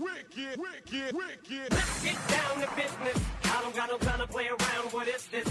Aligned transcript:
wicked, 0.00 0.58
wicked, 0.58 1.14
wicked, 1.14 1.14
wicked. 1.14 1.70
Get 2.02 2.28
down 2.28 2.60
to 2.60 2.68
business. 2.76 3.24
I 3.44 3.62
don't 3.62 3.74
got 3.74 3.88
no 3.88 3.98
time 3.98 4.18
to 4.20 4.26
play 4.26 4.48
around. 4.48 4.92
What 4.92 5.08
is 5.08 5.26
this? 5.26 5.44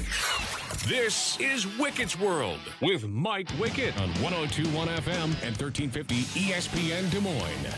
This 0.88 1.40
is 1.40 1.66
Wicket's 1.80 2.20
World 2.20 2.60
with 2.82 3.08
Mike 3.08 3.50
Wicket 3.60 3.98
on 4.00 4.10
1021 4.22 4.88
FM 4.88 5.24
and 5.44 5.58
1350 5.58 6.16
ESPN 6.40 7.10
Des 7.12 7.20
Moines. 7.20 7.74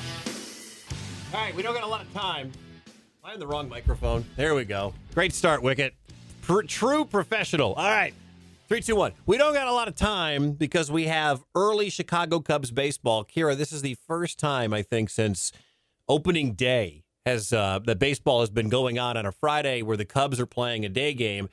All 1.33 1.41
right, 1.41 1.55
we 1.55 1.61
don't 1.61 1.73
got 1.73 1.83
a 1.83 1.87
lot 1.87 2.01
of 2.01 2.13
time. 2.13 2.51
I'm 3.23 3.35
in 3.35 3.39
the 3.39 3.47
wrong 3.47 3.69
microphone. 3.69 4.25
There 4.35 4.55
we 4.55 4.65
go. 4.65 4.93
Great 5.13 5.33
start, 5.33 5.61
Wicket. 5.61 5.93
Pr- 6.41 6.63
true 6.63 7.05
professional. 7.05 7.73
All 7.73 7.89
right. 7.89 8.13
Three, 8.67 8.81
two, 8.81 8.97
one. 8.97 9.13
We 9.25 9.37
don't 9.37 9.53
got 9.53 9.67
a 9.67 9.71
lot 9.71 9.87
of 9.87 9.95
time 9.95 10.51
because 10.51 10.91
we 10.91 11.05
have 11.05 11.43
early 11.55 11.89
Chicago 11.89 12.41
Cubs 12.41 12.71
baseball. 12.71 13.23
Kira, 13.23 13.55
this 13.55 13.71
is 13.71 13.81
the 13.81 13.95
first 14.07 14.37
time 14.39 14.73
I 14.73 14.81
think 14.81 15.09
since 15.09 15.53
opening 16.07 16.53
day 16.53 17.03
has 17.25 17.51
uh, 17.51 17.79
the 17.83 17.95
baseball 17.95 18.39
has 18.39 18.49
been 18.49 18.69
going 18.69 18.97
on 18.97 19.17
on 19.17 19.25
a 19.25 19.31
Friday 19.31 19.81
where 19.81 19.97
the 19.97 20.05
Cubs 20.05 20.39
are 20.39 20.45
playing 20.45 20.85
a 20.85 20.89
day 20.89 21.13
game, 21.13 21.49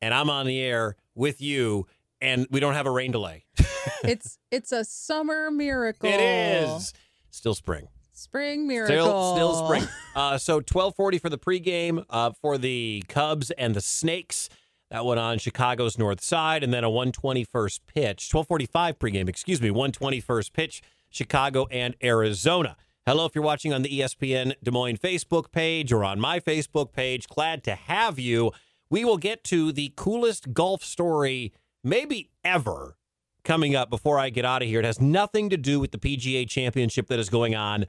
and 0.00 0.14
I'm 0.14 0.30
on 0.30 0.46
the 0.46 0.60
air 0.60 0.96
with 1.14 1.40
you, 1.40 1.86
and 2.20 2.46
we 2.50 2.60
don't 2.60 2.74
have 2.74 2.86
a 2.86 2.90
rain 2.90 3.10
delay. 3.10 3.44
it's 4.04 4.38
it's 4.50 4.72
a 4.72 4.84
summer 4.84 5.50
miracle. 5.50 6.08
It 6.08 6.20
is 6.20 6.92
still 7.30 7.54
spring. 7.54 7.88
Spring 8.12 8.66
miracle. 8.66 8.96
Still, 8.96 9.34
still 9.34 9.66
spring. 9.66 9.88
Uh, 10.14 10.38
so 10.38 10.60
twelve 10.60 10.94
forty 10.96 11.18
for 11.18 11.28
the 11.28 11.38
pregame 11.38 12.04
uh, 12.10 12.32
for 12.40 12.58
the 12.58 13.02
Cubs 13.08 13.50
and 13.52 13.74
the 13.74 13.80
Snakes. 13.80 14.48
That 14.90 15.04
one 15.04 15.18
on 15.18 15.38
Chicago's 15.38 15.98
north 15.98 16.20
side, 16.20 16.64
and 16.64 16.72
then 16.72 16.82
a 16.82 16.90
one 16.90 17.12
twenty 17.12 17.44
first 17.44 17.86
pitch. 17.86 18.30
Twelve 18.30 18.48
forty 18.48 18.66
five 18.66 18.98
pregame. 18.98 19.28
Excuse 19.28 19.60
me. 19.60 19.70
One 19.70 19.92
twenty 19.92 20.20
first 20.20 20.52
pitch. 20.52 20.82
Chicago 21.10 21.66
and 21.70 21.96
Arizona. 22.02 22.76
Hello, 23.08 23.24
if 23.24 23.34
you're 23.34 23.42
watching 23.42 23.72
on 23.72 23.80
the 23.80 24.00
ESPN 24.00 24.52
Des 24.62 24.70
Moines 24.70 24.98
Facebook 24.98 25.50
page 25.50 25.94
or 25.94 26.04
on 26.04 26.20
my 26.20 26.40
Facebook 26.40 26.92
page, 26.92 27.26
glad 27.26 27.64
to 27.64 27.74
have 27.74 28.18
you. 28.18 28.52
We 28.90 29.02
will 29.02 29.16
get 29.16 29.44
to 29.44 29.72
the 29.72 29.94
coolest 29.96 30.52
golf 30.52 30.84
story 30.84 31.54
maybe 31.82 32.28
ever 32.44 32.98
coming 33.44 33.74
up 33.74 33.88
before 33.88 34.18
I 34.18 34.28
get 34.28 34.44
out 34.44 34.60
of 34.60 34.68
here. 34.68 34.80
It 34.80 34.84
has 34.84 35.00
nothing 35.00 35.48
to 35.48 35.56
do 35.56 35.80
with 35.80 35.90
the 35.90 35.96
PGA 35.96 36.46
championship 36.46 37.06
that 37.06 37.18
is 37.18 37.30
going 37.30 37.54
on 37.54 37.86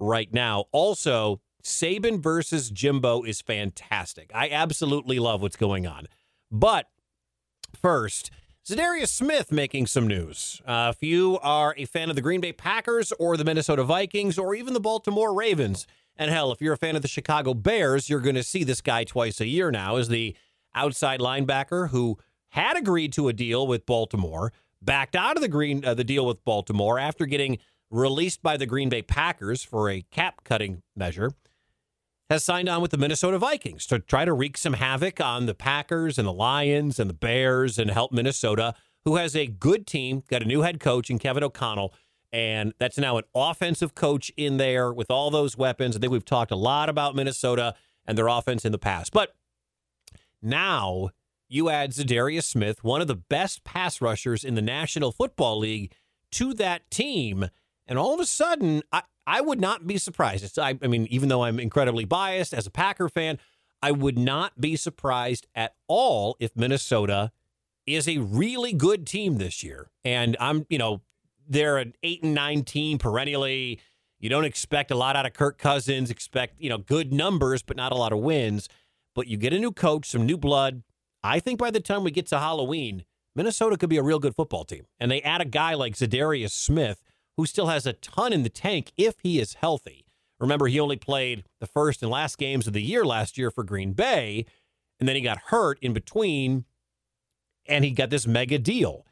right 0.00 0.32
now. 0.32 0.64
Also, 0.72 1.42
Saban 1.62 2.18
versus 2.18 2.70
Jimbo 2.70 3.24
is 3.24 3.42
fantastic. 3.42 4.30
I 4.34 4.48
absolutely 4.48 5.18
love 5.18 5.42
what's 5.42 5.56
going 5.56 5.86
on. 5.86 6.06
But 6.50 6.86
first, 7.78 8.30
Zadarius 8.64 9.08
Smith 9.08 9.50
making 9.50 9.88
some 9.88 10.06
news. 10.06 10.62
Uh, 10.64 10.92
if 10.94 11.02
you 11.02 11.36
are 11.42 11.74
a 11.76 11.84
fan 11.84 12.10
of 12.10 12.14
the 12.14 12.22
Green 12.22 12.40
Bay 12.40 12.52
Packers 12.52 13.10
or 13.18 13.36
the 13.36 13.44
Minnesota 13.44 13.82
Vikings 13.82 14.38
or 14.38 14.54
even 14.54 14.72
the 14.72 14.78
Baltimore 14.78 15.34
Ravens, 15.34 15.84
and 16.16 16.30
hell, 16.30 16.52
if 16.52 16.60
you're 16.60 16.74
a 16.74 16.78
fan 16.78 16.94
of 16.94 17.02
the 17.02 17.08
Chicago 17.08 17.54
Bears, 17.54 18.08
you're 18.08 18.20
going 18.20 18.36
to 18.36 18.42
see 18.44 18.62
this 18.62 18.80
guy 18.80 19.02
twice 19.02 19.40
a 19.40 19.48
year 19.48 19.72
now 19.72 19.96
as 19.96 20.08
the 20.08 20.36
outside 20.76 21.18
linebacker 21.18 21.88
who 21.88 22.18
had 22.50 22.76
agreed 22.76 23.12
to 23.14 23.26
a 23.26 23.32
deal 23.32 23.66
with 23.66 23.84
Baltimore, 23.84 24.52
backed 24.80 25.16
out 25.16 25.34
of 25.34 25.42
the 25.42 25.48
green 25.48 25.84
uh, 25.84 25.94
the 25.94 26.04
deal 26.04 26.24
with 26.24 26.44
Baltimore 26.44 27.00
after 27.00 27.26
getting 27.26 27.58
released 27.90 28.44
by 28.44 28.56
the 28.56 28.66
Green 28.66 28.88
Bay 28.88 29.02
Packers 29.02 29.64
for 29.64 29.90
a 29.90 30.02
cap 30.12 30.44
cutting 30.44 30.82
measure 30.94 31.32
has 32.32 32.42
signed 32.42 32.66
on 32.66 32.80
with 32.80 32.90
the 32.90 32.96
Minnesota 32.96 33.38
Vikings 33.38 33.86
to 33.86 33.98
try 33.98 34.24
to 34.24 34.32
wreak 34.32 34.56
some 34.56 34.72
havoc 34.72 35.20
on 35.20 35.44
the 35.44 35.54
Packers 35.54 36.16
and 36.18 36.26
the 36.26 36.32
Lions 36.32 36.98
and 36.98 37.10
the 37.10 37.14
Bears 37.14 37.78
and 37.78 37.90
help 37.90 38.10
Minnesota, 38.10 38.74
who 39.04 39.16
has 39.16 39.36
a 39.36 39.46
good 39.46 39.86
team, 39.86 40.22
got 40.30 40.40
a 40.40 40.46
new 40.46 40.62
head 40.62 40.80
coach 40.80 41.10
in 41.10 41.18
Kevin 41.18 41.44
O'Connell. 41.44 41.92
And 42.32 42.72
that's 42.78 42.96
now 42.96 43.18
an 43.18 43.24
offensive 43.34 43.94
coach 43.94 44.32
in 44.34 44.56
there 44.56 44.90
with 44.94 45.10
all 45.10 45.30
those 45.30 45.58
weapons. 45.58 45.94
I 45.94 46.00
think 46.00 46.10
we've 46.10 46.24
talked 46.24 46.50
a 46.50 46.56
lot 46.56 46.88
about 46.88 47.14
Minnesota 47.14 47.74
and 48.06 48.16
their 48.16 48.28
offense 48.28 48.64
in 48.64 48.72
the 48.72 48.78
past. 48.78 49.12
But 49.12 49.34
now 50.40 51.10
you 51.50 51.68
add 51.68 51.90
Zadarius 51.90 52.44
Smith, 52.44 52.82
one 52.82 53.02
of 53.02 53.08
the 53.08 53.14
best 53.14 53.62
pass 53.62 54.00
rushers 54.00 54.42
in 54.42 54.54
the 54.54 54.62
National 54.62 55.12
Football 55.12 55.58
League, 55.58 55.92
to 56.30 56.54
that 56.54 56.90
team. 56.90 57.50
And 57.86 57.98
all 57.98 58.14
of 58.14 58.20
a 58.20 58.24
sudden, 58.24 58.80
I, 58.90 59.02
I 59.26 59.40
would 59.40 59.60
not 59.60 59.86
be 59.86 59.98
surprised. 59.98 60.44
It's, 60.44 60.58
I, 60.58 60.78
I 60.82 60.86
mean, 60.86 61.06
even 61.10 61.28
though 61.28 61.44
I'm 61.44 61.60
incredibly 61.60 62.04
biased 62.04 62.52
as 62.52 62.66
a 62.66 62.70
Packer 62.70 63.08
fan, 63.08 63.38
I 63.82 63.92
would 63.92 64.18
not 64.18 64.60
be 64.60 64.76
surprised 64.76 65.46
at 65.54 65.74
all 65.88 66.36
if 66.40 66.56
Minnesota 66.56 67.32
is 67.86 68.08
a 68.08 68.18
really 68.18 68.72
good 68.72 69.06
team 69.06 69.38
this 69.38 69.62
year. 69.62 69.90
And 70.04 70.36
I'm, 70.38 70.66
you 70.68 70.78
know, 70.78 71.02
they're 71.48 71.78
an 71.78 71.94
eight 72.02 72.22
and 72.22 72.34
nine 72.34 72.62
team 72.64 72.98
perennially. 72.98 73.80
You 74.20 74.28
don't 74.28 74.44
expect 74.44 74.92
a 74.92 74.94
lot 74.94 75.16
out 75.16 75.26
of 75.26 75.32
Kirk 75.32 75.58
Cousins, 75.58 76.10
expect, 76.10 76.60
you 76.60 76.68
know, 76.68 76.78
good 76.78 77.12
numbers, 77.12 77.62
but 77.62 77.76
not 77.76 77.90
a 77.92 77.96
lot 77.96 78.12
of 78.12 78.20
wins. 78.20 78.68
But 79.14 79.26
you 79.26 79.36
get 79.36 79.52
a 79.52 79.58
new 79.58 79.72
coach, 79.72 80.06
some 80.06 80.24
new 80.24 80.36
blood. 80.36 80.84
I 81.24 81.40
think 81.40 81.58
by 81.58 81.70
the 81.70 81.80
time 81.80 82.04
we 82.04 82.12
get 82.12 82.26
to 82.28 82.38
Halloween, 82.38 83.04
Minnesota 83.34 83.76
could 83.76 83.90
be 83.90 83.96
a 83.96 84.02
real 84.02 84.18
good 84.18 84.34
football 84.34 84.64
team. 84.64 84.86
And 85.00 85.10
they 85.10 85.20
add 85.22 85.40
a 85.40 85.44
guy 85.44 85.74
like 85.74 85.94
Zadarius 85.94 86.52
Smith, 86.52 87.02
who 87.36 87.46
still 87.46 87.66
has 87.66 87.86
a 87.86 87.92
ton 87.94 88.32
in 88.32 88.42
the 88.42 88.48
tank 88.48 88.92
if 88.96 89.20
he 89.20 89.40
is 89.40 89.54
healthy. 89.54 90.06
Remember, 90.38 90.66
he 90.66 90.80
only 90.80 90.96
played 90.96 91.44
the 91.60 91.66
first 91.66 92.02
and 92.02 92.10
last 92.10 92.36
games 92.36 92.66
of 92.66 92.72
the 92.72 92.82
year 92.82 93.04
last 93.04 93.38
year 93.38 93.50
for 93.50 93.62
Green 93.62 93.92
Bay, 93.92 94.44
and 94.98 95.08
then 95.08 95.16
he 95.16 95.22
got 95.22 95.38
hurt 95.46 95.78
in 95.80 95.92
between, 95.92 96.64
and 97.66 97.84
he 97.84 97.92
got 97.92 98.10
this 98.10 98.26
mega 98.26 98.58
deal. 98.58 99.06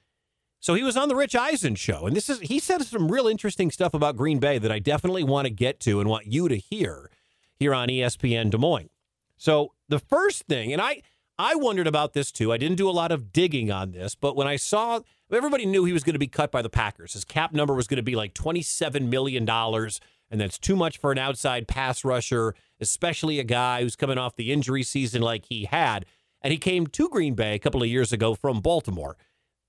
So 0.59 0.75
he 0.75 0.83
was 0.83 0.97
on 0.97 1.09
the 1.09 1.17
Rich 1.17 1.35
Eisen 1.35 1.75
show, 1.75 2.07
and 2.07 2.15
this 2.15 2.29
is 2.29 2.41
he 2.41 2.59
said 2.59 2.83
some 2.83 3.11
real 3.11 3.27
interesting 3.27 3.71
stuff 3.71 3.95
about 3.95 4.17
Green 4.17 4.39
Bay 4.39 4.59
that 4.59 4.71
I 4.71 4.79
definitely 4.79 5.25
want 5.25 5.47
to 5.47 5.51
get 5.51 5.81
to 5.81 6.01
and 6.01 6.09
want 6.09 6.27
you 6.27 6.49
to 6.49 6.57
hear 6.57 7.11
here 7.59 7.75
on 7.75 7.89
ESPN 7.89 8.51
Des 8.51 8.59
Moines. 8.59 8.91
So 9.37 9.73
the 9.89 9.99
first 9.99 10.43
thing, 10.45 10.73
and 10.73 10.83
I 10.83 11.03
I 11.41 11.55
wondered 11.55 11.87
about 11.87 12.13
this 12.13 12.31
too. 12.31 12.53
I 12.53 12.57
didn't 12.57 12.77
do 12.77 12.89
a 12.89 12.93
lot 12.93 13.13
of 13.13 13.33
digging 13.33 13.71
on 13.71 13.93
this, 13.93 14.15
but 14.15 14.37
when 14.37 14.47
I 14.47 14.57
saw 14.57 15.01
everybody 15.37 15.67
knew 15.67 15.85
he 15.85 15.93
was 15.93 16.05
going 16.05 16.15
to 16.15 16.19
be 16.19 16.27
cut 16.27 16.51
by 16.51 16.63
the 16.63 16.71
Packers. 16.71 17.15
His 17.15 17.25
cap 17.25 17.53
number 17.53 17.75
was 17.75 17.87
going 17.87 17.97
to 17.97 18.03
be 18.03 18.17
like 18.17 18.35
$27 18.35 19.09
million, 19.09 19.49
and 19.49 20.41
that's 20.41 20.59
too 20.59 20.77
much 20.77 20.99
for 20.99 21.13
an 21.13 21.19
outside 21.19 21.69
pass 21.69 22.05
rusher, 22.05 22.55
especially 22.81 23.39
a 23.39 23.45
guy 23.45 23.83
who's 23.83 23.97
coming 23.97 24.19
off 24.19 24.37
the 24.37 24.53
injury 24.53 24.83
season 24.83 25.23
like 25.23 25.47
he 25.47 25.65
had. 25.65 26.05
And 26.43 26.53
he 26.53 26.59
came 26.59 26.87
to 26.87 27.09
Green 27.09 27.35
Bay 27.35 27.55
a 27.55 27.59
couple 27.59 27.83
of 27.83 27.89
years 27.89 28.13
ago 28.13 28.35
from 28.35 28.61
Baltimore. 28.61 29.17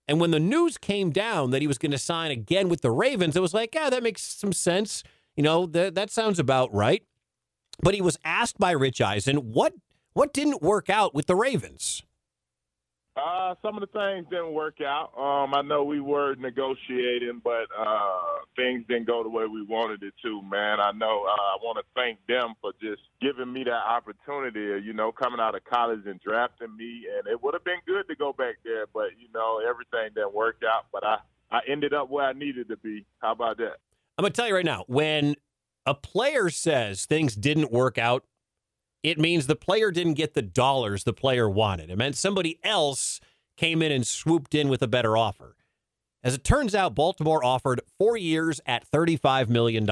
And 0.08 0.20
when 0.20 0.32
the 0.32 0.40
news 0.40 0.78
came 0.78 1.12
down 1.12 1.52
that 1.52 1.62
he 1.62 1.68
was 1.68 1.78
going 1.78 1.92
to 1.92 1.98
sign 1.98 2.32
again 2.32 2.70
with 2.70 2.82
the 2.82 2.92
Ravens, 2.92 3.36
it 3.36 3.42
was 3.42 3.54
like, 3.54 3.76
yeah, 3.76 3.90
that 3.90 4.04
makes 4.04 4.24
some 4.24 4.54
sense. 4.54 5.04
You 5.36 5.44
know, 5.44 5.66
that 5.68 5.96
that 5.96 6.10
sounds 6.10 6.40
about 6.40 6.74
right. 6.74 7.04
But 7.82 7.94
he 7.94 8.02
was 8.02 8.18
asked 8.24 8.58
by 8.58 8.72
Rich 8.72 9.02
Eisen, 9.02 9.38
what 9.38 9.74
what 10.14 10.34
didn't 10.34 10.62
work 10.62 10.90
out 10.90 11.14
with 11.14 11.28
the 11.28 11.36
Ravens? 11.36 12.04
Uh, 13.16 13.56
some 13.62 13.76
of 13.76 13.82
the 13.82 13.88
things 13.88 14.26
didn't 14.30 14.54
work 14.54 14.80
out. 14.80 15.12
Um, 15.18 15.54
I 15.54 15.62
know 15.62 15.84
we 15.84 16.00
were 16.00 16.36
negotiating, 16.36 17.42
but 17.44 17.68
uh, 17.78 18.20
things 18.56 18.86
didn't 18.88 19.06
go 19.06 19.22
the 19.22 19.30
way 19.30 19.46
we 19.48 19.64
wanted 19.64 20.02
it 20.02 20.14
to. 20.24 20.42
Man, 20.42 20.80
I 20.80 20.92
know. 20.94 21.26
Uh, 21.28 21.42
I 21.42 21.58
want 21.62 21.78
to 21.78 21.84
thank 21.94 22.20
them 22.28 22.54
for 22.62 22.72
just 22.82 23.02
giving 23.22 23.52
me 23.52 23.66
that 23.66 23.72
opportunity. 23.72 24.86
You 24.86 24.94
know, 24.94 25.12
coming 25.12 25.42
out 25.42 25.56
of 25.56 25.66
college 25.66 26.06
and 26.06 26.22
drafting 26.22 26.76
me, 26.78 27.04
and 27.18 27.28
it 27.28 27.44
would 27.44 27.54
have 27.54 27.66
been 27.66 27.82
good 27.86 28.08
to 28.08 28.16
go 28.16 28.32
back 28.32 28.56
there, 28.64 28.86
but 28.94 29.10
you 29.20 29.28
know, 29.34 29.60
everything 29.60 30.14
didn't 30.16 30.34
work 30.34 30.62
out. 30.66 30.86
But 30.94 31.06
I, 31.06 31.18
I 31.52 31.60
ended 31.68 31.94
up 31.94 32.10
where 32.10 32.26
I 32.26 32.34
needed 32.34 32.70
to 32.70 32.78
be. 32.78 33.06
How 33.20 33.34
about 33.34 33.58
that? 33.58 33.76
I'm 34.18 34.24
going 34.24 34.32
to 34.32 34.36
tell 34.38 34.48
you 34.48 34.56
right 34.56 34.66
now 34.66 34.86
when 34.88 35.36
a 35.86 35.94
player 35.94 36.50
says 36.50 37.06
things 37.06 37.36
didn't 37.36 37.74
work 37.74 37.98
out, 37.98 38.24
it 39.04 39.20
means 39.20 39.48
the 39.48 39.56
player 39.56 39.92
didn't 39.92 40.14
get 40.14 40.34
the 40.34 40.42
dollars 40.42 41.04
the 41.04 41.14
player 41.14 41.50
wanted. 41.50 41.90
It 41.90 41.98
meant 41.98 42.16
somebody 42.16 42.60
else 42.64 43.20
came 43.58 43.82
in 43.82 43.92
and 43.92 44.06
swooped 44.06 44.56
in 44.56 44.70
with 44.70 44.82
a 44.82 44.88
better 44.88 45.18
offer. 45.18 45.56
As 46.24 46.36
it 46.36 46.44
turns 46.44 46.76
out, 46.76 46.94
Baltimore 46.94 47.44
offered 47.44 47.82
four 47.98 48.16
years 48.16 48.62
at 48.66 48.90
$35 48.90 49.50
million. 49.50 49.90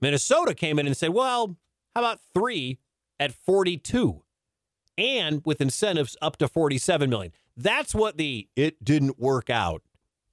Minnesota 0.00 0.54
came 0.54 0.78
in 0.78 0.86
and 0.86 0.96
said, 0.96 1.10
well, 1.10 1.56
how 1.94 2.02
about 2.02 2.20
three 2.34 2.78
at 3.18 3.32
42 3.32 4.22
and 4.96 5.42
with 5.44 5.60
incentives 5.60 6.16
up 6.22 6.36
to 6.38 6.48
47 6.48 7.10
million. 7.10 7.32
That's 7.56 7.94
what 7.94 8.16
the 8.16 8.48
it 8.56 8.84
didn't 8.84 9.18
work 9.18 9.50
out 9.50 9.82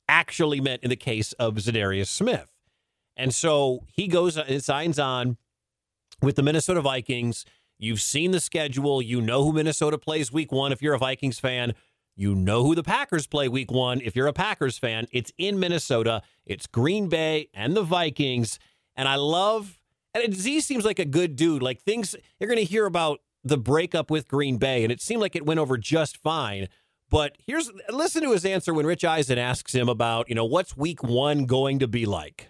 actually 0.08 0.60
meant 0.60 0.84
in 0.84 0.90
the 0.90 0.96
case 0.96 1.34
of 1.34 1.56
Zadarius 1.56 2.08
Smith. 2.08 2.52
And 3.16 3.34
so 3.34 3.86
he 3.88 4.08
goes 4.08 4.38
and 4.38 4.64
signs 4.64 5.00
on 5.00 5.38
with 6.22 6.36
the 6.36 6.44
Minnesota 6.44 6.82
Vikings. 6.82 7.46
You've 7.78 8.02
seen 8.02 8.32
the 8.32 8.40
schedule. 8.40 9.02
You 9.02 9.22
know 9.22 9.44
who 9.44 9.54
Minnesota 9.54 9.98
plays 9.98 10.32
week 10.32 10.52
one 10.52 10.72
if 10.72 10.82
you're 10.82 10.94
a 10.94 11.00
Vikings 11.00 11.40
fan. 11.40 11.74
You 12.16 12.36
know 12.36 12.64
who 12.64 12.76
the 12.76 12.84
Packers 12.84 13.26
play 13.26 13.48
week 13.48 13.72
one 13.72 14.02
if 14.02 14.16
you're 14.16 14.28
a 14.28 14.34
Packers 14.34 14.78
fan. 14.78 15.08
It's 15.12 15.32
in 15.38 15.60
Minnesota. 15.60 16.22
It's 16.46 16.68
Green 16.68 17.10
Bay 17.10 17.48
and 17.54 17.76
the 17.76 17.84
Vikings. 17.84 18.60
And 18.96 19.08
I 19.08 19.16
love, 19.16 19.80
and 20.14 20.36
Z 20.36 20.62
seems 20.62 20.86
like 20.86 21.00
a 21.00 21.06
good 21.06 21.36
dude. 21.36 21.64
Like 21.64 21.82
things, 21.82 22.16
you're 22.40 22.50
going 22.50 22.60
to 22.60 22.64
hear 22.64 22.86
about 22.86 23.22
the 23.44 23.58
breakup 23.58 24.12
with 24.12 24.28
Green 24.28 24.58
Bay, 24.58 24.84
and 24.84 24.92
it 24.92 25.02
seemed 25.02 25.22
like 25.22 25.36
it 25.36 25.46
went 25.46 25.60
over 25.60 25.78
just 25.78 26.18
fine. 26.18 26.68
But 27.10 27.38
here's, 27.46 27.72
listen 27.90 28.22
to 28.24 28.32
his 28.32 28.46
answer 28.46 28.74
when 28.74 28.86
Rich 28.86 29.04
Eisen 29.04 29.38
asks 29.38 29.74
him 29.74 29.90
about, 29.90 30.30
you 30.30 30.36
know, 30.36 30.46
what's 30.46 30.78
week 30.78 31.04
one 31.04 31.46
going 31.46 31.80
to 31.80 31.88
be 31.88 32.06
like? 32.06 32.50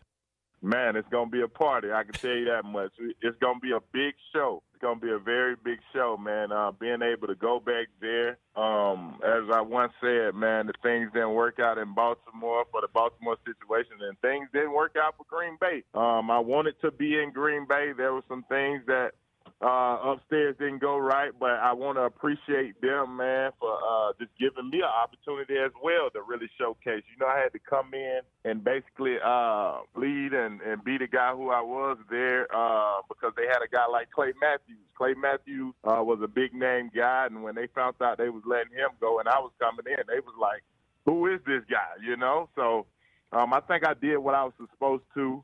Man, 0.63 0.95
it's 0.95 1.07
gonna 1.09 1.29
be 1.29 1.41
a 1.41 1.47
party. 1.47 1.91
I 1.91 2.03
can 2.03 2.13
tell 2.13 2.35
you 2.35 2.45
that 2.45 2.65
much. 2.65 2.91
It's 3.21 3.37
gonna 3.39 3.59
be 3.59 3.71
a 3.71 3.79
big 3.91 4.13
show. 4.31 4.61
It's 4.71 4.81
gonna 4.81 4.99
be 4.99 5.11
a 5.11 5.17
very 5.17 5.55
big 5.55 5.79
show, 5.91 6.17
man. 6.17 6.51
Uh, 6.51 6.71
being 6.71 7.01
able 7.01 7.27
to 7.27 7.35
go 7.35 7.59
back 7.59 7.87
there, 7.99 8.37
um, 8.55 9.19
as 9.25 9.49
I 9.51 9.61
once 9.61 9.91
said, 9.99 10.35
man, 10.35 10.67
the 10.67 10.73
things 10.83 11.09
didn't 11.13 11.33
work 11.33 11.59
out 11.59 11.79
in 11.79 11.95
Baltimore 11.95 12.65
for 12.71 12.81
the 12.81 12.89
Baltimore 12.93 13.37
situation, 13.43 13.93
and 14.01 14.19
things 14.19 14.49
didn't 14.53 14.73
work 14.73 14.95
out 15.03 15.15
for 15.17 15.25
Green 15.27 15.57
Bay. 15.59 15.83
Um, 15.95 16.29
I 16.29 16.37
wanted 16.37 16.79
to 16.81 16.91
be 16.91 17.19
in 17.19 17.31
Green 17.31 17.65
Bay. 17.67 17.93
There 17.97 18.13
were 18.13 18.23
some 18.27 18.43
things 18.47 18.83
that 18.85 19.13
uh, 19.61 19.97
upstairs 20.03 20.55
didn't 20.57 20.79
go 20.79 20.97
right, 20.97 21.31
but 21.39 21.51
I 21.51 21.73
want 21.73 21.97
to 21.97 22.01
appreciate 22.01 22.81
them, 22.81 23.17
man, 23.17 23.51
for 23.59 23.71
uh, 23.71 24.11
just 24.19 24.31
giving 24.39 24.71
me 24.71 24.79
an 24.79 24.89
opportunity 24.89 25.53
as 25.63 25.71
well 25.83 26.09
to 26.09 26.21
really 26.23 26.49
showcase. 26.57 27.03
You 27.13 27.19
know, 27.19 27.27
I 27.27 27.37
had 27.37 27.53
to 27.53 27.59
come 27.59 27.93
in 27.93 28.21
and 28.43 28.63
basically 28.63 29.17
uh, 29.23 29.81
lead 29.95 30.33
and, 30.33 30.61
and 30.61 30.83
be 30.83 30.97
the 30.97 31.05
guy 31.05 31.33
who 31.33 31.51
I 31.51 31.61
was 31.61 31.97
there 32.09 32.47
uh, 32.55 33.01
because 33.07 33.33
they 33.37 33.45
had 33.45 33.61
a 33.63 33.69
guy 33.69 33.85
like 33.85 34.09
Clay 34.09 34.33
Matthews. 34.41 34.81
Clay 34.97 35.13
Matthews 35.13 35.75
uh, 35.83 36.01
was 36.01 36.19
a 36.23 36.27
big 36.27 36.55
name 36.55 36.89
guy, 36.95 37.27
and 37.27 37.43
when 37.43 37.53
they 37.53 37.67
found 37.67 37.95
out 38.01 38.17
they 38.17 38.29
was 38.29 38.43
letting 38.47 38.73
him 38.73 38.89
go 38.99 39.19
and 39.19 39.29
I 39.29 39.37
was 39.39 39.51
coming 39.59 39.85
in, 39.85 40.03
they 40.07 40.21
was 40.21 40.35
like, 40.41 40.63
"Who 41.05 41.27
is 41.27 41.39
this 41.45 41.61
guy?" 41.69 42.01
You 42.03 42.17
know, 42.17 42.49
so 42.55 42.87
um, 43.31 43.53
I 43.53 43.59
think 43.59 43.85
I 43.85 43.93
did 43.93 44.17
what 44.17 44.33
I 44.33 44.43
was 44.43 44.53
supposed 44.57 45.03
to 45.13 45.43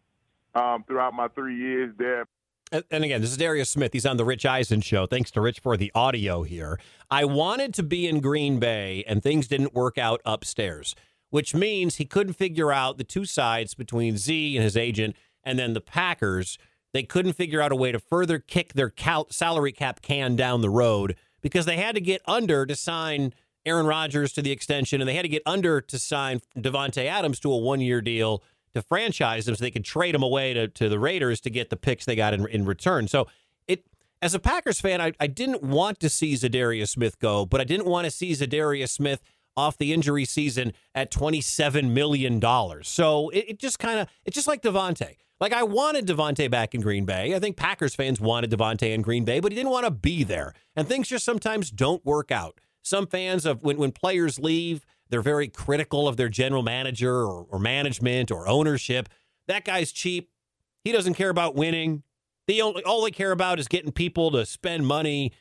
um, 0.55 0.83
throughout 0.87 1.13
my 1.13 1.27
three 1.29 1.57
years 1.57 1.93
there. 1.97 2.25
And 2.71 3.03
again, 3.03 3.21
this 3.21 3.31
is 3.31 3.37
Darius 3.37 3.69
Smith. 3.69 3.93
He's 3.93 4.05
on 4.05 4.17
the 4.17 4.25
Rich 4.25 4.45
Eisen 4.45 4.81
show. 4.81 5.05
Thanks 5.05 5.31
to 5.31 5.41
Rich 5.41 5.61
for 5.61 5.77
the 5.77 5.91
audio 5.95 6.43
here. 6.43 6.77
I 7.09 7.23
wanted 7.23 7.73
to 7.75 7.83
be 7.83 8.07
in 8.07 8.19
Green 8.19 8.59
Bay, 8.59 9.05
and 9.07 9.23
things 9.23 9.47
didn't 9.47 9.73
work 9.73 9.97
out 9.97 10.21
upstairs, 10.25 10.93
which 11.29 11.55
means 11.55 11.95
he 11.95 12.03
couldn't 12.05 12.33
figure 12.33 12.73
out 12.73 12.97
the 12.97 13.05
two 13.05 13.23
sides 13.23 13.73
between 13.73 14.17
Z 14.17 14.57
and 14.57 14.63
his 14.65 14.75
agent, 14.75 15.15
and 15.45 15.57
then 15.57 15.73
the 15.73 15.81
Packers. 15.81 16.57
They 16.93 17.03
couldn't 17.03 17.33
figure 17.33 17.61
out 17.61 17.71
a 17.71 17.75
way 17.75 17.93
to 17.93 17.99
further 17.99 18.39
kick 18.39 18.73
their 18.73 18.89
cal- 18.89 19.27
salary 19.29 19.71
cap 19.71 20.01
can 20.01 20.35
down 20.35 20.61
the 20.61 20.69
road 20.69 21.15
because 21.41 21.65
they 21.65 21.77
had 21.77 21.95
to 21.95 22.01
get 22.01 22.21
under 22.25 22.65
to 22.65 22.75
sign 22.75 23.33
Aaron 23.65 23.85
Rodgers 23.85 24.33
to 24.33 24.41
the 24.41 24.51
extension, 24.51 24.99
and 24.99 25.07
they 25.07 25.15
had 25.15 25.23
to 25.23 25.29
get 25.29 25.43
under 25.45 25.79
to 25.79 25.99
sign 25.99 26.41
Davante 26.57 27.05
Adams 27.05 27.39
to 27.41 27.51
a 27.51 27.57
one-year 27.57 28.01
deal 28.01 28.43
to 28.73 28.81
franchise 28.81 29.45
them 29.45 29.55
so 29.55 29.63
they 29.63 29.71
could 29.71 29.85
trade 29.85 30.15
them 30.15 30.23
away 30.23 30.53
to, 30.53 30.67
to 30.67 30.89
the 30.89 30.99
Raiders 30.99 31.39
to 31.41 31.49
get 31.49 31.69
the 31.69 31.77
picks 31.77 32.05
they 32.05 32.15
got 32.15 32.33
in, 32.33 32.47
in 32.47 32.65
return. 32.65 33.07
So 33.07 33.27
it 33.67 33.85
as 34.21 34.33
a 34.33 34.39
Packers 34.39 34.81
fan, 34.81 35.01
I, 35.01 35.13
I 35.19 35.27
didn't 35.27 35.63
want 35.63 35.99
to 35.99 36.09
see 36.09 36.33
Zadarius 36.33 36.89
Smith 36.89 37.19
go, 37.19 37.45
but 37.45 37.61
I 37.61 37.63
didn't 37.63 37.85
want 37.85 38.05
to 38.05 38.11
see 38.11 38.31
Zadarius 38.31 38.89
Smith 38.89 39.21
off 39.55 39.77
the 39.77 39.91
injury 39.91 40.23
season 40.23 40.71
at 40.93 41.11
$27 41.11 41.89
million. 41.91 42.41
So 42.83 43.29
it, 43.29 43.45
it 43.49 43.59
just 43.59 43.79
kind 43.79 43.99
of, 43.99 44.07
it's 44.23 44.35
just 44.35 44.47
like 44.47 44.61
Davante. 44.61 45.15
Like 45.39 45.53
I 45.53 45.63
wanted 45.63 46.07
Davante 46.07 46.49
back 46.49 46.73
in 46.73 46.81
Green 46.81 47.05
Bay. 47.05 47.35
I 47.35 47.39
think 47.39 47.57
Packers 47.57 47.95
fans 47.95 48.19
wanted 48.19 48.51
Davante 48.51 48.93
in 48.93 49.01
Green 49.01 49.25
Bay, 49.25 49.39
but 49.39 49.51
he 49.51 49.55
didn't 49.55 49.71
want 49.71 49.85
to 49.85 49.91
be 49.91 50.23
there. 50.23 50.53
And 50.75 50.87
things 50.87 51.07
just 51.07 51.25
sometimes 51.25 51.69
don't 51.69 52.05
work 52.05 52.31
out. 52.31 52.59
Some 52.81 53.07
fans 53.07 53.45
of 53.45 53.63
when, 53.63 53.77
when 53.77 53.91
players 53.91 54.39
leave, 54.39 54.85
they're 55.09 55.21
very 55.21 55.47
critical 55.47 56.07
of 56.07 56.17
their 56.17 56.29
general 56.29 56.63
manager 56.63 57.23
or, 57.23 57.45
or 57.49 57.59
management 57.59 58.31
or 58.31 58.47
ownership. 58.47 59.09
That 59.47 59.65
guy's 59.65 59.91
cheap. 59.91 60.29
He 60.83 60.91
doesn't 60.91 61.15
care 61.15 61.29
about 61.29 61.55
winning. 61.55 62.03
They 62.47 62.61
only 62.61 62.83
all 62.83 63.03
they 63.03 63.11
care 63.11 63.31
about 63.31 63.59
is 63.59 63.67
getting 63.67 63.91
people 63.91 64.31
to 64.31 64.45
spend 64.45 64.87
money. 64.87 65.33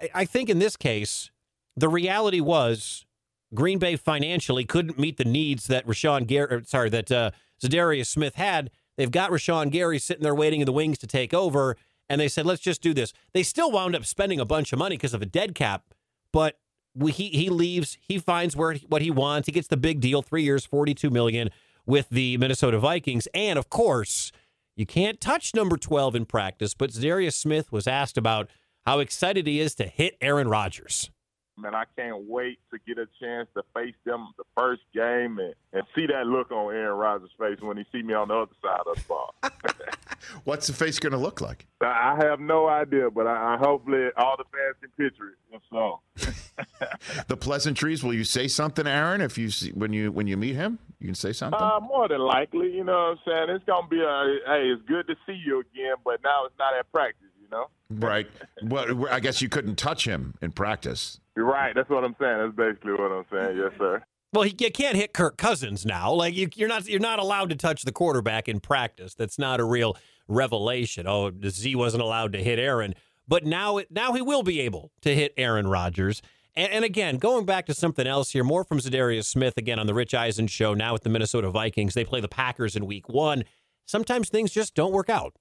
I, 0.00 0.10
I 0.14 0.24
think 0.24 0.48
in 0.48 0.58
this 0.58 0.76
case, 0.76 1.30
the 1.76 1.88
reality 1.88 2.40
was 2.40 3.06
Green 3.54 3.78
Bay 3.78 3.96
financially 3.96 4.64
couldn't 4.64 4.98
meet 4.98 5.16
the 5.16 5.24
needs 5.24 5.66
that 5.66 5.86
Rashan 5.86 6.26
Gary, 6.26 6.62
sorry, 6.64 6.90
that 6.90 7.10
uh, 7.10 7.30
Zadarius 7.62 8.06
Smith 8.06 8.34
had. 8.34 8.70
They've 8.96 9.10
got 9.10 9.30
Rashan 9.30 9.70
Gary 9.70 9.98
sitting 9.98 10.22
there 10.22 10.34
waiting 10.34 10.60
in 10.60 10.66
the 10.66 10.72
wings 10.72 10.98
to 10.98 11.06
take 11.06 11.32
over, 11.32 11.76
and 12.08 12.20
they 12.20 12.28
said, 12.28 12.44
"Let's 12.44 12.60
just 12.60 12.82
do 12.82 12.92
this." 12.92 13.12
They 13.32 13.42
still 13.42 13.70
wound 13.70 13.96
up 13.96 14.04
spending 14.04 14.40
a 14.40 14.44
bunch 14.44 14.72
of 14.72 14.78
money 14.78 14.96
because 14.96 15.14
of 15.14 15.22
a 15.22 15.26
dead 15.26 15.54
cap, 15.54 15.94
but 16.32 16.58
we, 16.94 17.12
he 17.12 17.28
he 17.28 17.48
leaves. 17.48 17.98
He 18.00 18.18
finds 18.18 18.56
where 18.56 18.74
what 18.88 19.02
he 19.02 19.10
wants. 19.10 19.46
He 19.46 19.52
gets 19.52 19.68
the 19.68 19.76
big 19.76 20.00
deal, 20.00 20.22
three 20.22 20.42
years, 20.42 20.64
forty-two 20.64 21.10
million 21.10 21.50
with 21.86 22.08
the 22.10 22.36
Minnesota 22.36 22.78
Vikings, 22.78 23.26
and 23.34 23.58
of 23.58 23.68
course, 23.68 24.32
you 24.76 24.86
can't 24.86 25.20
touch 25.20 25.54
number 25.54 25.76
twelve 25.76 26.14
in 26.14 26.26
practice. 26.26 26.74
But 26.74 26.90
Zadarius 26.90 27.34
Smith 27.34 27.72
was 27.72 27.86
asked 27.86 28.18
about 28.18 28.48
how 28.84 28.98
excited 28.98 29.46
he 29.46 29.60
is 29.60 29.74
to 29.76 29.86
hit 29.86 30.16
Aaron 30.20 30.48
Rodgers. 30.48 31.10
Man, 31.58 31.74
I 31.74 31.84
can't 31.96 32.24
wait 32.26 32.58
to 32.72 32.78
get 32.86 32.98
a 32.98 33.06
chance 33.20 33.46
to 33.54 33.62
face 33.74 33.94
them 34.04 34.28
the 34.38 34.44
first 34.56 34.82
game 34.94 35.38
and, 35.38 35.54
and 35.72 35.82
see 35.94 36.06
that 36.06 36.26
look 36.26 36.50
on 36.50 36.74
Aaron 36.74 36.98
Rodgers' 36.98 37.30
face 37.38 37.58
when 37.60 37.76
he 37.76 37.84
see 37.92 38.02
me 38.02 38.14
on 38.14 38.28
the 38.28 38.34
other 38.34 38.52
side 38.62 38.80
of 38.86 38.96
the 38.96 39.02
ball. 39.06 39.34
What's 40.44 40.66
the 40.66 40.72
face 40.72 40.98
going 40.98 41.12
to 41.12 41.18
look 41.18 41.40
like? 41.40 41.66
I 41.80 42.16
have 42.20 42.40
no 42.40 42.68
idea, 42.68 43.10
but 43.10 43.26
I, 43.26 43.54
I 43.54 43.56
hopefully 43.58 44.08
all 44.16 44.36
the 44.36 44.44
fans 44.44 44.76
can 44.80 44.90
picture 44.96 45.28
it. 45.30 45.34
If 45.54 45.60
so, 45.70 46.00
The 47.28 47.36
pleasantries. 47.36 48.02
Will 48.02 48.14
you 48.14 48.24
say 48.24 48.48
something, 48.48 48.86
Aaron? 48.86 49.20
If 49.20 49.36
you 49.36 49.50
see, 49.50 49.70
when 49.72 49.92
you 49.92 50.10
when 50.12 50.26
you 50.26 50.36
meet 50.36 50.54
him, 50.54 50.78
you 50.98 51.06
can 51.08 51.14
say 51.14 51.32
something. 51.32 51.60
uh, 51.60 51.80
more 51.80 52.08
than 52.08 52.20
likely, 52.20 52.72
you 52.72 52.84
know 52.84 52.92
what 53.24 53.32
I'm 53.32 53.46
saying. 53.48 53.56
It's 53.56 53.64
gonna 53.64 53.86
be 53.88 54.00
a 54.00 54.38
hey, 54.46 54.68
it's 54.68 54.82
good 54.88 55.06
to 55.08 55.14
see 55.26 55.38
you 55.44 55.60
again, 55.60 55.96
but 56.04 56.20
now 56.24 56.46
it's 56.46 56.54
not 56.58 56.74
at 56.78 56.90
practice, 56.92 57.28
you 57.42 57.48
know. 57.50 57.66
right. 57.90 58.26
Well, 58.62 59.06
I 59.10 59.20
guess 59.20 59.42
you 59.42 59.48
couldn't 59.50 59.76
touch 59.76 60.06
him 60.06 60.34
in 60.40 60.52
practice. 60.52 61.20
You're 61.36 61.46
right. 61.46 61.74
That's 61.74 61.90
what 61.90 62.04
I'm 62.04 62.16
saying. 62.20 62.38
That's 62.38 62.56
basically 62.56 62.92
what 62.92 63.12
I'm 63.12 63.24
saying. 63.30 63.58
Yes, 63.58 63.72
sir. 63.78 64.02
Well, 64.32 64.44
he, 64.44 64.54
you 64.58 64.70
can't 64.70 64.96
hit 64.96 65.12
Kirk 65.12 65.36
Cousins 65.36 65.84
now. 65.84 66.12
Like 66.12 66.34
you, 66.34 66.48
you're 66.54 66.68
not 66.68 66.88
you're 66.88 67.00
not 67.00 67.18
allowed 67.18 67.50
to 67.50 67.56
touch 67.56 67.82
the 67.82 67.92
quarterback 67.92 68.48
in 68.48 68.60
practice. 68.60 69.14
That's 69.14 69.38
not 69.38 69.60
a 69.60 69.64
real 69.64 69.96
revelation. 70.26 71.06
Oh, 71.06 71.30
Z 71.46 71.74
wasn't 71.76 72.02
allowed 72.02 72.32
to 72.32 72.42
hit 72.42 72.58
Aaron, 72.58 72.94
but 73.28 73.44
now 73.44 73.76
it, 73.78 73.90
now 73.90 74.14
he 74.14 74.22
will 74.22 74.42
be 74.42 74.60
able 74.60 74.90
to 75.02 75.14
hit 75.14 75.34
Aaron 75.36 75.66
Rodgers. 75.66 76.22
And, 76.54 76.72
and 76.72 76.84
again, 76.84 77.18
going 77.18 77.44
back 77.44 77.66
to 77.66 77.74
something 77.74 78.06
else 78.06 78.30
here, 78.30 78.44
more 78.44 78.64
from 78.64 78.80
Zadarius 78.80 79.26
Smith 79.26 79.54
again 79.56 79.78
on 79.78 79.86
the 79.86 79.94
Rich 79.94 80.14
Eisen 80.14 80.46
show. 80.46 80.72
Now 80.72 80.94
with 80.94 81.02
the 81.02 81.10
Minnesota 81.10 81.50
Vikings, 81.50 81.94
they 81.94 82.04
play 82.04 82.20
the 82.20 82.28
Packers 82.28 82.74
in 82.74 82.86
Week 82.86 83.08
One. 83.08 83.44
Sometimes 83.84 84.28
things 84.28 84.50
just 84.50 84.74
don't 84.74 84.92
work 84.92 85.10
out. 85.10 85.36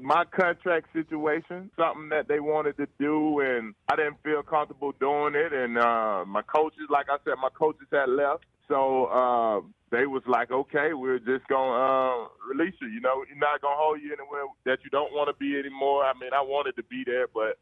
My 0.00 0.24
contract 0.24 0.88
situation, 0.92 1.70
something 1.76 2.08
that 2.10 2.28
they 2.28 2.40
wanted 2.40 2.76
to 2.78 2.86
do, 2.98 3.40
and 3.40 3.74
I 3.88 3.96
didn't 3.96 4.22
feel 4.22 4.42
comfortable 4.42 4.92
doing 4.98 5.34
it. 5.34 5.52
And 5.52 5.78
uh, 5.78 6.24
my 6.26 6.42
coaches, 6.42 6.88
like 6.90 7.06
I 7.10 7.16
said, 7.24 7.34
my 7.40 7.50
coaches 7.50 7.86
had 7.92 8.08
left, 8.08 8.44
so 8.68 9.06
uh, 9.06 9.60
they 9.90 10.06
was 10.06 10.22
like, 10.26 10.50
"Okay, 10.50 10.92
we're 10.92 11.18
just 11.18 11.46
gonna 11.48 12.24
uh, 12.24 12.28
release 12.48 12.74
you. 12.80 12.88
You 12.88 13.00
know, 13.00 13.24
you're 13.28 13.38
not 13.38 13.60
gonna 13.60 13.76
hold 13.76 14.00
you 14.00 14.12
anywhere 14.12 14.44
that 14.64 14.78
you 14.84 14.90
don't 14.90 15.12
want 15.12 15.28
to 15.28 15.34
be 15.38 15.58
anymore." 15.58 16.04
I 16.04 16.12
mean, 16.18 16.30
I 16.32 16.42
wanted 16.42 16.76
to 16.76 16.82
be 16.84 17.02
there, 17.04 17.26
but 17.26 17.58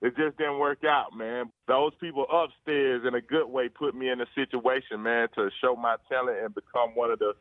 it 0.00 0.16
just 0.16 0.38
didn't 0.38 0.58
work 0.58 0.84
out, 0.84 1.16
man. 1.16 1.50
Those 1.66 1.92
people 2.00 2.26
upstairs, 2.30 3.02
in 3.06 3.14
a 3.14 3.20
good 3.20 3.46
way, 3.46 3.68
put 3.68 3.94
me 3.94 4.08
in 4.08 4.20
a 4.20 4.26
situation, 4.34 5.02
man, 5.02 5.28
to 5.34 5.50
show 5.60 5.74
my 5.74 5.96
talent 6.08 6.38
and 6.42 6.54
become 6.54 6.94
one 6.94 7.10
of 7.10 7.18
the 7.18 7.34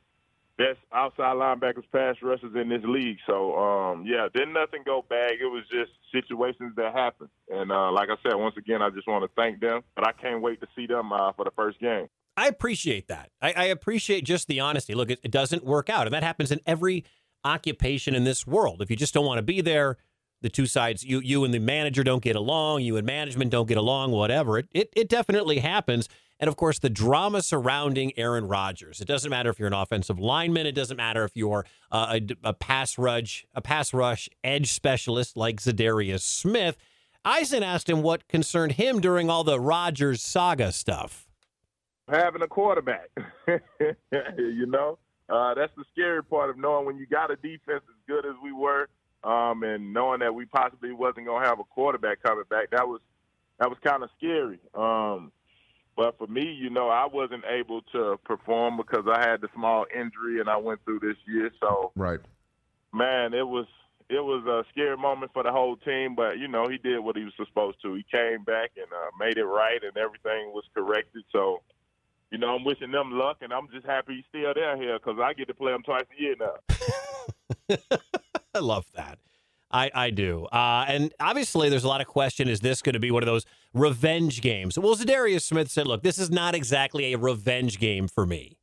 best 0.57 0.79
outside 0.93 1.35
linebackers, 1.35 1.83
pass 1.91 2.15
rushers 2.21 2.53
in 2.55 2.69
this 2.69 2.83
league. 2.83 3.17
So, 3.27 3.55
um, 3.57 4.05
yeah, 4.05 4.27
didn't 4.33 4.53
nothing 4.53 4.81
go 4.85 5.05
bad. 5.07 5.31
It 5.39 5.45
was 5.45 5.63
just 5.71 5.91
situations 6.11 6.73
that 6.75 6.93
happened. 6.93 7.29
And 7.49 7.71
uh, 7.71 7.91
like 7.91 8.09
I 8.09 8.15
said, 8.23 8.35
once 8.35 8.55
again, 8.57 8.81
I 8.81 8.89
just 8.89 9.07
want 9.07 9.23
to 9.23 9.29
thank 9.35 9.59
them. 9.59 9.81
But 9.95 10.07
I 10.07 10.11
can't 10.11 10.41
wait 10.41 10.59
to 10.61 10.67
see 10.75 10.87
them 10.87 11.11
uh, 11.11 11.31
for 11.33 11.45
the 11.45 11.51
first 11.55 11.79
game. 11.79 12.07
I 12.35 12.47
appreciate 12.47 13.07
that. 13.07 13.31
I, 13.41 13.53
I 13.53 13.63
appreciate 13.65 14.23
just 14.23 14.47
the 14.47 14.59
honesty. 14.59 14.93
Look, 14.93 15.09
it, 15.09 15.19
it 15.23 15.31
doesn't 15.31 15.65
work 15.65 15.89
out, 15.89 16.05
and 16.05 16.13
that 16.13 16.23
happens 16.23 16.51
in 16.51 16.59
every 16.67 17.03
occupation 17.43 18.13
in 18.13 18.25
this 18.25 18.45
world. 18.45 18.81
If 18.81 18.91
you 18.91 18.95
just 18.95 19.13
don't 19.13 19.25
want 19.25 19.39
to 19.39 19.43
be 19.43 19.61
there, 19.61 19.97
the 20.41 20.49
two 20.49 20.65
sides, 20.65 21.03
you 21.03 21.19
you 21.19 21.43
and 21.43 21.53
the 21.53 21.59
manager 21.59 22.03
don't 22.03 22.23
get 22.23 22.35
along, 22.35 22.81
you 22.81 22.97
and 22.97 23.05
management 23.05 23.51
don't 23.51 23.67
get 23.67 23.77
along, 23.77 24.11
whatever. 24.11 24.57
It 24.57 24.67
it, 24.73 24.89
it 24.95 25.09
definitely 25.09 25.59
happens. 25.59 26.07
And 26.39 26.47
of 26.47 26.55
course, 26.55 26.77
the 26.79 26.89
drama 26.89 27.41
surrounding 27.41 28.11
Aaron 28.17 28.47
Rodgers. 28.47 29.01
It 29.01 29.07
doesn't 29.07 29.29
matter 29.29 29.49
if 29.49 29.57
you're 29.57 29.67
an 29.67 29.73
offensive 29.73 30.19
lineman. 30.19 30.67
It 30.67 30.75
doesn't 30.75 30.97
matter 30.97 31.23
if 31.23 31.31
you're 31.35 31.65
uh, 31.91 32.19
a, 32.19 32.49
a 32.49 32.53
pass 32.53 32.97
rush, 32.97 33.45
a 33.55 33.61
pass 33.61 33.93
rush 33.93 34.29
edge 34.43 34.71
specialist 34.71 35.35
like 35.35 35.59
Zadarius 35.59 36.21
Smith. 36.21 36.77
Eisen 37.25 37.63
asked 37.63 37.89
him 37.89 38.03
what 38.03 38.27
concerned 38.27 38.73
him 38.73 39.01
during 39.01 39.29
all 39.29 39.43
the 39.43 39.59
Rodgers 39.59 40.21
saga 40.21 40.71
stuff. 40.71 41.27
Having 42.07 42.43
a 42.43 42.47
quarterback, 42.47 43.09
you 44.37 44.65
know, 44.65 44.97
uh, 45.27 45.53
that's 45.53 45.73
the 45.75 45.83
scary 45.91 46.23
part 46.23 46.49
of 46.49 46.57
knowing 46.57 46.85
when 46.85 46.97
you 46.97 47.05
got 47.05 47.31
a 47.31 47.35
defense 47.35 47.83
as 47.89 47.95
good 48.07 48.25
as 48.25 48.35
we 48.41 48.53
were, 48.53 48.87
um, 49.23 49.63
and 49.63 49.93
knowing 49.93 50.19
that 50.19 50.33
we 50.33 50.45
possibly 50.45 50.91
wasn't 50.91 51.25
gonna 51.27 51.45
have 51.45 51.59
a 51.59 51.63
quarterback 51.63 52.21
coming 52.21 52.45
back. 52.49 52.69
That 52.71 52.87
was 52.87 53.01
that 53.59 53.69
was 53.69 53.77
kind 53.83 54.03
of 54.03 54.09
scary. 54.17 54.59
Um, 54.73 55.31
but 55.95 56.17
for 56.19 56.27
me, 56.27 56.43
you 56.43 56.69
know, 56.69 56.89
I 56.89 57.07
wasn't 57.07 57.43
able 57.49 57.81
to 57.93 58.17
perform 58.23 58.77
because 58.77 59.05
I 59.11 59.19
had 59.19 59.41
the 59.41 59.49
small 59.55 59.85
injury 59.93 60.39
and 60.39 60.47
I 60.47 60.57
went 60.57 60.85
through 60.85 60.99
this 60.99 61.17
year. 61.25 61.51
So, 61.59 61.91
Right. 61.95 62.19
man, 62.93 63.33
it 63.33 63.47
was 63.47 63.65
it 64.09 64.23
was 64.23 64.45
a 64.45 64.63
scary 64.71 64.95
moment 64.95 65.33
for 65.33 65.43
the 65.43 65.51
whole 65.51 65.75
team. 65.75 66.13
But 66.15 66.37
you 66.37 66.47
know, 66.47 66.67
he 66.69 66.77
did 66.77 66.99
what 66.99 67.17
he 67.17 67.23
was 67.23 67.33
supposed 67.35 67.81
to. 67.81 67.95
He 67.95 68.05
came 68.11 68.43
back 68.43 68.71
and 68.77 68.85
uh, 68.93 69.09
made 69.19 69.37
it 69.37 69.45
right, 69.45 69.83
and 69.83 69.97
everything 69.97 70.53
was 70.53 70.65
corrected. 70.75 71.23
So, 71.31 71.63
you 72.31 72.37
know, 72.37 72.55
I'm 72.55 72.63
wishing 72.63 72.91
them 72.91 73.11
luck, 73.13 73.37
and 73.41 73.51
I'm 73.51 73.67
just 73.73 73.85
happy 73.87 74.17
he's 74.17 74.25
still 74.29 74.53
there 74.53 74.77
here 74.77 74.99
because 74.99 75.19
I 75.19 75.33
get 75.33 75.47
to 75.47 75.55
play 75.55 75.73
him 75.73 75.81
twice 75.81 76.05
a 76.17 76.21
year 76.21 76.35
now. 76.39 76.57
I 78.57 78.59
love 78.59 78.87
that. 78.95 79.19
I, 79.69 79.91
I 79.93 80.09
do. 80.09 80.45
Uh, 80.45 80.85
and 80.87 81.13
obviously, 81.19 81.69
there's 81.69 81.83
a 81.83 81.87
lot 81.87 82.01
of 82.01 82.07
question 82.07 82.47
is 82.47 82.61
this 82.61 82.81
going 82.81 82.93
to 82.93 82.99
be 82.99 83.11
one 83.11 83.21
of 83.21 83.27
those 83.27 83.45
revenge 83.73 84.41
games? 84.41 84.79
Well, 84.79 84.95
Zadarius 84.95 85.41
Smith 85.41 85.69
said, 85.69 85.87
look, 85.87 86.01
this 86.01 86.17
is 86.17 86.31
not 86.31 86.55
exactly 86.55 87.13
a 87.13 87.17
revenge 87.17 87.79
game 87.79 88.07
for 88.07 88.25
me. 88.25 88.57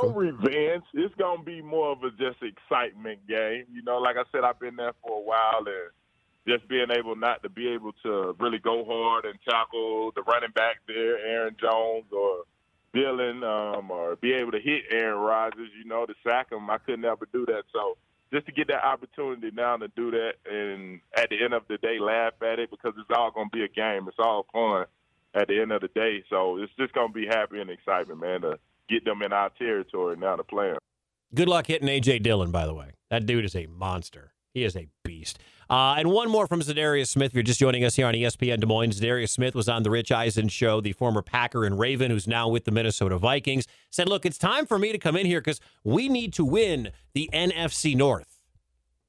No 0.00 0.10
revenge. 0.10 0.84
It's 0.94 1.14
gonna 1.16 1.42
be 1.42 1.60
more 1.60 1.90
of 1.90 2.04
a 2.04 2.10
just 2.10 2.40
excitement 2.40 3.26
game. 3.26 3.64
You 3.72 3.82
know, 3.82 3.98
like 3.98 4.16
I 4.16 4.22
said, 4.30 4.44
I've 4.44 4.60
been 4.60 4.76
there 4.76 4.92
for 5.02 5.18
a 5.18 5.20
while, 5.20 5.64
and 5.66 5.90
just 6.46 6.68
being 6.68 6.86
able 6.96 7.16
not 7.16 7.42
to 7.42 7.48
be 7.48 7.68
able 7.68 7.92
to 8.04 8.36
really 8.38 8.58
go 8.58 8.84
hard 8.84 9.24
and 9.24 9.34
tackle 9.48 10.12
the 10.14 10.22
running 10.22 10.52
back 10.54 10.76
there, 10.86 11.18
Aaron 11.18 11.56
Jones 11.60 12.04
or 12.12 12.44
Dillon, 12.94 13.42
um, 13.42 13.90
or 13.90 14.14
be 14.14 14.34
able 14.34 14.52
to 14.52 14.60
hit 14.60 14.84
Aaron 14.92 15.18
Rodgers. 15.18 15.70
You 15.76 15.88
know, 15.88 16.06
to 16.06 16.14
sack 16.24 16.52
him. 16.52 16.70
I 16.70 16.78
couldn't 16.78 17.04
ever 17.04 17.26
do 17.32 17.44
that. 17.46 17.64
So 17.72 17.98
just 18.32 18.46
to 18.46 18.52
get 18.52 18.68
that 18.68 18.84
opportunity 18.84 19.50
now 19.52 19.76
to 19.76 19.88
do 19.88 20.10
that, 20.10 20.34
and 20.50 21.00
at 21.16 21.30
the 21.30 21.42
end 21.42 21.54
of 21.54 21.62
the 21.68 21.78
day, 21.78 21.98
laugh 21.98 22.34
at 22.42 22.58
it 22.58 22.70
because 22.70 22.94
it's 22.98 23.10
all 23.14 23.30
gonna 23.30 23.50
be 23.52 23.64
a 23.64 23.68
game. 23.68 24.06
It's 24.08 24.18
all 24.18 24.46
fun 24.52 24.86
at 25.34 25.48
the 25.48 25.60
end 25.60 25.72
of 25.72 25.80
the 25.80 25.88
day. 25.88 26.24
So 26.28 26.58
it's 26.58 26.72
just 26.78 26.92
gonna 26.92 27.12
be 27.12 27.26
happy 27.26 27.60
and 27.60 27.70
excitement, 27.70 28.20
man. 28.20 28.42
To 28.42 28.58
get 28.88 29.04
them 29.04 29.22
in 29.22 29.32
our 29.32 29.50
territory 29.50 30.16
now 30.16 30.36
to 30.36 30.44
play 30.44 30.70
them. 30.70 30.78
Good 31.34 31.48
luck 31.48 31.66
hitting 31.66 31.88
A.J. 31.88 32.20
Dillon, 32.20 32.50
by 32.50 32.64
the 32.64 32.74
way. 32.74 32.92
That 33.10 33.26
dude 33.26 33.44
is 33.44 33.54
a 33.54 33.66
monster. 33.66 34.32
He 34.54 34.64
is 34.64 34.76
a 34.76 34.88
beast. 35.04 35.38
Uh, 35.70 35.96
and 35.98 36.10
one 36.10 36.30
more 36.30 36.46
from 36.46 36.60
Zadarius 36.60 37.08
Smith. 37.08 37.32
If 37.32 37.34
you're 37.34 37.42
just 37.42 37.60
joining 37.60 37.84
us 37.84 37.96
here 37.96 38.06
on 38.06 38.14
ESPN 38.14 38.60
Des 38.60 38.66
Moines, 38.66 38.98
Zadarius 38.98 39.28
Smith 39.28 39.54
was 39.54 39.68
on 39.68 39.82
the 39.82 39.90
Rich 39.90 40.10
Eisen 40.10 40.48
show, 40.48 40.80
the 40.80 40.92
former 40.92 41.20
Packer 41.20 41.66
and 41.66 41.78
Raven, 41.78 42.10
who's 42.10 42.26
now 42.26 42.48
with 42.48 42.64
the 42.64 42.70
Minnesota 42.70 43.18
Vikings, 43.18 43.66
said, 43.90 44.08
Look, 44.08 44.24
it's 44.24 44.38
time 44.38 44.64
for 44.64 44.78
me 44.78 44.92
to 44.92 44.98
come 44.98 45.14
in 45.14 45.26
here 45.26 45.40
because 45.40 45.60
we 45.84 46.08
need 46.08 46.32
to 46.34 46.44
win 46.44 46.90
the 47.12 47.28
NFC 47.34 47.94
North. 47.94 48.38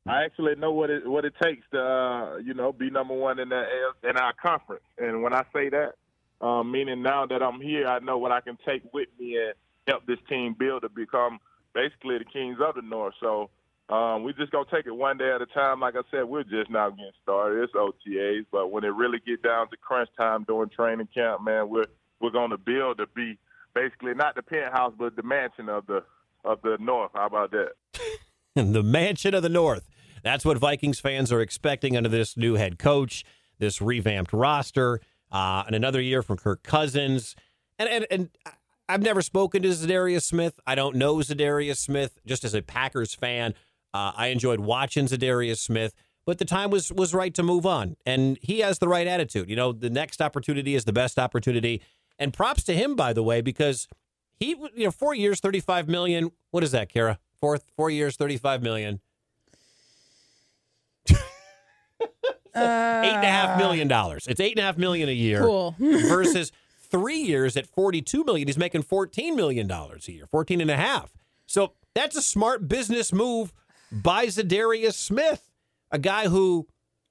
I 0.05 0.23
actually 0.23 0.55
know 0.55 0.71
what 0.71 0.89
it 0.89 1.07
what 1.07 1.23
it 1.23 1.33
takes 1.41 1.65
to 1.71 1.79
uh, 1.79 2.37
you 2.37 2.53
know 2.53 2.73
be 2.73 2.89
number 2.89 3.13
one 3.13 3.37
in 3.37 3.49
the 3.49 3.63
in 4.03 4.17
our 4.17 4.33
conference, 4.33 4.83
and 4.97 5.21
when 5.21 5.33
I 5.33 5.43
say 5.53 5.69
that, 5.69 5.93
um, 6.41 6.71
meaning 6.71 7.03
now 7.03 7.25
that 7.27 7.43
I'm 7.43 7.61
here, 7.61 7.85
I 7.85 7.99
know 7.99 8.17
what 8.17 8.31
I 8.31 8.41
can 8.41 8.57
take 8.65 8.81
with 8.91 9.09
me 9.19 9.37
and 9.37 9.53
help 9.87 10.05
this 10.07 10.17
team 10.27 10.55
build 10.57 10.81
to 10.81 10.89
become 10.89 11.39
basically 11.75 12.17
the 12.17 12.25
kings 12.25 12.57
of 12.65 12.75
the 12.75 12.81
North. 12.81 13.13
So 13.19 13.49
um, 13.89 14.23
we 14.23 14.33
just 14.33 14.51
gonna 14.51 14.65
take 14.71 14.85
it 14.85 14.95
one 14.95 15.17
day 15.17 15.31
at 15.31 15.41
a 15.41 15.47
time. 15.47 15.79
Like 15.79 15.95
I 15.95 16.01
said, 16.11 16.25
we're 16.25 16.43
just 16.43 16.69
now 16.69 16.89
getting 16.91 17.11
started. 17.23 17.63
It's 17.63 17.73
OTAs, 17.73 18.45
but 18.51 18.71
when 18.71 18.83
it 18.83 18.89
really 18.89 19.19
get 19.25 19.41
down 19.41 19.69
to 19.69 19.77
crunch 19.77 20.09
time 20.15 20.45
during 20.47 20.69
training 20.69 21.07
camp, 21.13 21.43
man, 21.43 21.69
we're 21.69 21.87
we're 22.21 22.29
gonna 22.29 22.57
build 22.57 22.99
to 22.99 23.07
be 23.15 23.39
basically 23.73 24.13
not 24.13 24.35
the 24.35 24.43
penthouse, 24.43 24.93
but 24.97 25.15
the 25.15 25.23
mansion 25.23 25.69
of 25.69 25.87
the 25.87 26.03
of 26.45 26.61
the 26.61 26.77
North. 26.79 27.11
How 27.15 27.25
about 27.25 27.51
that? 27.51 27.71
the 28.55 28.83
mansion 28.83 29.33
of 29.33 29.41
the 29.41 29.49
North. 29.49 29.89
That's 30.23 30.45
what 30.45 30.57
Vikings 30.57 30.99
fans 30.99 31.31
are 31.31 31.41
expecting 31.41 31.97
under 31.97 32.09
this 32.09 32.37
new 32.37 32.55
head 32.55 32.77
coach, 32.77 33.23
this 33.57 33.81
revamped 33.81 34.33
roster, 34.33 35.01
uh, 35.31 35.63
and 35.65 35.75
another 35.75 36.01
year 36.01 36.21
from 36.21 36.37
Kirk 36.37 36.61
Cousins. 36.61 37.35
And, 37.79 37.89
and 37.89 38.05
and 38.11 38.29
I've 38.87 39.01
never 39.01 39.21
spoken 39.23 39.63
to 39.63 39.69
Zadarius 39.69 40.23
Smith. 40.23 40.59
I 40.67 40.75
don't 40.75 40.95
know 40.95 41.15
Zadarius 41.15 41.77
Smith. 41.77 42.19
Just 42.25 42.43
as 42.43 42.53
a 42.53 42.61
Packers 42.61 43.15
fan, 43.15 43.55
uh, 43.93 44.11
I 44.15 44.27
enjoyed 44.27 44.59
watching 44.59 45.05
Zadarius 45.07 45.57
Smith. 45.57 45.93
But 46.25 46.37
the 46.37 46.45
time 46.45 46.69
was 46.69 46.91
was 46.91 47.13
right 47.13 47.33
to 47.33 47.41
move 47.41 47.65
on, 47.65 47.95
and 48.05 48.37
he 48.41 48.59
has 48.59 48.77
the 48.77 48.87
right 48.87 49.07
attitude. 49.07 49.49
You 49.49 49.55
know, 49.55 49.71
the 49.71 49.89
next 49.89 50.21
opportunity 50.21 50.75
is 50.75 50.85
the 50.85 50.93
best 50.93 51.17
opportunity. 51.17 51.81
And 52.19 52.33
props 52.33 52.63
to 52.65 52.75
him, 52.75 52.95
by 52.95 53.13
the 53.13 53.23
way, 53.23 53.41
because 53.41 53.87
he, 54.35 54.49
you 54.75 54.85
know, 54.85 54.91
four 54.91 55.15
years, 55.15 55.39
thirty 55.39 55.59
five 55.59 55.87
million. 55.87 56.31
What 56.51 56.63
is 56.63 56.71
that, 56.71 56.89
Kara? 56.89 57.17
Four 57.39 57.57
four 57.75 57.89
years, 57.89 58.15
thirty 58.15 58.37
five 58.37 58.61
million. 58.61 58.99
eight 61.09 61.15
and 62.55 63.23
a 63.25 63.29
half 63.29 63.57
million 63.57 63.87
dollars. 63.87 64.27
It's 64.27 64.39
eight 64.39 64.51
and 64.51 64.59
a 64.59 64.63
half 64.63 64.77
million 64.77 65.09
a 65.09 65.13
year 65.13 65.41
Cool. 65.41 65.75
versus 65.79 66.51
three 66.89 67.19
years 67.19 67.55
at 67.55 67.67
42 67.67 68.23
million. 68.23 68.47
He's 68.47 68.57
making 68.57 68.81
14 68.83 69.35
million 69.35 69.67
dollars 69.67 70.07
a 70.07 70.11
year, 70.11 70.25
14 70.27 70.61
and 70.61 70.71
a 70.71 70.75
half. 70.75 71.13
So 71.45 71.73
that's 71.93 72.15
a 72.15 72.21
smart 72.21 72.67
business 72.67 73.13
move 73.13 73.53
by 73.91 74.27
Zadarius 74.27 74.93
Smith, 74.93 75.51
a 75.91 75.99
guy 75.99 76.27
who 76.27 76.67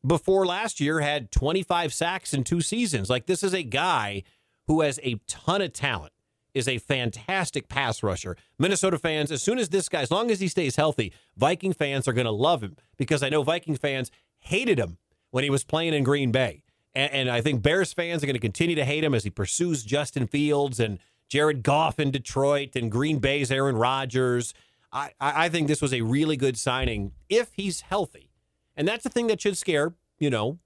before 0.06 0.46
last 0.46 0.80
year 0.80 1.00
had 1.00 1.30
25 1.30 1.92
sacks 1.92 2.32
in 2.32 2.44
two 2.44 2.60
seasons. 2.60 3.10
Like 3.10 3.26
this 3.26 3.42
is 3.42 3.54
a 3.54 3.62
guy 3.62 4.22
who 4.66 4.82
has 4.82 5.00
a 5.02 5.20
ton 5.26 5.62
of 5.62 5.72
talent. 5.72 6.12
Is 6.54 6.66
a 6.66 6.78
fantastic 6.78 7.68
pass 7.68 8.02
rusher. 8.02 8.36
Minnesota 8.58 8.98
fans, 8.98 9.30
as 9.30 9.42
soon 9.42 9.58
as 9.58 9.68
this 9.68 9.88
guy, 9.88 10.00
as 10.00 10.10
long 10.10 10.28
as 10.28 10.40
he 10.40 10.48
stays 10.48 10.74
healthy, 10.74 11.12
Viking 11.36 11.72
fans 11.72 12.08
are 12.08 12.12
going 12.12 12.24
to 12.24 12.32
love 12.32 12.64
him 12.64 12.74
because 12.96 13.22
I 13.22 13.28
know 13.28 13.44
Viking 13.44 13.76
fans 13.76 14.10
hated 14.40 14.78
him 14.78 14.98
when 15.30 15.44
he 15.44 15.50
was 15.50 15.62
playing 15.62 15.94
in 15.94 16.02
Green 16.02 16.32
Bay. 16.32 16.64
And, 16.94 17.12
and 17.12 17.30
I 17.30 17.42
think 17.42 17.62
Bears 17.62 17.92
fans 17.92 18.24
are 18.24 18.26
going 18.26 18.34
to 18.34 18.40
continue 18.40 18.74
to 18.74 18.84
hate 18.84 19.04
him 19.04 19.14
as 19.14 19.22
he 19.22 19.30
pursues 19.30 19.84
Justin 19.84 20.26
Fields 20.26 20.80
and 20.80 20.98
Jared 21.28 21.62
Goff 21.62 22.00
in 22.00 22.10
Detroit 22.10 22.74
and 22.74 22.90
Green 22.90 23.18
Bay's 23.18 23.52
Aaron 23.52 23.76
Rodgers. 23.76 24.52
I, 24.92 25.12
I 25.20 25.48
think 25.48 25.68
this 25.68 25.82
was 25.82 25.92
a 25.92 26.00
really 26.00 26.36
good 26.36 26.58
signing 26.58 27.12
if 27.28 27.50
he's 27.52 27.82
healthy. 27.82 28.30
And 28.76 28.86
that's 28.86 29.04
the 29.04 29.10
thing 29.10 29.26
that 29.26 29.40
should 29.40 29.56
scare, 29.56 29.94
you 30.18 30.30
know, 30.30 30.58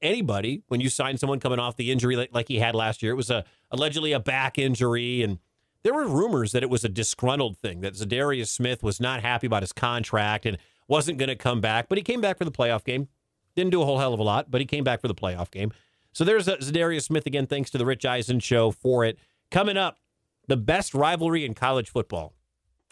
anybody 0.00 0.62
when 0.68 0.80
you 0.80 0.88
sign 0.88 1.18
someone 1.18 1.40
coming 1.40 1.58
off 1.58 1.76
the 1.76 1.90
injury 1.90 2.16
like, 2.16 2.30
like 2.32 2.48
he 2.48 2.58
had 2.58 2.74
last 2.74 3.02
year. 3.02 3.12
It 3.12 3.16
was 3.16 3.30
a 3.30 3.44
allegedly 3.70 4.12
a 4.12 4.20
back 4.20 4.58
injury, 4.58 5.22
and 5.22 5.38
there 5.82 5.94
were 5.94 6.06
rumors 6.06 6.52
that 6.52 6.62
it 6.62 6.70
was 6.70 6.84
a 6.84 6.88
disgruntled 6.88 7.58
thing 7.58 7.80
that 7.80 7.94
Zadarius 7.94 8.48
Smith 8.48 8.82
was 8.82 9.00
not 9.00 9.22
happy 9.22 9.46
about 9.46 9.62
his 9.62 9.72
contract 9.72 10.46
and 10.46 10.58
wasn't 10.86 11.18
going 11.18 11.28
to 11.28 11.36
come 11.36 11.60
back. 11.60 11.88
But 11.88 11.98
he 11.98 12.04
came 12.04 12.20
back 12.20 12.38
for 12.38 12.44
the 12.44 12.52
playoff 12.52 12.84
game. 12.84 13.08
Didn't 13.56 13.70
do 13.70 13.82
a 13.82 13.84
whole 13.84 13.98
hell 13.98 14.14
of 14.14 14.20
a 14.20 14.24
lot, 14.24 14.50
but 14.50 14.60
he 14.60 14.66
came 14.66 14.84
back 14.84 15.00
for 15.00 15.08
the 15.08 15.14
playoff 15.14 15.50
game. 15.50 15.72
So 16.12 16.24
there's 16.24 16.46
Zadarius 16.46 17.02
Smith 17.02 17.26
again. 17.26 17.46
Thanks 17.46 17.70
to 17.70 17.78
the 17.78 17.86
Rich 17.86 18.04
Eisen 18.04 18.40
show 18.40 18.70
for 18.70 19.04
it. 19.04 19.18
Coming 19.50 19.76
up, 19.76 19.98
the 20.46 20.56
best 20.56 20.94
rivalry 20.94 21.44
in 21.44 21.54
college 21.54 21.90
football. 21.90 22.34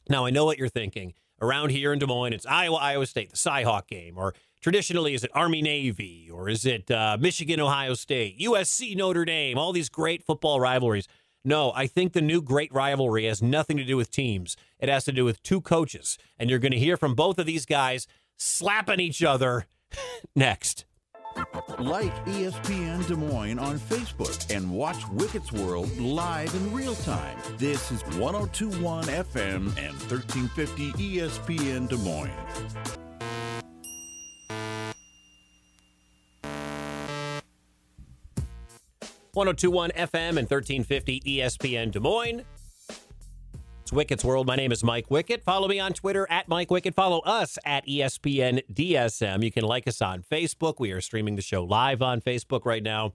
Now 0.08 0.24
I 0.26 0.30
know 0.30 0.44
what 0.44 0.58
you're 0.58 0.68
thinking. 0.68 1.14
Around 1.40 1.70
here 1.70 1.92
in 1.92 1.98
Des 1.98 2.06
Moines, 2.06 2.32
it's 2.32 2.46
Iowa, 2.46 2.78
Iowa 2.78 3.04
State, 3.04 3.30
the 3.30 3.36
Cyhawk 3.36 3.88
game, 3.88 4.16
or 4.16 4.32
traditionally, 4.62 5.12
is 5.12 5.22
it 5.22 5.30
Army 5.34 5.60
Navy, 5.60 6.30
or 6.32 6.48
is 6.48 6.64
it 6.64 6.90
uh, 6.90 7.18
Michigan, 7.20 7.60
Ohio 7.60 7.92
State, 7.92 8.38
USC, 8.40 8.96
Notre 8.96 9.26
Dame? 9.26 9.58
All 9.58 9.72
these 9.72 9.90
great 9.90 10.22
football 10.22 10.60
rivalries. 10.60 11.06
No, 11.44 11.72
I 11.76 11.86
think 11.86 12.12
the 12.12 12.22
new 12.22 12.40
great 12.40 12.72
rivalry 12.72 13.26
has 13.26 13.42
nothing 13.42 13.76
to 13.76 13.84
do 13.84 13.98
with 13.98 14.10
teams. 14.10 14.56
It 14.80 14.88
has 14.88 15.04
to 15.04 15.12
do 15.12 15.24
with 15.26 15.42
two 15.42 15.60
coaches, 15.60 16.16
and 16.38 16.48
you're 16.48 16.58
going 16.58 16.72
to 16.72 16.78
hear 16.78 16.96
from 16.96 17.14
both 17.14 17.38
of 17.38 17.46
these 17.46 17.66
guys 17.66 18.06
slapping 18.38 18.98
each 18.98 19.22
other 19.22 19.66
next. 20.34 20.86
Like 21.78 22.14
ESPN 22.26 23.06
Des 23.06 23.14
Moines 23.14 23.58
on 23.58 23.78
Facebook 23.78 24.54
and 24.54 24.70
watch 24.70 25.06
Wicket's 25.12 25.52
World 25.52 25.94
live 25.98 26.54
in 26.54 26.72
real 26.72 26.94
time. 26.94 27.36
This 27.58 27.90
is 27.92 28.02
1021 28.18 29.04
FM 29.04 29.66
and 29.76 29.94
1350 30.10 30.92
ESPN 30.92 31.88
Des 31.88 31.96
Moines. 31.98 32.30
One 39.36 39.44
zero 39.48 39.52
two 39.52 39.70
one 39.70 39.90
FM 39.90 40.38
and 40.38 40.48
thirteen 40.48 40.82
fifty 40.82 41.20
ESPN 41.20 41.90
Des 41.90 42.00
Moines. 42.00 42.42
It's 43.86 43.92
Wicket's 43.92 44.24
World. 44.24 44.48
My 44.48 44.56
name 44.56 44.72
is 44.72 44.82
Mike 44.82 45.12
Wicket. 45.12 45.44
Follow 45.44 45.68
me 45.68 45.78
on 45.78 45.92
Twitter 45.92 46.26
at 46.28 46.48
Mike 46.48 46.72
Wicket. 46.72 46.92
Follow 46.92 47.20
us 47.20 47.56
at 47.64 47.86
ESPN 47.86 48.62
DSM. 48.66 49.44
You 49.44 49.52
can 49.52 49.62
like 49.62 49.86
us 49.86 50.02
on 50.02 50.24
Facebook. 50.24 50.80
We 50.80 50.90
are 50.90 51.00
streaming 51.00 51.36
the 51.36 51.42
show 51.42 51.62
live 51.62 52.02
on 52.02 52.20
Facebook 52.20 52.64
right 52.64 52.82
now. 52.82 53.12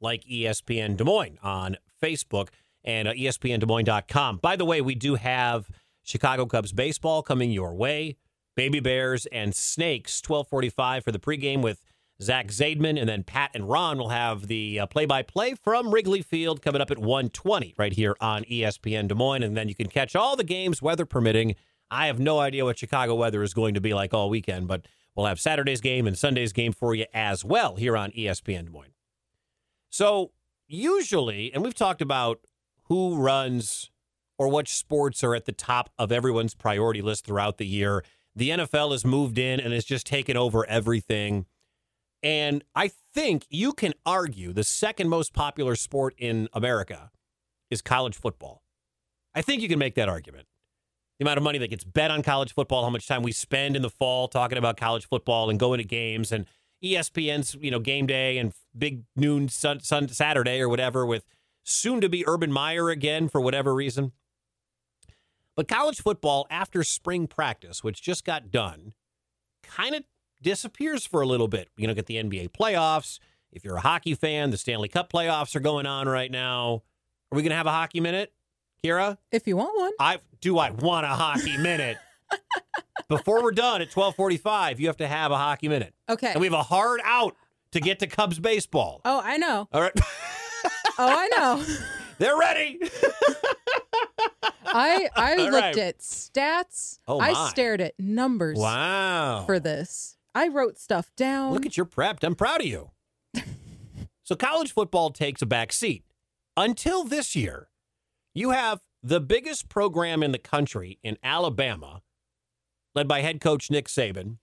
Like 0.00 0.24
ESPN 0.24 0.96
Des 0.96 1.04
Moines 1.04 1.38
on 1.44 1.76
Facebook 2.02 2.48
and 2.82 3.06
uh, 3.06 3.12
ESPNDesMoines.com. 3.12 4.38
By 4.38 4.56
the 4.56 4.64
way, 4.64 4.80
we 4.80 4.96
do 4.96 5.14
have 5.14 5.70
Chicago 6.02 6.46
Cubs 6.46 6.72
baseball 6.72 7.22
coming 7.22 7.52
your 7.52 7.72
way. 7.72 8.16
Baby 8.56 8.80
Bears 8.80 9.26
and 9.26 9.54
Snakes, 9.54 10.20
1245 10.26 11.04
for 11.04 11.12
the 11.12 11.20
pregame 11.20 11.62
with 11.62 11.84
Zach 12.22 12.48
Zaidman. 12.48 12.98
And 12.98 13.08
then 13.08 13.22
Pat 13.24 13.50
and 13.54 13.68
Ron 13.68 13.98
will 13.98 14.08
have 14.08 14.46
the 14.46 14.80
uh, 14.80 14.86
play-by-play 14.86 15.54
from 15.54 15.92
Wrigley 15.92 16.22
Field 16.22 16.62
coming 16.62 16.80
up 16.80 16.90
at 16.90 16.98
120 16.98 17.74
right 17.76 17.92
here 17.92 18.16
on 18.20 18.44
ESPN 18.44 19.08
Des 19.08 19.14
Moines. 19.14 19.42
And 19.42 19.56
then 19.56 19.68
you 19.68 19.74
can 19.74 19.88
catch 19.88 20.16
all 20.16 20.36
the 20.36 20.44
games, 20.44 20.80
weather 20.80 21.06
permitting. 21.06 21.54
I 21.90 22.06
have 22.06 22.18
no 22.18 22.38
idea 22.38 22.64
what 22.64 22.78
Chicago 22.78 23.14
weather 23.14 23.42
is 23.42 23.54
going 23.54 23.74
to 23.74 23.80
be 23.80 23.94
like 23.94 24.12
all 24.12 24.28
weekend, 24.28 24.66
but 24.66 24.86
we'll 25.14 25.26
have 25.26 25.40
Saturday's 25.40 25.80
game 25.80 26.06
and 26.06 26.18
Sunday's 26.18 26.52
game 26.52 26.72
for 26.72 26.94
you 26.94 27.06
as 27.14 27.44
well 27.44 27.76
here 27.76 27.96
on 27.96 28.10
ESPN 28.10 28.66
Des 28.66 28.70
Moines. 28.70 28.94
So 29.90 30.32
usually, 30.66 31.52
and 31.52 31.62
we've 31.62 31.74
talked 31.74 32.02
about 32.02 32.40
who 32.84 33.16
runs 33.16 33.90
or 34.38 34.48
which 34.48 34.74
sports 34.74 35.24
are 35.24 35.34
at 35.34 35.44
the 35.44 35.52
top 35.52 35.90
of 35.98 36.12
everyone's 36.12 36.54
priority 36.54 37.02
list 37.02 37.24
throughout 37.24 37.58
the 37.58 37.66
year. 37.66 38.04
The 38.34 38.50
NFL 38.50 38.92
has 38.92 39.04
moved 39.04 39.38
in 39.38 39.60
and 39.60 39.72
has 39.72 39.84
just 39.84 40.06
taken 40.06 40.36
over 40.36 40.68
everything. 40.68 41.46
And 42.22 42.64
I 42.74 42.90
think 43.14 43.46
you 43.50 43.72
can 43.72 43.94
argue 44.04 44.52
the 44.52 44.64
second 44.64 45.08
most 45.08 45.32
popular 45.32 45.76
sport 45.76 46.14
in 46.18 46.48
America 46.52 47.10
is 47.70 47.82
college 47.82 48.16
football. 48.16 48.62
I 49.34 49.42
think 49.42 49.62
you 49.62 49.68
can 49.68 49.78
make 49.78 49.94
that 49.96 50.08
argument. 50.08 50.46
the 51.18 51.24
amount 51.24 51.38
of 51.38 51.44
money 51.44 51.58
that 51.58 51.68
gets 51.68 51.84
bet 51.84 52.10
on 52.10 52.22
college 52.22 52.52
football, 52.52 52.82
how 52.84 52.90
much 52.90 53.06
time 53.06 53.22
we 53.22 53.32
spend 53.32 53.74
in 53.76 53.82
the 53.82 53.90
fall 53.90 54.28
talking 54.28 54.58
about 54.58 54.76
college 54.76 55.06
football 55.06 55.48
and 55.48 55.58
going 55.58 55.78
to 55.78 55.84
games 55.84 56.30
and 56.30 56.46
ESPN's, 56.84 57.56
you 57.60 57.70
know, 57.70 57.78
game 57.78 58.06
day 58.06 58.36
and 58.38 58.52
big 58.76 59.04
noon 59.14 59.48
sun, 59.48 59.80
sun 59.80 60.08
Saturday 60.08 60.60
or 60.60 60.68
whatever 60.68 61.06
with 61.06 61.24
soon 61.64 62.00
to 62.00 62.08
be 62.08 62.26
Urban 62.26 62.52
Meyer 62.52 62.90
again 62.90 63.28
for 63.28 63.40
whatever 63.40 63.74
reason. 63.74 64.12
But 65.54 65.68
college 65.68 66.02
football 66.02 66.46
after 66.50 66.84
spring 66.84 67.26
practice, 67.26 67.82
which 67.82 68.02
just 68.02 68.24
got 68.24 68.50
done, 68.50 68.92
kind 69.62 69.94
of 69.94 70.04
disappears 70.42 71.06
for 71.06 71.20
a 71.20 71.26
little 71.26 71.48
bit. 71.48 71.68
You 71.76 71.86
know, 71.86 71.94
get 71.94 72.06
the 72.06 72.16
NBA 72.16 72.50
playoffs. 72.50 73.18
If 73.52 73.64
you're 73.64 73.76
a 73.76 73.80
hockey 73.80 74.14
fan, 74.14 74.50
the 74.50 74.58
Stanley 74.58 74.88
Cup 74.88 75.10
playoffs 75.12 75.56
are 75.56 75.60
going 75.60 75.86
on 75.86 76.08
right 76.08 76.30
now. 76.30 76.82
Are 77.32 77.36
we 77.36 77.42
going 77.42 77.50
to 77.50 77.56
have 77.56 77.66
a 77.66 77.72
hockey 77.72 78.00
minute, 78.00 78.32
Kira? 78.84 79.16
If 79.32 79.46
you 79.46 79.56
want 79.56 79.78
one. 79.78 79.92
I 79.98 80.18
do. 80.40 80.58
I 80.58 80.70
want 80.70 81.06
a 81.06 81.10
hockey 81.10 81.56
minute. 81.58 81.96
Before 83.08 83.42
we're 83.42 83.52
done 83.52 83.82
at 83.82 83.90
twelve 83.90 84.16
forty-five, 84.16 84.80
you 84.80 84.88
have 84.88 84.96
to 84.98 85.06
have 85.06 85.30
a 85.30 85.36
hockey 85.38 85.68
minute, 85.68 85.94
Okay. 86.08 86.32
and 86.32 86.40
we 86.40 86.46
have 86.48 86.54
a 86.54 86.62
hard 86.64 87.00
out 87.04 87.36
to 87.72 87.80
get 87.80 88.00
to 88.00 88.06
Cubs 88.08 88.38
baseball. 88.40 89.00
oh, 89.04 89.20
I 89.22 89.36
know. 89.36 89.68
All 89.72 89.80
right, 89.80 89.92
Oh, 90.98 90.98
I 90.98 91.28
know. 91.36 91.64
they're 92.18 92.36
ready. 92.36 92.80
I 94.66 95.08
I 95.14 95.34
All 95.36 95.44
looked 95.44 95.52
right. 95.52 95.78
at 95.78 95.98
stats. 96.00 96.98
Oh, 97.06 97.20
I 97.20 97.32
my. 97.32 97.48
stared 97.48 97.80
at 97.80 97.94
numbers 97.98 98.58
Wow. 98.58 99.44
for 99.46 99.60
this. 99.60 100.16
I 100.36 100.48
wrote 100.48 100.78
stuff 100.78 101.10
down. 101.16 101.54
Look 101.54 101.64
at 101.64 101.78
your 101.78 101.86
prepped. 101.86 102.22
I'm 102.22 102.34
proud 102.34 102.60
of 102.60 102.66
you. 102.66 102.90
so 104.22 104.36
college 104.36 104.70
football 104.70 105.08
takes 105.08 105.40
a 105.40 105.46
back 105.46 105.72
seat. 105.72 106.04
Until 106.58 107.04
this 107.04 107.34
year, 107.34 107.70
you 108.34 108.50
have 108.50 108.82
the 109.02 109.18
biggest 109.18 109.70
program 109.70 110.22
in 110.22 110.32
the 110.32 110.38
country 110.38 110.98
in 111.02 111.16
Alabama, 111.22 112.02
led 112.94 113.08
by 113.08 113.22
head 113.22 113.40
coach 113.40 113.70
Nick 113.70 113.88
Saban. 113.88 114.36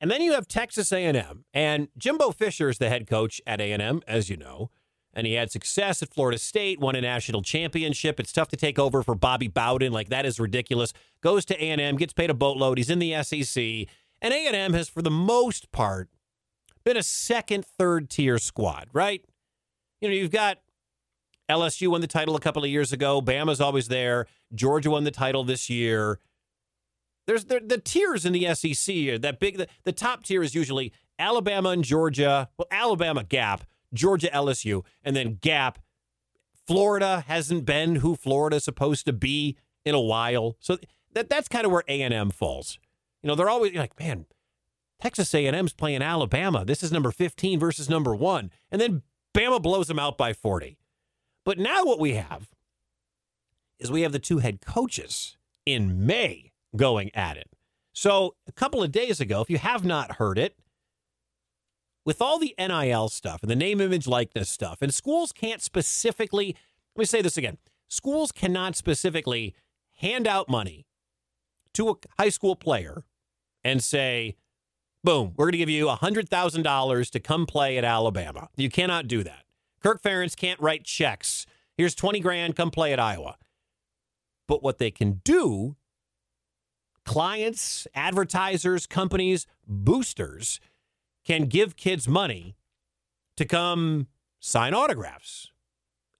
And 0.00 0.10
then 0.10 0.20
you 0.20 0.32
have 0.32 0.48
Texas 0.48 0.90
A&M, 0.90 1.44
and 1.54 1.88
Jimbo 1.96 2.32
Fisher 2.32 2.68
is 2.68 2.78
the 2.78 2.88
head 2.88 3.06
coach 3.06 3.40
at 3.46 3.60
A&M, 3.60 4.02
as 4.08 4.28
you 4.28 4.36
know. 4.36 4.70
And 5.14 5.28
he 5.28 5.34
had 5.34 5.52
success 5.52 6.02
at 6.02 6.12
Florida 6.12 6.38
State, 6.38 6.80
won 6.80 6.96
a 6.96 7.00
national 7.00 7.42
championship. 7.42 8.18
It's 8.18 8.32
tough 8.32 8.48
to 8.48 8.56
take 8.56 8.80
over 8.80 9.04
for 9.04 9.14
Bobby 9.14 9.48
Bowden. 9.48 9.92
Like 9.92 10.08
that 10.08 10.26
is 10.26 10.40
ridiculous. 10.40 10.92
Goes 11.20 11.44
to 11.44 11.64
A&M, 11.64 11.96
gets 11.96 12.12
paid 12.12 12.30
a 12.30 12.34
boatload. 12.34 12.78
He's 12.78 12.90
in 12.90 12.98
the 12.98 13.22
SEC. 13.22 13.86
And 14.20 14.34
A&M 14.34 14.74
has, 14.74 14.88
for 14.88 15.02
the 15.02 15.10
most 15.10 15.70
part, 15.70 16.08
been 16.84 16.96
a 16.96 17.02
second, 17.02 17.64
third 17.64 18.10
tier 18.10 18.38
squad, 18.38 18.88
right? 18.92 19.24
You 20.00 20.08
know, 20.08 20.14
you've 20.14 20.30
got 20.30 20.58
LSU 21.50 21.88
won 21.88 22.00
the 22.00 22.06
title 22.06 22.36
a 22.36 22.40
couple 22.40 22.64
of 22.64 22.70
years 22.70 22.92
ago. 22.92 23.20
Bama's 23.20 23.60
always 23.60 23.88
there. 23.88 24.26
Georgia 24.54 24.90
won 24.90 25.04
the 25.04 25.10
title 25.10 25.44
this 25.44 25.70
year. 25.70 26.18
There's 27.26 27.44
the, 27.44 27.60
the 27.60 27.78
tiers 27.78 28.24
in 28.24 28.32
the 28.32 28.54
SEC. 28.54 29.20
That 29.20 29.38
big, 29.38 29.58
the, 29.58 29.68
the 29.84 29.92
top 29.92 30.24
tier 30.24 30.42
is 30.42 30.54
usually 30.54 30.92
Alabama 31.18 31.70
and 31.70 31.84
Georgia. 31.84 32.48
Well, 32.56 32.68
Alabama 32.70 33.24
Gap, 33.24 33.64
Georgia 33.92 34.28
LSU, 34.28 34.82
and 35.02 35.14
then 35.14 35.38
Gap. 35.40 35.78
Florida 36.66 37.24
hasn't 37.26 37.64
been 37.64 37.96
who 37.96 38.14
Florida's 38.14 38.64
supposed 38.64 39.06
to 39.06 39.12
be 39.12 39.56
in 39.86 39.94
a 39.94 40.00
while, 40.00 40.56
so 40.60 40.76
that 41.14 41.30
that's 41.30 41.48
kind 41.48 41.64
of 41.64 41.72
where 41.72 41.82
A 41.88 42.02
and 42.02 42.12
M 42.12 42.30
falls. 42.30 42.78
You 43.22 43.28
know, 43.28 43.34
they're 43.34 43.48
always 43.48 43.74
like, 43.74 43.98
man, 43.98 44.26
Texas 45.00 45.34
A&M's 45.34 45.72
playing 45.72 46.02
Alabama. 46.02 46.64
This 46.64 46.82
is 46.82 46.92
number 46.92 47.10
15 47.10 47.58
versus 47.58 47.88
number 47.88 48.14
1. 48.14 48.50
And 48.70 48.80
then 48.80 49.02
Bama 49.34 49.60
blows 49.62 49.88
them 49.88 49.98
out 49.98 50.18
by 50.18 50.32
40. 50.32 50.78
But 51.44 51.58
now 51.58 51.84
what 51.84 52.00
we 52.00 52.14
have 52.14 52.48
is 53.78 53.90
we 53.90 54.02
have 54.02 54.12
the 54.12 54.18
two 54.18 54.38
head 54.38 54.60
coaches 54.60 55.36
in 55.64 56.04
May 56.04 56.52
going 56.76 57.10
at 57.14 57.36
it. 57.36 57.50
So, 57.92 58.36
a 58.46 58.52
couple 58.52 58.82
of 58.82 58.92
days 58.92 59.20
ago, 59.20 59.40
if 59.40 59.50
you 59.50 59.58
have 59.58 59.84
not 59.84 60.16
heard 60.16 60.38
it, 60.38 60.56
with 62.04 62.22
all 62.22 62.38
the 62.38 62.54
NIL 62.58 63.08
stuff 63.08 63.42
and 63.42 63.50
the 63.50 63.56
name, 63.56 63.80
image, 63.80 64.06
likeness 64.06 64.48
stuff, 64.48 64.78
and 64.80 64.94
schools 64.94 65.32
can't 65.32 65.60
specifically, 65.60 66.56
let 66.96 67.02
me 67.02 67.04
say 67.04 67.20
this 67.20 67.36
again 67.36 67.58
schools 67.88 68.32
cannot 68.32 68.76
specifically 68.76 69.54
hand 69.96 70.26
out 70.26 70.48
money 70.48 70.86
to 71.74 71.90
a 71.90 71.94
high 72.18 72.28
school 72.28 72.56
player 72.56 73.04
and 73.68 73.84
say, 73.84 74.34
boom, 75.04 75.34
we're 75.36 75.46
going 75.46 75.52
to 75.52 75.58
give 75.58 75.68
you 75.68 75.86
$100,000 75.86 77.10
to 77.10 77.20
come 77.20 77.46
play 77.46 77.76
at 77.76 77.84
Alabama. 77.84 78.48
You 78.56 78.70
cannot 78.70 79.06
do 79.06 79.22
that. 79.22 79.44
Kirk 79.82 80.02
Ferentz 80.02 80.34
can't 80.34 80.58
write 80.58 80.84
checks. 80.84 81.44
Here's 81.76 81.94
20 81.94 82.18
grand, 82.20 82.56
come 82.56 82.70
play 82.70 82.92
at 82.92 82.98
Iowa. 82.98 83.36
But 84.46 84.62
what 84.62 84.78
they 84.78 84.90
can 84.90 85.20
do, 85.22 85.76
clients, 87.04 87.86
advertisers, 87.94 88.86
companies, 88.86 89.46
boosters 89.66 90.60
can 91.26 91.44
give 91.44 91.76
kids 91.76 92.08
money 92.08 92.56
to 93.36 93.44
come 93.44 94.06
sign 94.40 94.72
autographs, 94.72 95.52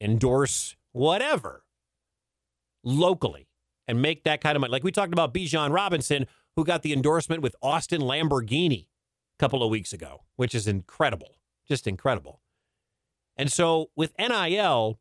endorse 0.01 0.77
whatever 0.93 1.65
locally 2.85 3.49
and 3.89 4.03
make 4.03 4.25
that 4.25 4.43
kind 4.43 4.55
of 4.55 4.61
money. 4.61 4.71
Like 4.71 4.85
we 4.85 4.93
talked 4.93 5.15
about 5.15 5.33
Bijan 5.33 5.73
Robinson, 5.73 6.27
who 6.59 6.65
got 6.65 6.83
the 6.83 6.93
endorsement 6.93 7.41
with 7.41 7.55
Austin 7.63 8.01
Lamborghini 8.01 8.89
a 8.89 9.39
couple 9.39 9.63
of 9.63 9.71
weeks 9.71 9.93
ago, 9.93 10.25
which 10.35 10.57
is 10.57 10.67
incredible. 10.67 11.37
Just 11.69 11.87
incredible. 11.87 12.41
And 13.37 13.53
so 13.53 13.91
with 13.95 14.13
NIL, 14.19 14.99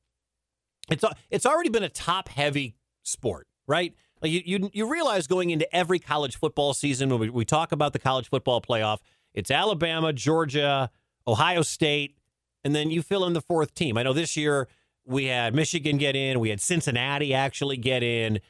it's 0.91 1.03
it's 1.31 1.47
already 1.47 1.69
been 1.69 1.81
a 1.81 1.89
top 1.89 2.29
heavy 2.29 2.75
sport, 3.01 3.47
right? 3.65 3.95
Like 4.21 4.31
you, 4.31 4.43
you 4.45 4.69
you 4.71 4.87
realize 4.87 5.25
going 5.25 5.49
into 5.49 5.67
every 5.75 5.97
college 5.97 6.37
football 6.37 6.75
season 6.75 7.09
when 7.09 7.19
we, 7.19 7.29
we 7.31 7.43
talk 7.43 7.71
about 7.71 7.91
the 7.91 7.99
college 7.99 8.29
football 8.29 8.61
playoff, 8.61 8.99
it's 9.33 9.49
Alabama, 9.49 10.13
Georgia, 10.13 10.91
Ohio 11.27 11.63
State, 11.63 12.19
and 12.63 12.75
then 12.75 12.91
you 12.91 13.01
fill 13.01 13.25
in 13.25 13.33
the 13.33 13.41
fourth 13.41 13.73
team. 13.73 13.97
I 13.97 14.03
know 14.03 14.13
this 14.13 14.37
year 14.37 14.67
we 15.07 15.25
had 15.25 15.55
Michigan 15.55 15.97
get 15.97 16.15
in, 16.15 16.39
we 16.39 16.51
had 16.51 16.61
Cincinnati 16.61 17.33
actually 17.33 17.77
get 17.77 18.03
in. 18.03 18.41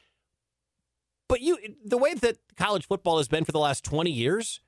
But 1.28 1.42
you 1.42 1.58
the 1.84 1.98
way 1.98 2.14
that 2.14 2.38
college 2.56 2.86
football 2.86 3.18
has 3.18 3.28
been 3.28 3.44
for 3.44 3.52
the 3.52 3.58
last 3.58 3.84
20 3.84 4.10
years, 4.10 4.60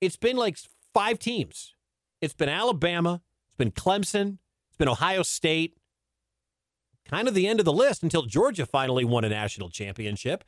it's 0.00 0.16
been 0.16 0.36
like 0.36 0.58
five 0.92 1.18
teams. 1.18 1.74
It's 2.20 2.34
been 2.34 2.48
Alabama, 2.48 3.22
it's 3.48 3.56
been 3.56 3.70
Clemson, 3.70 4.38
it's 4.68 4.76
been 4.76 4.88
Ohio 4.88 5.22
State. 5.22 5.76
Kind 7.04 7.28
of 7.28 7.34
the 7.34 7.46
end 7.48 7.58
of 7.58 7.64
the 7.64 7.72
list 7.72 8.02
until 8.02 8.22
Georgia 8.22 8.64
finally 8.64 9.04
won 9.04 9.24
a 9.24 9.28
national 9.28 9.70
championship. 9.70 10.44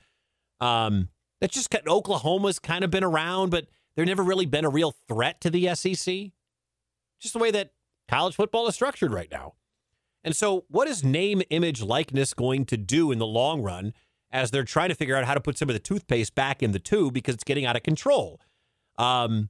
Um, 0.61 1.09
that's 1.40 1.55
just 1.55 1.75
Oklahoma's 1.87 2.59
kind 2.59 2.85
of 2.85 2.90
been 2.90 3.05
around, 3.05 3.51
but 3.51 3.67
they've 3.95 4.07
never 4.07 4.23
really 4.23 4.47
been 4.47 4.64
a 4.64 4.71
real 4.71 4.95
threat 5.09 5.40
to 5.43 5.51
the 5.51 5.75
SEC. 5.75 6.31
Just 7.21 7.33
the 7.33 7.38
way 7.38 7.51
that 7.51 7.73
college 8.09 8.37
football 8.37 8.67
is 8.69 8.75
structured 8.75 9.12
right 9.12 9.31
now. 9.31 9.55
And 10.23 10.35
so, 10.35 10.64
what 10.69 10.88
is 10.88 11.05
name, 11.05 11.43
image, 11.51 11.83
likeness 11.83 12.33
going 12.33 12.64
to 12.67 12.77
do 12.77 13.12
in 13.12 13.19
the 13.19 13.27
long 13.27 13.61
run 13.62 13.93
as 14.35 14.51
they're 14.51 14.64
trying 14.64 14.90
to 14.90 14.94
figure 14.94 15.16
out 15.16 15.25
how 15.25 15.33
to 15.33 15.40
put 15.40 15.57
some 15.57 15.70
of 15.70 15.75
the 15.75 15.81
toothpaste 15.81 16.35
back 16.35 16.62
in 16.62 16.73
the 16.73 16.79
tube 16.79 17.14
because 17.14 17.35
it's 17.35 17.44
getting 17.44 17.64
out 17.64 17.77
of 17.77 17.83
control? 17.83 18.40
Um, 18.99 19.49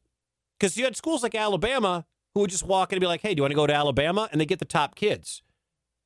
because 0.58 0.76
you 0.76 0.84
had 0.84 0.94
schools 0.94 1.22
like 1.22 1.34
Alabama 1.34 2.04
who 2.34 2.40
would 2.40 2.50
just 2.50 2.66
walk 2.66 2.92
in 2.92 2.96
and 2.96 3.00
be 3.00 3.06
like, 3.06 3.22
"Hey, 3.22 3.34
do 3.34 3.40
you 3.40 3.42
want 3.42 3.52
to 3.52 3.56
go 3.56 3.66
to 3.66 3.74
Alabama?" 3.74 4.28
and 4.30 4.40
they 4.40 4.46
get 4.46 4.58
the 4.60 4.64
top 4.64 4.94
kids. 4.94 5.42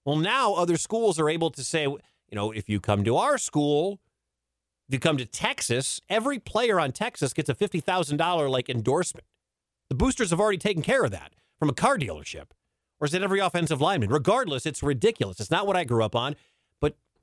Well, 0.07 0.17
now 0.17 0.55
other 0.55 0.77
schools 0.77 1.19
are 1.19 1.29
able 1.29 1.51
to 1.51 1.63
say, 1.63 1.83
you 1.83 2.01
know, 2.33 2.51
if 2.51 2.69
you 2.69 2.81
come 2.81 3.05
to 3.05 3.17
our 3.17 3.37
school, 3.37 4.01
if 4.89 4.95
you 4.95 5.01
come 5.01 5.19
to 5.19 5.27
Texas, 5.27 6.01
every 6.09 6.39
player 6.39 6.81
on 6.81 6.93
Texas 6.93 7.35
gets 7.35 7.49
a 7.49 7.55
fifty 7.55 7.81
thousand 7.81 8.17
dollar 8.17 8.49
like 8.49 8.71
endorsement. 8.71 9.27
The 9.91 9.95
boosters 9.97 10.31
have 10.31 10.41
already 10.41 10.59
taken 10.59 10.83
care 10.83 11.05
of 11.05 11.11
that 11.11 11.35
from 11.59 11.69
a 11.69 11.75
car 11.75 11.99
dealership. 11.99 12.53
Or 13.01 13.07
is 13.07 13.15
it 13.15 13.23
every 13.23 13.39
offensive 13.39 13.81
lineman? 13.81 14.11
Regardless, 14.11 14.67
it's 14.67 14.83
ridiculous. 14.83 15.41
It's 15.41 15.51
not 15.51 15.67
what 15.67 15.77
I 15.77 15.85
grew 15.85 16.03
up 16.03 16.17
on, 16.17 16.37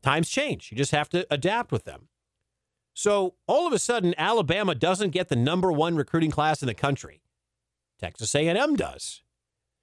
times 0.06 0.30
change. 0.30 0.72
You 0.72 0.78
just 0.78 0.92
have 0.92 1.10
to 1.10 1.26
adapt 1.32 1.72
with 1.72 1.84
them. 1.84 2.08
So 2.94 3.36
all 3.48 3.68
of 3.68 3.74
a 3.74 3.80
sudden, 3.80 4.14
Alabama 4.18 4.76
doesn't 4.76 5.10
get 5.10 5.28
the 5.28 5.36
number 5.36 5.72
one 5.72 5.96
recruiting 5.96 6.32
class 6.32 6.62
in 6.62 6.68
the 6.68 6.74
country. 6.74 7.22
Texas 8.00 8.34
A&M 8.36 8.76
does. 8.76 9.24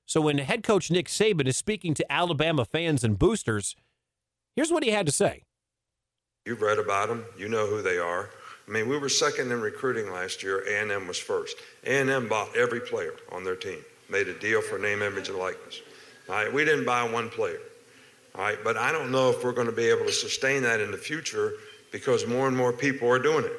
So 0.06 0.20
when 0.20 0.38
head 0.38 0.62
coach 0.62 0.90
Nick 0.90 1.08
Saban 1.08 1.46
is 1.46 1.56
speaking 1.56 1.92
to 1.94 2.12
Alabama 2.12 2.64
fans 2.64 3.04
and 3.04 3.18
boosters, 3.18 3.74
here's 4.54 4.70
what 4.70 4.84
he 4.84 4.90
had 4.90 5.06
to 5.06 5.12
say. 5.12 5.42
You've 6.46 6.62
read 6.62 6.78
about 6.78 7.08
them. 7.08 7.24
You 7.36 7.48
know 7.48 7.66
who 7.66 7.82
they 7.82 7.98
are. 7.98 8.30
I 8.66 8.70
mean, 8.70 8.88
we 8.88 8.98
were 8.98 9.08
second 9.08 9.50
in 9.50 9.60
recruiting 9.60 10.10
last 10.12 10.42
year. 10.42 10.60
A&M 10.68 11.08
was 11.08 11.18
first. 11.18 11.56
A&M 11.84 12.28
bought 12.28 12.56
every 12.56 12.80
player 12.80 13.14
on 13.32 13.44
their 13.44 13.56
team, 13.56 13.78
made 14.08 14.28
a 14.28 14.38
deal 14.38 14.62
for 14.62 14.78
name, 14.78 15.02
image, 15.02 15.28
and 15.28 15.38
likeness. 15.38 15.80
All 16.28 16.36
right, 16.36 16.52
we 16.52 16.64
didn't 16.64 16.84
buy 16.84 17.02
one 17.08 17.28
player. 17.28 17.58
All 18.34 18.42
right, 18.42 18.58
but 18.64 18.76
I 18.76 18.92
don't 18.92 19.10
know 19.10 19.30
if 19.30 19.44
we're 19.44 19.52
going 19.52 19.66
to 19.66 19.72
be 19.72 19.86
able 19.86 20.06
to 20.06 20.12
sustain 20.12 20.62
that 20.62 20.80
in 20.80 20.90
the 20.90 20.96
future 20.96 21.52
because 21.90 22.26
more 22.26 22.48
and 22.48 22.56
more 22.56 22.72
people 22.72 23.08
are 23.08 23.18
doing 23.18 23.44
it. 23.44 23.52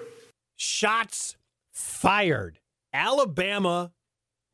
Shots 0.55 1.37
fired. 1.71 2.59
Alabama 2.91 3.91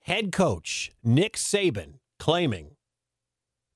head 0.03 0.32
coach 0.32 0.91
Nick 1.03 1.36
Saban 1.36 1.95
claiming 2.17 2.75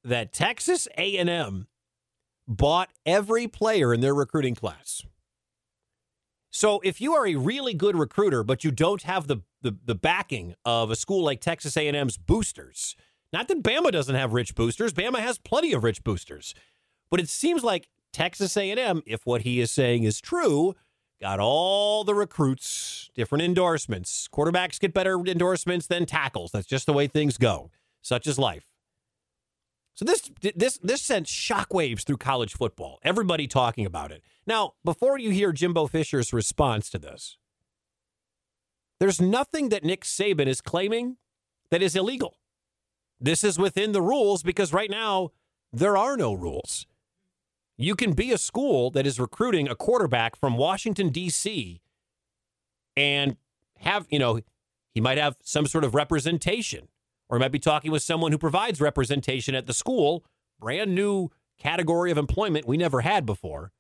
that 0.03 0.34
Texas 0.34 0.88
A&M 0.97 1.67
bought 2.47 2.89
every 3.06 3.47
player 3.47 3.93
in 3.93 4.01
their 4.01 4.13
recruiting 4.13 4.56
class. 4.56 5.03
So 6.51 6.82
if 6.84 7.01
you 7.01 7.13
are 7.13 7.25
a 7.25 7.36
really 7.36 7.73
good 7.73 7.95
recruiter, 7.95 8.43
but 8.43 8.63
you 8.63 8.71
don't 8.71 9.01
have 9.03 9.27
the, 9.27 9.38
the 9.62 9.75
the 9.86 9.95
backing 9.95 10.53
of 10.63 10.91
a 10.91 10.95
school 10.95 11.23
like 11.23 11.41
Texas 11.41 11.75
A&M's 11.75 12.17
boosters, 12.17 12.95
not 13.34 13.48
that 13.50 13.63
Bama 13.63 13.91
doesn't 13.91 14.15
have 14.15 14.32
rich 14.34 14.56
boosters, 14.56 14.93
Bama 14.93 15.19
has 15.19 15.38
plenty 15.39 15.74
of 15.74 15.84
rich 15.84 16.04
boosters, 16.04 16.54
but 17.10 17.19
it 17.19 17.28
seems 17.28 17.63
like 17.63 17.89
Texas 18.13 18.56
A&M, 18.56 19.02
if 19.06 19.26
what 19.26 19.41
he 19.41 19.60
is 19.60 19.72
saying 19.72 20.04
is 20.04 20.22
true, 20.22 20.76
got 21.19 21.39
all 21.39 22.04
the 22.04 22.13
recruits, 22.13 23.10
different 23.15 23.43
endorsements. 23.43 24.30
Quarterbacks 24.32 24.80
get 24.80 24.93
better 24.93 25.19
endorsements 25.19 25.88
than 25.88 26.06
tackles. 26.06 26.52
That's 26.52 26.67
just 26.67 26.86
the 26.86 26.93
way 26.93 27.08
things 27.08 27.38
go. 27.38 27.72
Such 28.02 28.28
is 28.28 28.38
life. 28.38 28.67
So 29.96 30.06
this 30.06 30.32
this 30.56 30.80
this 30.80 31.02
sent 31.02 31.28
shockwaves 31.28 32.04
through 32.04 32.17
college 32.17 32.54
football. 32.54 33.00
Everybody 33.04 33.48
talking 33.48 33.86
about 33.86 34.12
it. 34.12 34.24
Now, 34.48 34.74
before 34.84 35.19
you 35.19 35.30
hear 35.30 35.52
Jimbo 35.52 35.88
Fisher's 35.88 36.34
response 36.34 36.89
to 36.89 37.00
this, 37.00 37.38
there's 39.00 39.22
nothing 39.22 39.69
that 39.69 39.84
Nick 39.84 40.02
Saban 40.04 40.48
is 40.48 40.62
claiming 40.62 41.17
that 41.69 41.82
is 41.82 41.96
illegal. 41.96 42.38
This 43.19 43.43
is 43.43 43.58
within 43.58 43.91
the 43.91 44.02
rules 44.02 44.43
because 44.43 44.73
right 44.73 44.89
now 44.89 45.32
there 45.71 45.97
are 45.97 46.17
no 46.17 46.34
rules. 46.34 46.86
You 47.78 47.95
can 47.95 48.13
be 48.13 48.32
a 48.32 48.38
school 48.38 48.91
that 48.91 49.08
is 49.08 49.19
recruiting 49.19 49.67
a 49.67 49.76
quarterback 49.76 50.36
from 50.36 50.58
Washington 50.58 51.10
D.C. 51.10 51.82
and 52.95 53.38
have, 53.80 54.06
you 54.10 54.19
know, 54.19 54.41
he 54.93 55.02
might 55.02 55.17
have 55.17 55.38
some 55.41 55.65
sort 55.65 55.84
of 55.84 55.95
representation 55.95 56.88
or 57.30 57.38
he 57.38 57.41
might 57.41 57.52
be 57.52 57.60
talking 57.60 57.91
with 57.91 58.04
someone 58.04 58.32
who 58.32 58.38
provides 58.38 58.80
representation 58.80 59.56
at 59.56 59.65
the 59.65 59.73
school, 59.73 60.23
brand 60.60 60.93
new 60.93 61.30
category 61.58 62.12
of 62.12 62.17
employment 62.17 62.67
we 62.67 62.78
never 62.78 63.02
had 63.02 63.26
before. 63.26 63.71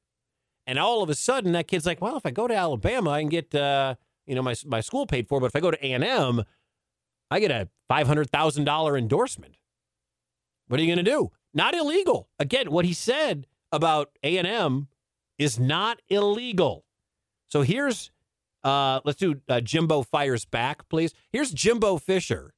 And 0.65 0.79
all 0.79 1.03
of 1.03 1.09
a 1.09 1.15
sudden, 1.15 1.51
that 1.51 1.67
kid's 1.67 1.85
like, 1.85 2.01
well, 2.01 2.17
if 2.17 2.25
I 2.25 2.31
go 2.31 2.47
to 2.47 2.55
Alabama, 2.55 3.11
I 3.11 3.21
can 3.21 3.29
get, 3.29 3.53
uh, 3.53 3.95
you 4.25 4.33
know, 4.33 4.41
my, 4.41 4.55
my 4.65 4.79
school 4.79 5.05
paid 5.05 5.27
for. 5.27 5.39
But 5.39 5.47
if 5.47 5.55
I 5.55 5.59
go 5.59 5.71
to 5.71 5.85
A&M, 5.85 6.43
I 7.31 7.39
get 7.39 7.51
a 7.51 7.69
$500,000 7.89 8.97
endorsement. 8.97 9.55
What 10.67 10.79
are 10.79 10.83
you 10.83 10.93
going 10.93 11.03
to 11.03 11.11
do? 11.11 11.31
Not 11.53 11.75
illegal. 11.75 12.29
Again, 12.39 12.71
what 12.71 12.85
he 12.85 12.93
said 12.93 13.47
about 13.71 14.11
A&M 14.23 14.87
is 15.37 15.59
not 15.59 16.01
illegal. 16.09 16.85
So 17.47 17.61
here's, 17.61 18.11
uh, 18.63 19.01
let's 19.03 19.19
do 19.19 19.41
uh, 19.47 19.61
Jimbo 19.61 20.03
fires 20.03 20.45
back, 20.45 20.87
please. 20.89 21.13
Here's 21.31 21.51
Jimbo 21.51 21.97
Fisher 21.97 22.53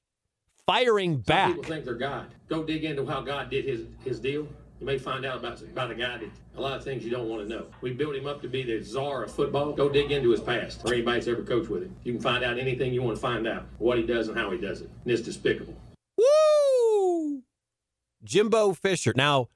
firing 0.66 1.18
back. 1.18 1.50
Some 1.50 1.56
people 1.56 1.74
think 1.74 1.86
they're 1.86 1.96
God. 1.96 2.28
Go 2.48 2.64
dig 2.64 2.84
into 2.84 3.06
how 3.06 3.22
God 3.22 3.50
did 3.50 3.66
his, 3.66 3.82
his 4.04 4.20
deal. 4.20 4.48
You 4.80 4.86
may 4.86 4.98
find 4.98 5.26
out 5.26 5.38
about, 5.38 5.62
about 5.62 5.92
a 5.92 5.96
guy 5.96 6.18
that 6.18 6.30
a 6.58 6.62
lot 6.62 6.78
of 6.78 6.84
things 6.84 7.06
you 7.06 7.10
don't 7.10 7.30
want 7.30 7.44
to 7.44 7.48
know. 7.48 7.66
We 7.80 7.94
built 7.94 8.14
him 8.16 8.28
up 8.28 8.42
to 8.42 8.50
be 8.50 8.62
the 8.62 8.84
czar 8.84 9.24
of 9.24 9.32
football. 9.32 9.72
Go 9.72 9.88
dig 9.88 10.12
into 10.12 10.32
his 10.32 10.42
past 10.42 10.82
or 10.84 10.94
anybody 10.94 11.20
that's 11.20 11.30
ever 11.30 11.44
coached 11.44 11.70
with 11.70 11.84
him. 11.84 11.96
You 12.04 12.14
can 12.14 12.22
find 12.22 12.44
out 12.44 12.60
anything 12.60 12.94
you 12.94 13.02
want 13.02 13.16
to 13.16 13.22
find 13.22 13.48
out, 13.48 13.66
what 13.78 13.98
he 13.98 14.06
does 14.06 14.28
and 14.28 14.38
how 14.38 14.52
he 14.52 14.58
does 14.58 14.82
it. 14.82 14.90
And 15.04 15.14
it's 15.14 15.22
despicable. 15.22 15.76
Woo! 16.18 17.44
Jimbo 18.24 18.74
Fisher. 18.74 19.14
Now, 19.16 19.48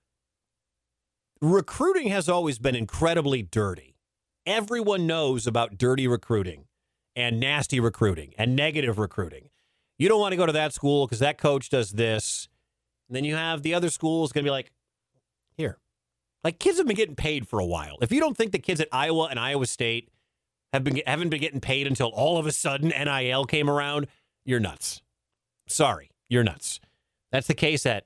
recruiting 1.42 2.08
has 2.08 2.30
always 2.30 2.58
been 2.58 2.76
incredibly 2.76 3.42
dirty. 3.42 3.98
Everyone 4.46 5.06
knows 5.06 5.46
about 5.46 5.78
dirty 5.78 6.08
recruiting 6.08 6.66
and 7.14 7.42
nasty 7.42 7.82
recruiting 7.82 8.34
and 8.38 8.56
negative 8.56 8.98
recruiting. 8.98 9.50
You 9.98 10.08
don't 10.08 10.22
want 10.22 10.32
to 10.32 10.38
go 10.38 10.46
to 10.46 10.54
that 10.54 10.74
school 10.74 11.06
because 11.06 11.20
that 11.20 11.38
coach 11.38 11.70
does 11.70 11.92
this. 11.92 12.48
And 13.10 13.18
then 13.18 13.26
you 13.26 13.36
have 13.36 13.64
the 13.64 13.74
other 13.74 13.90
schools 13.90 14.32
going 14.32 14.46
to 14.46 14.48
be 14.48 14.52
like. 14.52 14.72
Like 16.44 16.60
kids 16.60 16.78
have 16.78 16.88
been 16.88 16.96
getting 16.96 17.16
paid 17.16 17.48
for 17.48 17.60
a 17.60 17.66
while. 17.66 17.98
If 18.02 18.12
you 18.12 18.20
don't 18.20 18.38
think 18.38 18.52
the 18.52 18.60
kids 18.60 18.80
at 18.80 18.88
Iowa 18.92 19.26
and 19.26 19.40
Iowa 19.40 19.66
State 19.66 20.10
have 20.72 20.84
been 20.84 21.02
haven't 21.06 21.30
been 21.30 21.42
getting 21.42 21.60
paid 21.60 21.88
until 21.88 22.08
all 22.08 22.38
of 22.38 22.46
a 22.46 22.52
sudden 22.52 22.90
NIL 22.90 23.46
came 23.46 23.70
around, 23.70 24.08
you're 24.46 24.60
nuts. 24.60 25.02
Sorry, 25.68 26.12
you're 26.30 26.44
nuts. 26.44 26.80
That's 27.32 27.48
the 27.48 27.54
case 27.54 27.86
at 27.86 28.06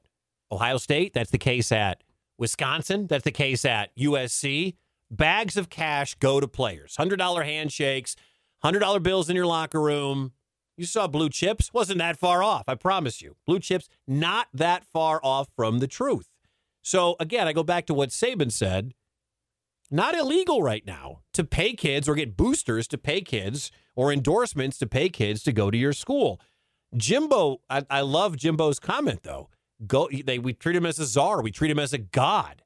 Ohio 0.51 0.77
State. 0.77 1.13
That's 1.13 1.31
the 1.31 1.37
case 1.37 1.71
at 1.71 2.03
Wisconsin. 2.37 3.07
That's 3.07 3.23
the 3.23 3.31
case 3.31 3.65
at 3.65 3.95
USC. 3.95 4.75
Bags 5.11 5.57
of 5.57 5.69
cash 5.69 6.15
go 6.15 6.39
to 6.39 6.47
players. 6.47 6.95
$100 6.99 7.45
handshakes, 7.45 8.15
$100 8.63 9.03
bills 9.03 9.29
in 9.29 9.35
your 9.35 9.45
locker 9.45 9.79
room. 9.79 10.33
You 10.75 10.85
saw 10.85 11.05
blue 11.07 11.29
chips. 11.29 11.71
Wasn't 11.71 11.99
that 11.99 12.17
far 12.17 12.41
off, 12.41 12.63
I 12.67 12.75
promise 12.75 13.21
you. 13.21 13.35
Blue 13.45 13.59
chips, 13.59 13.87
not 14.07 14.47
that 14.53 14.85
far 14.85 15.19
off 15.23 15.49
from 15.55 15.79
the 15.79 15.87
truth. 15.87 16.27
So, 16.83 17.15
again, 17.19 17.47
I 17.47 17.53
go 17.53 17.63
back 17.63 17.85
to 17.87 17.93
what 17.93 18.09
Saban 18.09 18.51
said. 18.51 18.93
Not 19.89 20.15
illegal 20.15 20.61
right 20.61 20.85
now 20.85 21.21
to 21.33 21.43
pay 21.43 21.73
kids 21.73 22.09
or 22.09 22.15
get 22.15 22.35
boosters 22.35 22.87
to 22.89 22.97
pay 22.97 23.21
kids 23.21 23.71
or 23.95 24.11
endorsements 24.11 24.77
to 24.79 24.87
pay 24.87 25.09
kids 25.09 25.43
to 25.43 25.51
go 25.51 25.71
to 25.71 25.77
your 25.77 25.93
school. 25.93 26.41
Jimbo, 26.95 27.61
I, 27.69 27.85
I 27.89 28.01
love 28.01 28.35
Jimbo's 28.37 28.79
comment 28.79 29.23
though. 29.23 29.49
Go, 29.85 30.09
they 30.25 30.39
we 30.39 30.53
treat 30.53 30.75
him 30.75 30.85
as 30.85 30.99
a 30.99 31.05
czar. 31.05 31.41
We 31.41 31.51
treat 31.51 31.71
him 31.71 31.79
as 31.79 31.93
a 31.93 31.97
god. 31.97 32.63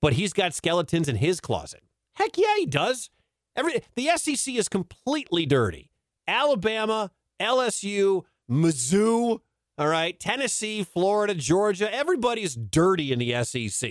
But 0.00 0.14
he's 0.14 0.32
got 0.32 0.54
skeletons 0.54 1.08
in 1.08 1.16
his 1.16 1.40
closet. 1.40 1.82
Heck 2.16 2.36
yeah, 2.36 2.56
he 2.58 2.66
does. 2.66 3.10
Every 3.56 3.82
the 3.94 4.10
SEC 4.16 4.54
is 4.54 4.68
completely 4.68 5.46
dirty. 5.46 5.90
Alabama, 6.26 7.10
LSU, 7.40 8.24
Mizzou, 8.50 9.40
all 9.76 9.88
right, 9.88 10.18
Tennessee, 10.18 10.84
Florida, 10.84 11.34
Georgia, 11.34 11.92
everybody's 11.92 12.54
dirty 12.54 13.12
in 13.12 13.18
the 13.18 13.44
SEC. 13.44 13.90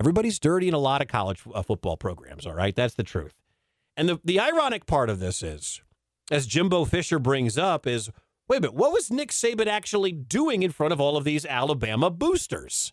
Everybody's 0.00 0.38
dirty 0.38 0.68
in 0.68 0.74
a 0.74 0.78
lot 0.78 1.02
of 1.02 1.08
college 1.08 1.42
uh, 1.54 1.62
football 1.62 1.96
programs, 1.96 2.46
all 2.46 2.54
right? 2.54 2.74
That's 2.74 2.94
the 2.94 3.02
truth. 3.02 3.34
And 3.96 4.08
the, 4.08 4.20
the 4.24 4.40
ironic 4.40 4.86
part 4.86 5.08
of 5.08 5.20
this 5.20 5.42
is, 5.42 5.80
as 6.30 6.46
Jimbo 6.46 6.84
Fisher 6.84 7.18
brings 7.18 7.56
up, 7.56 7.86
is 7.86 8.10
wait 8.48 8.58
a 8.58 8.60
minute, 8.62 8.74
what 8.74 8.92
was 8.92 9.10
Nick 9.10 9.30
Saban 9.30 9.66
actually 9.66 10.12
doing 10.12 10.62
in 10.62 10.70
front 10.70 10.92
of 10.92 11.00
all 11.00 11.16
of 11.16 11.24
these 11.24 11.44
Alabama 11.46 12.10
boosters? 12.10 12.92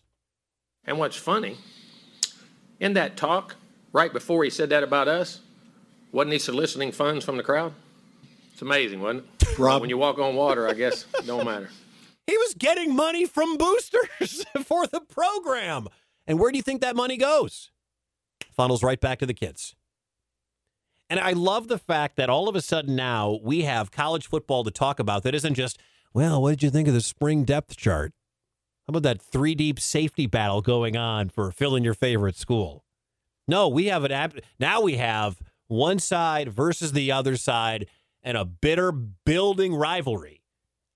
And 0.86 0.98
what's 0.98 1.16
funny, 1.16 1.56
in 2.80 2.94
that 2.94 3.16
talk, 3.16 3.56
right 3.92 4.12
before 4.12 4.44
he 4.44 4.50
said 4.50 4.68
that 4.70 4.82
about 4.82 5.08
us, 5.08 5.40
wasn't 6.12 6.32
he 6.34 6.38
soliciting 6.38 6.92
funds 6.92 7.24
from 7.24 7.36
the 7.36 7.42
crowd? 7.42 7.72
It's 8.52 8.62
amazing, 8.62 9.00
wasn't 9.00 9.24
it? 9.40 9.58
Rob. 9.58 9.80
When 9.80 9.90
you 9.90 9.98
walk 9.98 10.18
on 10.18 10.36
water, 10.36 10.68
I 10.68 10.74
guess 10.74 11.06
it 11.18 11.26
don't 11.26 11.44
matter. 11.44 11.70
He 12.26 12.36
was 12.38 12.54
getting 12.54 12.94
money 12.94 13.26
from 13.26 13.56
boosters 13.56 14.44
for 14.64 14.86
the 14.86 15.00
program. 15.00 15.88
And 16.26 16.38
where 16.38 16.50
do 16.50 16.56
you 16.56 16.62
think 16.62 16.80
that 16.80 16.96
money 16.96 17.16
goes? 17.16 17.70
Funnels 18.50 18.82
right 18.82 19.00
back 19.00 19.18
to 19.18 19.26
the 19.26 19.34
kids. 19.34 19.74
And 21.10 21.20
I 21.20 21.32
love 21.32 21.68
the 21.68 21.78
fact 21.78 22.16
that 22.16 22.30
all 22.30 22.48
of 22.48 22.56
a 22.56 22.62
sudden 22.62 22.96
now 22.96 23.38
we 23.42 23.62
have 23.62 23.90
college 23.90 24.26
football 24.26 24.64
to 24.64 24.70
talk 24.70 24.98
about 24.98 25.22
that 25.22 25.34
isn't 25.34 25.54
just, 25.54 25.78
well, 26.14 26.40
what 26.40 26.50
did 26.50 26.62
you 26.62 26.70
think 26.70 26.88
of 26.88 26.94
the 26.94 27.00
spring 27.00 27.44
depth 27.44 27.76
chart? 27.76 28.12
How 28.86 28.92
about 28.92 29.02
that 29.02 29.20
three 29.20 29.54
deep 29.54 29.78
safety 29.78 30.26
battle 30.26 30.62
going 30.62 30.96
on 30.96 31.28
for 31.28 31.50
filling 31.50 31.84
your 31.84 31.94
favorite 31.94 32.36
school? 32.36 32.84
No, 33.46 33.68
we 33.68 33.86
have 33.86 34.04
an 34.04 34.12
app. 34.12 34.34
Now 34.58 34.80
we 34.80 34.96
have 34.96 35.40
one 35.68 35.98
side 35.98 36.48
versus 36.48 36.92
the 36.92 37.12
other 37.12 37.36
side 37.36 37.86
and 38.22 38.36
a 38.36 38.44
bitter 38.44 38.92
building 38.92 39.74
rivalry. 39.74 40.42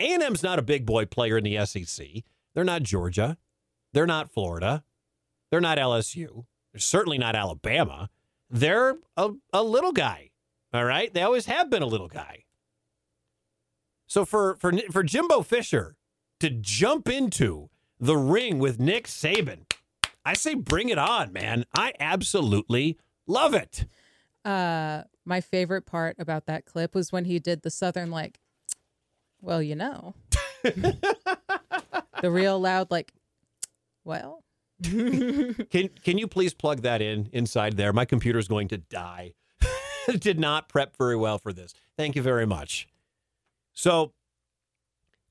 A&M's 0.00 0.42
not 0.42 0.58
a 0.58 0.62
big 0.62 0.86
boy 0.86 1.04
player 1.06 1.38
in 1.38 1.44
the 1.44 1.64
SEC. 1.66 2.06
They're 2.54 2.64
not 2.64 2.82
Georgia. 2.82 3.36
They're 3.92 4.06
not 4.06 4.30
Florida. 4.30 4.84
They're 5.50 5.60
not 5.60 5.78
LSU. 5.78 6.46
They're 6.72 6.80
certainly 6.80 7.18
not 7.18 7.34
Alabama. 7.34 8.10
They're 8.50 8.98
a, 9.16 9.30
a 9.52 9.62
little 9.62 9.92
guy. 9.92 10.30
All 10.72 10.84
right? 10.84 11.12
They 11.12 11.22
always 11.22 11.46
have 11.46 11.70
been 11.70 11.82
a 11.82 11.86
little 11.86 12.08
guy. 12.08 12.44
So 14.06 14.24
for 14.24 14.56
for 14.56 14.72
for 14.90 15.02
Jimbo 15.02 15.42
Fisher 15.42 15.96
to 16.40 16.48
jump 16.48 17.08
into 17.08 17.68
the 18.00 18.16
ring 18.16 18.58
with 18.58 18.80
Nick 18.80 19.06
Saban, 19.06 19.70
I 20.24 20.32
say 20.34 20.54
bring 20.54 20.88
it 20.88 20.98
on, 20.98 21.32
man. 21.32 21.64
I 21.74 21.92
absolutely 22.00 22.98
love 23.26 23.54
it. 23.54 23.84
Uh, 24.44 25.02
my 25.26 25.40
favorite 25.42 25.84
part 25.84 26.16
about 26.18 26.46
that 26.46 26.64
clip 26.64 26.94
was 26.94 27.12
when 27.12 27.26
he 27.26 27.38
did 27.38 27.62
the 27.62 27.70
southern 27.70 28.10
like, 28.10 28.40
well, 29.40 29.62
you 29.62 29.74
know, 29.74 30.14
the 30.62 32.30
real 32.30 32.58
loud 32.58 32.90
like, 32.90 33.12
well. 34.04 34.42
Can 34.82 35.90
can 36.04 36.18
you 36.18 36.28
please 36.28 36.54
plug 36.54 36.82
that 36.82 37.02
in 37.02 37.28
inside 37.32 37.76
there? 37.76 37.92
My 37.92 38.04
computer's 38.04 38.46
going 38.46 38.68
to 38.68 38.78
die. 38.78 39.32
Did 40.20 40.38
not 40.38 40.68
prep 40.68 40.96
very 40.96 41.16
well 41.16 41.38
for 41.38 41.52
this. 41.52 41.74
Thank 41.96 42.14
you 42.14 42.22
very 42.22 42.46
much. 42.46 42.86
So 43.72 44.12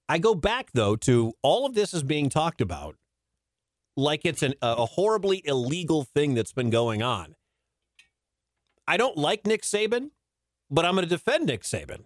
I 0.09 0.17
go 0.17 0.35
back 0.35 0.71
though 0.73 0.97
to 0.97 1.31
all 1.43 1.65
of 1.65 1.75
this 1.75 1.93
is 1.93 2.03
being 2.03 2.27
talked 2.27 2.59
about 2.59 2.97
like 3.95 4.25
it's 4.25 4.43
an, 4.43 4.53
a 4.61 4.85
horribly 4.85 5.41
illegal 5.45 6.03
thing 6.03 6.33
that's 6.33 6.51
been 6.51 6.69
going 6.69 7.01
on. 7.01 7.35
I 8.85 8.97
don't 8.97 9.17
like 9.17 9.47
Nick 9.47 9.63
Saban, 9.63 10.11
but 10.69 10.85
I'm 10.85 10.95
going 10.95 11.05
to 11.05 11.09
defend 11.09 11.45
Nick 11.45 11.63
Saban 11.63 12.03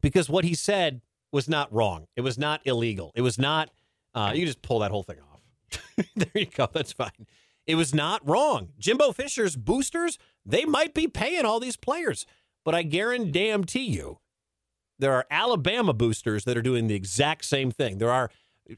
because 0.00 0.28
what 0.28 0.44
he 0.44 0.54
said 0.54 1.00
was 1.32 1.48
not 1.48 1.72
wrong. 1.72 2.06
It 2.16 2.22
was 2.22 2.38
not 2.38 2.60
illegal. 2.64 3.12
It 3.14 3.22
was 3.22 3.38
not. 3.38 3.70
Uh, 4.14 4.30
you 4.34 4.40
can 4.40 4.46
just 4.46 4.62
pull 4.62 4.78
that 4.80 4.90
whole 4.90 5.02
thing 5.02 5.18
off. 5.20 5.40
there 6.16 6.28
you 6.34 6.46
go. 6.46 6.68
That's 6.72 6.92
fine. 6.92 7.26
It 7.66 7.74
was 7.74 7.94
not 7.94 8.26
wrong. 8.26 8.68
Jimbo 8.78 9.12
Fisher's 9.12 9.56
boosters, 9.56 10.18
they 10.44 10.64
might 10.64 10.94
be 10.94 11.08
paying 11.08 11.44
all 11.44 11.58
these 11.58 11.76
players, 11.76 12.26
but 12.64 12.74
I 12.74 12.82
guarantee 12.82 13.86
you, 13.86 14.18
there 14.98 15.12
are 15.12 15.26
Alabama 15.30 15.92
boosters 15.92 16.44
that 16.44 16.56
are 16.56 16.62
doing 16.62 16.86
the 16.86 16.94
exact 16.94 17.44
same 17.44 17.70
thing. 17.70 17.98
There 17.98 18.10
are 18.10 18.30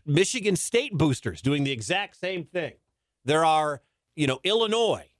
Michigan 0.05 0.57
State 0.57 0.95
boosters 0.95 1.41
doing 1.43 1.65
the 1.65 1.71
exact 1.71 2.17
same 2.17 2.45
thing. 2.45 2.75
There 3.25 3.45
are, 3.45 3.83
you 4.17 4.27
know, 4.27 4.41
Illinois, 4.43 5.11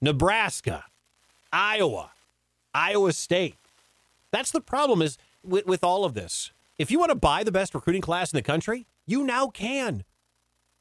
Nebraska, 0.00 0.84
Iowa, 1.52 2.12
Iowa 2.72 3.12
State. 3.12 3.56
That's 4.30 4.50
the 4.50 4.60
problem 4.60 5.02
is 5.02 5.18
with, 5.42 5.66
with 5.66 5.84
all 5.84 6.04
of 6.04 6.14
this. 6.14 6.52
If 6.78 6.92
you 6.92 6.98
want 6.98 7.10
to 7.10 7.16
buy 7.16 7.42
the 7.42 7.52
best 7.52 7.74
recruiting 7.74 8.02
class 8.02 8.32
in 8.32 8.36
the 8.36 8.42
country, 8.42 8.86
you 9.06 9.24
now 9.24 9.48
can. 9.48 10.04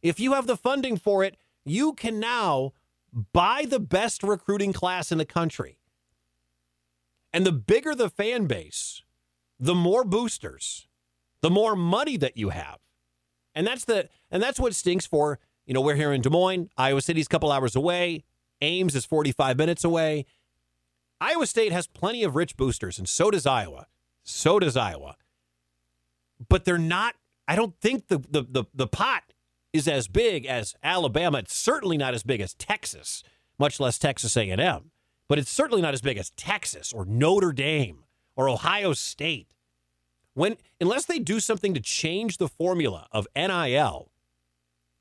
If 0.01 0.19
you 0.19 0.33
have 0.33 0.45
the 0.45 0.55
funding 0.55 0.97
for 0.97 1.23
it, 1.23 1.35
you 1.65 1.93
can 1.93 2.19
now 2.19 2.73
buy 3.33 3.65
the 3.67 3.79
best 3.79 4.21
recruiting 4.21 4.73
class 4.73 5.11
in 5.11 5.17
the 5.17 5.25
country. 5.25 5.79
And 7.33 7.45
the 7.45 7.51
bigger 7.51 7.95
the 7.95 8.09
fan 8.09 8.45
base, 8.45 9.01
the 9.59 9.75
more 9.75 10.03
boosters, 10.03 10.87
the 11.41 11.49
more 11.49 11.75
money 11.75 12.15
that 12.17 12.37
you 12.37 12.49
have. 12.49 12.77
And 13.55 13.65
that's 13.65 13.85
the 13.85 14.07
and 14.29 14.41
that's 14.41 14.59
what 14.59 14.75
stinks 14.75 15.07
for, 15.07 15.39
you 15.65 15.73
know, 15.73 15.81
we're 15.81 15.95
here 15.95 16.13
in 16.13 16.21
Des 16.21 16.29
Moines, 16.29 16.69
Iowa 16.77 17.01
City's 17.01 17.25
a 17.25 17.29
couple 17.29 17.51
hours 17.51 17.75
away, 17.75 18.23
Ames 18.61 18.95
is 18.95 19.05
45 19.05 19.57
minutes 19.57 19.83
away. 19.83 20.25
Iowa 21.19 21.47
State 21.47 21.71
has 21.71 21.87
plenty 21.87 22.23
of 22.23 22.35
rich 22.35 22.55
boosters 22.55 22.99
and 22.99 23.09
so 23.09 23.31
does 23.31 23.47
Iowa. 23.47 23.87
So 24.23 24.59
does 24.59 24.77
Iowa. 24.77 25.15
But 26.49 26.65
they're 26.65 26.77
not 26.77 27.15
I 27.47 27.55
don't 27.55 27.79
think 27.79 28.07
the 28.07 28.19
the 28.19 28.43
the, 28.43 28.63
the 28.73 28.87
pot 28.87 29.23
is 29.73 29.87
as 29.87 30.07
big 30.07 30.45
as 30.45 30.75
Alabama. 30.83 31.39
It's 31.39 31.55
certainly 31.55 31.97
not 31.97 32.13
as 32.13 32.23
big 32.23 32.41
as 32.41 32.53
Texas, 32.53 33.23
much 33.59 33.79
less 33.79 33.97
Texas 33.97 34.35
A&M. 34.35 34.91
But 35.27 35.39
it's 35.39 35.51
certainly 35.51 35.81
not 35.81 35.93
as 35.93 36.01
big 36.01 36.17
as 36.17 36.29
Texas 36.31 36.93
or 36.93 37.05
Notre 37.05 37.51
Dame 37.51 38.05
or 38.35 38.47
Ohio 38.47 38.93
State. 38.93 39.53
When 40.33 40.57
unless 40.79 41.05
they 41.05 41.19
do 41.19 41.39
something 41.39 41.73
to 41.73 41.79
change 41.79 42.37
the 42.37 42.47
formula 42.47 43.07
of 43.11 43.27
NIL, 43.35 44.11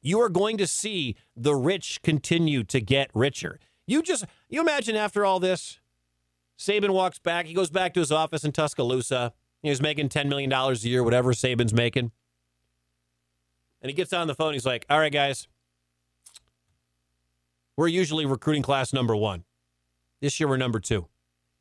you 0.03 0.21
are 0.21 0.29
going 0.29 0.57
to 0.59 0.67
see 0.67 1.17
the 1.37 1.55
rich 1.55 2.01
continue 2.03 2.65
to 2.65 2.81
get 2.81 3.11
richer. 3.15 3.59
You 3.87 4.03
just 4.03 4.25
you 4.49 4.61
imagine 4.61 4.97
after 4.97 5.25
all 5.25 5.39
this, 5.39 5.79
Saban 6.59 6.91
walks 6.91 7.19
back, 7.19 7.47
he 7.47 7.55
goes 7.55 7.71
back 7.71 7.93
to 7.95 8.01
his 8.01 8.11
office 8.11 8.45
in 8.45 8.53
Tuscaloosa. 8.53 9.33
He's 9.69 9.83
making 9.83 10.09
$10 10.09 10.29
million 10.29 10.53
a 10.53 10.73
year, 10.75 11.03
whatever 11.03 11.33
Saban's 11.33 11.73
making. 11.73 12.13
And 13.83 13.91
he 13.91 13.95
gets 13.95 14.13
on 14.13 14.27
the 14.27 14.35
phone. 14.35 14.53
He's 14.53 14.67
like, 14.67 14.87
All 14.89 14.99
right, 14.99 15.13
guys, 15.13 15.49
we're 17.77 17.89
usually 17.89 18.27
recruiting 18.27 18.63
class 18.63 18.93
number 18.93 19.15
one. 19.15 19.45
This 20.21 20.41
year, 20.41 20.49
we're 20.49 20.57
number 20.57 20.81
two. 20.81 21.07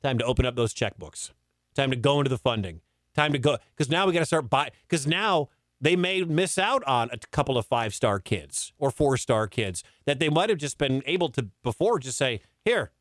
Time 0.02 0.18
to 0.18 0.26
open 0.26 0.46
up 0.46 0.56
those 0.56 0.74
checkbooks. 0.74 1.32
Time 1.76 1.90
to 1.90 1.96
go 1.96 2.20
into 2.20 2.30
the 2.30 2.38
funding. 2.38 2.82
Time 3.16 3.34
to 3.34 3.40
go. 3.40 3.58
Because 3.76 3.92
now 3.92 4.08
we 4.08 4.14
got 4.14 4.20
to 4.20 4.26
start 4.26 4.50
buying. 4.50 4.72
Because 4.88 5.06
now 5.06 5.50
they 5.82 5.96
may 5.96 6.24
miss 6.24 6.58
out 6.58 6.84
on 6.86 7.10
a 7.12 7.18
couple 7.32 7.58
of 7.58 7.66
five 7.66 7.94
star 7.94 8.20
kids 8.20 8.72
or 8.78 8.92
four 8.92 9.18
star 9.18 9.48
kids 9.48 9.84
that 10.06 10.20
they 10.20 10.30
might 10.30 10.50
have 10.50 10.58
just 10.58 10.78
been 10.78 11.04
able 11.06 11.30
to 11.30 11.50
before 11.64 12.00
just 12.00 12.18
say, 12.18 12.42
Here, 12.64 12.92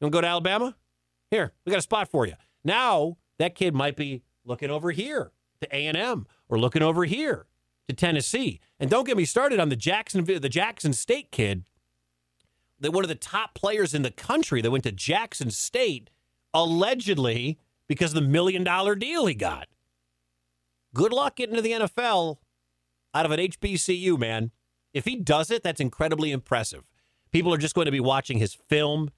you 0.00 0.04
want 0.04 0.12
to 0.12 0.16
go 0.16 0.20
to 0.20 0.26
Alabama? 0.26 0.76
Here, 1.30 1.52
we 1.64 1.70
got 1.70 1.78
a 1.78 1.82
spot 1.82 2.08
for 2.08 2.26
you. 2.26 2.34
Now 2.64 3.16
that 3.38 3.54
kid 3.54 3.74
might 3.74 3.96
be 3.96 4.22
looking 4.44 4.70
over 4.70 4.90
here 4.90 5.32
to 5.60 5.76
A&M 5.76 6.26
or 6.48 6.58
looking 6.58 6.82
over 6.82 7.04
here 7.04 7.46
to 7.88 7.94
Tennessee. 7.94 8.60
And 8.78 8.90
don't 8.90 9.06
get 9.06 9.16
me 9.16 9.24
started 9.24 9.60
on 9.60 9.68
the 9.68 9.76
Jackson 9.76 10.24
the 10.24 10.48
Jackson 10.48 10.92
State 10.92 11.30
kid. 11.30 11.64
That 12.80 12.92
one 12.92 13.04
of 13.04 13.08
the 13.08 13.14
top 13.14 13.54
players 13.54 13.94
in 13.94 14.02
the 14.02 14.10
country 14.10 14.60
that 14.60 14.70
went 14.70 14.84
to 14.84 14.92
Jackson 14.92 15.50
State 15.50 16.10
allegedly 16.52 17.58
because 17.88 18.10
of 18.10 18.22
the 18.22 18.28
million 18.28 18.64
dollar 18.64 18.94
deal 18.94 19.26
he 19.26 19.34
got. 19.34 19.68
Good 20.94 21.12
luck 21.12 21.36
getting 21.36 21.56
to 21.56 21.62
the 21.62 21.72
NFL 21.72 22.38
out 23.14 23.26
of 23.26 23.32
an 23.32 23.40
HBCU, 23.40 24.18
man. 24.18 24.50
If 24.92 25.04
he 25.04 25.16
does 25.16 25.50
it, 25.50 25.62
that's 25.62 25.80
incredibly 25.80 26.30
impressive. 26.30 26.84
People 27.32 27.52
are 27.52 27.58
just 27.58 27.74
going 27.74 27.86
to 27.86 27.90
be 27.92 28.00
watching 28.00 28.38
his 28.38 28.54
film, 28.54 29.10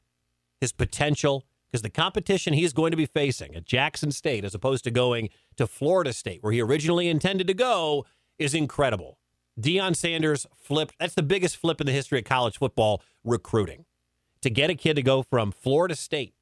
his 0.61 0.73
potential, 0.73 1.45
because 1.77 1.83
the 1.83 1.91
competition 1.91 2.55
he's 2.55 2.73
going 2.73 2.91
to 2.91 2.97
be 2.97 3.05
facing 3.05 3.55
at 3.55 3.67
Jackson 3.67 4.11
State, 4.11 4.47
as 4.47 4.55
opposed 4.55 4.83
to 4.85 4.91
going 4.91 5.29
to 5.59 5.67
Florida 5.67 6.15
State, 6.15 6.43
where 6.43 6.55
he 6.55 6.63
originally 6.63 7.07
intended 7.07 7.47
to 7.49 7.53
go, 7.53 8.07
is 8.39 8.55
incredible. 8.55 9.19
Deion 9.61 9.95
Sanders 9.95 10.47
flipped. 10.57 10.95
That's 10.99 11.13
the 11.13 11.23
biggest 11.23 11.59
flip 11.59 11.79
in 11.79 11.87
the 11.87 11.93
history 11.93 12.19
of 12.19 12.25
college 12.25 12.57
football 12.57 13.03
recruiting. 13.25 13.85
To 14.41 14.49
get 14.49 14.71
a 14.71 14.75
kid 14.75 14.95
to 14.95 15.03
go 15.03 15.23
from 15.23 15.53
Florida 15.53 15.95
State 15.95 16.33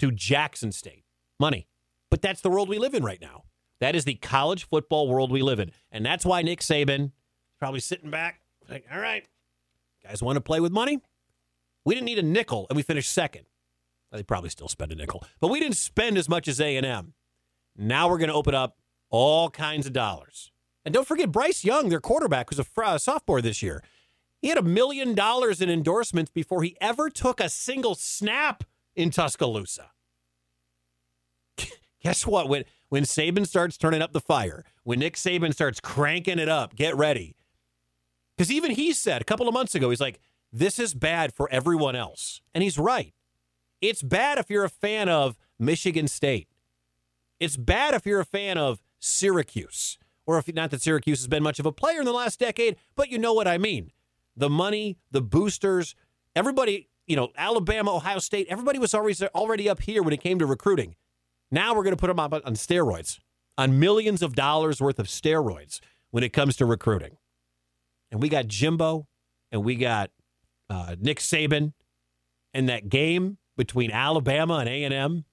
to 0.00 0.10
Jackson 0.10 0.72
State. 0.72 1.04
Money. 1.38 1.68
But 2.10 2.20
that's 2.20 2.40
the 2.40 2.50
world 2.50 2.68
we 2.68 2.80
live 2.80 2.94
in 2.94 3.04
right 3.04 3.20
now. 3.20 3.44
That 3.78 3.94
is 3.94 4.04
the 4.04 4.14
college 4.14 4.66
football 4.66 5.08
world 5.08 5.30
we 5.30 5.42
live 5.42 5.60
in. 5.60 5.70
And 5.92 6.04
that's 6.04 6.26
why 6.26 6.42
Nick 6.42 6.58
Saban 6.58 7.04
is 7.04 7.10
probably 7.60 7.80
sitting 7.80 8.10
back 8.10 8.40
like, 8.68 8.84
all 8.92 8.98
right, 8.98 9.28
guys 10.02 10.24
want 10.24 10.36
to 10.36 10.40
play 10.40 10.58
with 10.58 10.72
money? 10.72 10.98
We 11.84 11.94
didn't 11.94 12.06
need 12.06 12.18
a 12.18 12.22
nickel 12.22 12.66
and 12.68 12.76
we 12.76 12.82
finished 12.82 13.12
second. 13.12 13.46
They 14.14 14.22
probably 14.22 14.50
still 14.50 14.68
spend 14.68 14.92
a 14.92 14.94
nickel, 14.94 15.24
but 15.40 15.48
we 15.48 15.58
didn't 15.58 15.76
spend 15.76 16.16
as 16.16 16.28
much 16.28 16.46
as 16.46 16.60
A&M. 16.60 17.14
Now 17.76 18.08
we're 18.08 18.18
going 18.18 18.28
to 18.28 18.34
open 18.34 18.54
up 18.54 18.78
all 19.10 19.50
kinds 19.50 19.86
of 19.86 19.92
dollars. 19.92 20.52
And 20.84 20.94
don't 20.94 21.06
forget 21.06 21.32
Bryce 21.32 21.64
Young, 21.64 21.88
their 21.88 22.00
quarterback, 22.00 22.50
was 22.50 22.58
a 22.58 22.98
sophomore 22.98 23.42
this 23.42 23.62
year. 23.62 23.82
He 24.40 24.48
had 24.48 24.58
a 24.58 24.62
million 24.62 25.14
dollars 25.14 25.60
in 25.60 25.70
endorsements 25.70 26.30
before 26.30 26.62
he 26.62 26.76
ever 26.80 27.08
took 27.08 27.40
a 27.40 27.48
single 27.48 27.94
snap 27.94 28.62
in 28.94 29.10
Tuscaloosa. 29.10 29.90
Guess 32.02 32.26
what? 32.26 32.48
When 32.48 32.64
when 32.90 33.04
Saban 33.04 33.46
starts 33.46 33.76
turning 33.76 34.02
up 34.02 34.12
the 34.12 34.20
fire, 34.20 34.64
when 34.84 35.00
Nick 35.00 35.14
Saban 35.16 35.52
starts 35.52 35.80
cranking 35.80 36.38
it 36.38 36.48
up, 36.48 36.76
get 36.76 36.94
ready. 36.94 37.36
Because 38.36 38.52
even 38.52 38.72
he 38.72 38.92
said 38.92 39.22
a 39.22 39.24
couple 39.24 39.48
of 39.48 39.54
months 39.54 39.74
ago, 39.74 39.90
he's 39.90 40.00
like, 40.00 40.20
"This 40.52 40.78
is 40.78 40.92
bad 40.94 41.32
for 41.32 41.48
everyone 41.50 41.96
else," 41.96 42.42
and 42.54 42.62
he's 42.62 42.78
right. 42.78 43.14
It's 43.84 44.02
bad 44.02 44.38
if 44.38 44.48
you're 44.48 44.64
a 44.64 44.70
fan 44.70 45.10
of 45.10 45.36
Michigan 45.58 46.08
State. 46.08 46.48
It's 47.38 47.58
bad 47.58 47.92
if 47.92 48.06
you're 48.06 48.20
a 48.20 48.24
fan 48.24 48.56
of 48.56 48.80
Syracuse, 48.98 49.98
or 50.24 50.38
if 50.38 50.50
not 50.54 50.70
that 50.70 50.80
Syracuse 50.80 51.18
has 51.18 51.28
been 51.28 51.42
much 51.42 51.58
of 51.58 51.66
a 51.66 51.72
player 51.72 51.98
in 51.98 52.06
the 52.06 52.12
last 52.12 52.40
decade, 52.40 52.76
but 52.96 53.10
you 53.10 53.18
know 53.18 53.34
what 53.34 53.46
I 53.46 53.58
mean. 53.58 53.90
The 54.34 54.48
money, 54.48 54.96
the 55.10 55.20
boosters, 55.20 55.94
everybody, 56.34 56.88
you 57.06 57.14
know, 57.14 57.28
Alabama, 57.36 57.94
Ohio 57.94 58.20
State, 58.20 58.46
everybody 58.48 58.78
was 58.78 58.94
already 58.94 59.22
already 59.34 59.68
up 59.68 59.82
here 59.82 60.02
when 60.02 60.14
it 60.14 60.22
came 60.22 60.38
to 60.38 60.46
recruiting. 60.46 60.96
Now 61.50 61.74
we're 61.74 61.84
going 61.84 61.94
to 61.94 62.00
put 62.00 62.06
them 62.06 62.18
up 62.18 62.32
on 62.32 62.54
steroids, 62.54 63.18
on 63.58 63.78
millions 63.78 64.22
of 64.22 64.34
dollars 64.34 64.80
worth 64.80 64.98
of 64.98 65.08
steroids 65.08 65.80
when 66.10 66.24
it 66.24 66.32
comes 66.32 66.56
to 66.56 66.64
recruiting. 66.64 67.18
And 68.10 68.22
we 68.22 68.30
got 68.30 68.46
Jimbo, 68.46 69.08
and 69.52 69.62
we 69.62 69.76
got 69.76 70.10
uh, 70.70 70.96
Nick 70.98 71.18
Saban, 71.18 71.74
and 72.54 72.66
that 72.70 72.88
game 72.88 73.36
between 73.56 73.90
Alabama 73.90 74.58
and 74.58 74.68
A&M. 74.68 75.24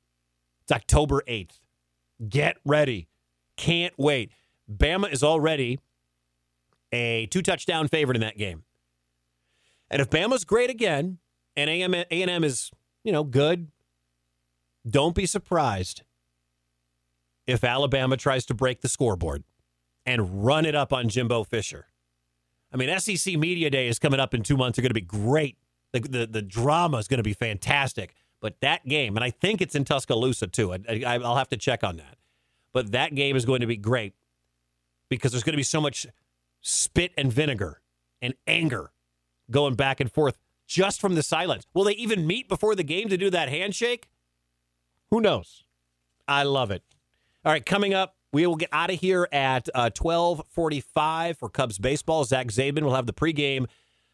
It's 0.63 0.71
October 0.71 1.23
8th. 1.27 1.59
Get 2.27 2.57
ready. 2.65 3.07
Can't 3.57 3.93
wait. 3.97 4.31
Bama 4.71 5.11
is 5.11 5.23
already 5.23 5.79
a 6.91 7.25
two 7.27 7.41
touchdown 7.41 7.87
favorite 7.87 8.15
in 8.15 8.21
that 8.21 8.37
game. 8.37 8.63
And 9.89 10.01
if 10.01 10.09
Bama's 10.09 10.45
great 10.45 10.69
again 10.69 11.17
and 11.57 11.69
A&M 11.69 12.43
is, 12.43 12.71
you 13.03 13.11
know, 13.11 13.23
good, 13.23 13.69
don't 14.89 15.15
be 15.15 15.25
surprised 15.25 16.03
if 17.47 17.63
Alabama 17.63 18.17
tries 18.17 18.45
to 18.45 18.53
break 18.53 18.81
the 18.81 18.87
scoreboard 18.87 19.43
and 20.05 20.45
run 20.45 20.65
it 20.65 20.75
up 20.75 20.93
on 20.93 21.09
Jimbo 21.09 21.43
Fisher. 21.43 21.87
I 22.73 22.77
mean, 22.77 22.97
SEC 22.99 23.35
Media 23.35 23.69
Day 23.69 23.87
is 23.87 23.99
coming 23.99 24.19
up 24.19 24.33
in 24.33 24.43
two 24.43 24.55
months. 24.55 24.77
They're 24.77 24.83
going 24.83 24.89
to 24.89 24.93
be 24.93 25.01
great. 25.01 25.57
The, 25.93 25.99
the, 25.99 26.27
the 26.27 26.41
drama 26.41 26.97
is 26.97 27.07
going 27.07 27.17
to 27.19 27.23
be 27.23 27.33
fantastic. 27.33 28.15
But 28.39 28.59
that 28.61 28.87
game, 28.87 29.15
and 29.15 29.23
I 29.23 29.29
think 29.29 29.61
it's 29.61 29.75
in 29.75 29.85
Tuscaloosa 29.85 30.47
too. 30.47 30.73
I, 30.73 30.79
I, 30.89 31.19
I'll 31.19 31.35
have 31.35 31.49
to 31.49 31.57
check 31.57 31.83
on 31.83 31.97
that. 31.97 32.17
But 32.73 32.91
that 32.91 33.13
game 33.13 33.35
is 33.35 33.45
going 33.45 33.61
to 33.61 33.67
be 33.67 33.77
great 33.77 34.13
because 35.09 35.31
there's 35.31 35.43
going 35.43 35.53
to 35.53 35.57
be 35.57 35.63
so 35.63 35.81
much 35.81 36.07
spit 36.61 37.11
and 37.17 37.31
vinegar 37.31 37.81
and 38.21 38.33
anger 38.47 38.91
going 39.49 39.75
back 39.75 39.99
and 39.99 40.11
forth 40.11 40.37
just 40.65 41.01
from 41.01 41.15
the 41.15 41.23
silence. 41.23 41.65
Will 41.73 41.83
they 41.83 41.93
even 41.93 42.25
meet 42.25 42.47
before 42.47 42.75
the 42.75 42.83
game 42.83 43.09
to 43.09 43.17
do 43.17 43.29
that 43.29 43.49
handshake? 43.49 44.09
Who 45.11 45.19
knows? 45.19 45.65
I 46.27 46.43
love 46.43 46.71
it. 46.71 46.83
All 47.43 47.51
right, 47.51 47.65
coming 47.65 47.93
up, 47.93 48.15
we 48.31 48.47
will 48.47 48.55
get 48.55 48.69
out 48.71 48.89
of 48.89 48.99
here 48.99 49.27
at 49.33 49.67
uh, 49.75 49.89
1245 49.97 51.37
for 51.37 51.49
Cubs 51.49 51.77
baseball. 51.77 52.23
Zach 52.23 52.47
Zaidman 52.47 52.83
will 52.83 52.95
have 52.95 53.07
the 53.07 53.13
pregame 53.13 53.67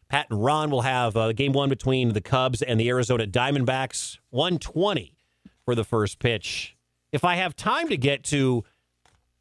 Pat 0.08 0.26
and 0.30 0.42
Ron 0.42 0.70
will 0.70 0.82
have 0.82 1.16
uh, 1.16 1.32
game 1.32 1.52
one 1.52 1.68
between 1.68 2.12
the 2.12 2.20
Cubs 2.20 2.62
and 2.62 2.80
the 2.80 2.88
Arizona 2.88 3.26
Diamondbacks. 3.26 4.18
120 4.30 5.14
for 5.64 5.74
the 5.74 5.84
first 5.84 6.18
pitch. 6.18 6.76
If 7.12 7.24
I 7.24 7.36
have 7.36 7.56
time 7.56 7.88
to 7.88 7.96
get 7.96 8.24
to 8.24 8.64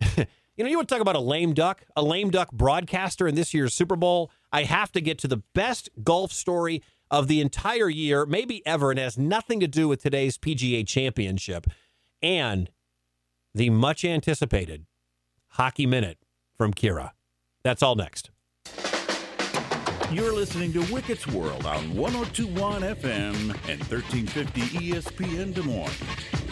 You 0.58 0.64
know, 0.64 0.72
you 0.72 0.78
want 0.78 0.90
to 0.90 0.96
talk 0.96 1.04
about 1.04 1.16
a 1.16 1.20
lame 1.20 1.54
duck, 1.54 1.84
a 1.96 2.02
lame 2.02 2.32
duck 2.32 2.52
broadcaster 2.52 3.28
in 3.28 3.36
this 3.36 3.54
year's 3.54 3.76
Super 3.76 3.96
Bowl? 3.96 4.32
I 4.52 4.64
have 4.64 4.92
to 4.94 5.02
get 5.02 5.20
to 5.20 5.28
the 5.28 5.44
best 5.54 5.88
golf 6.04 6.32
story 6.32 6.82
of 7.12 7.28
the 7.28 7.42
entire 7.42 7.90
year, 7.90 8.26
maybe 8.26 8.66
ever, 8.66 8.90
and 8.90 9.00
has 9.00 9.20
nothing 9.20 9.60
to 9.60 9.68
do 9.68 9.88
with 9.88 10.02
today's 10.02 10.36
PGA 10.36 10.86
championship 10.86 11.68
and 12.24 12.72
the 13.54 13.70
much 13.70 14.04
anticipated 14.04 14.88
hockey 15.50 15.86
minute 15.86 16.18
from 16.58 16.74
Kira. 16.74 17.12
That's 17.62 17.84
all 17.84 17.96
next. 17.96 18.32
You're 20.10 20.34
listening 20.34 20.72
to 20.72 20.80
Wickett's 20.94 21.28
World 21.28 21.66
on 21.66 21.94
1021 21.94 22.82
FM 22.82 23.50
and 23.68 23.84
1350 23.84 24.62
ESPN 24.62 25.54
Des 25.54 25.62
Moines. 25.64 26.47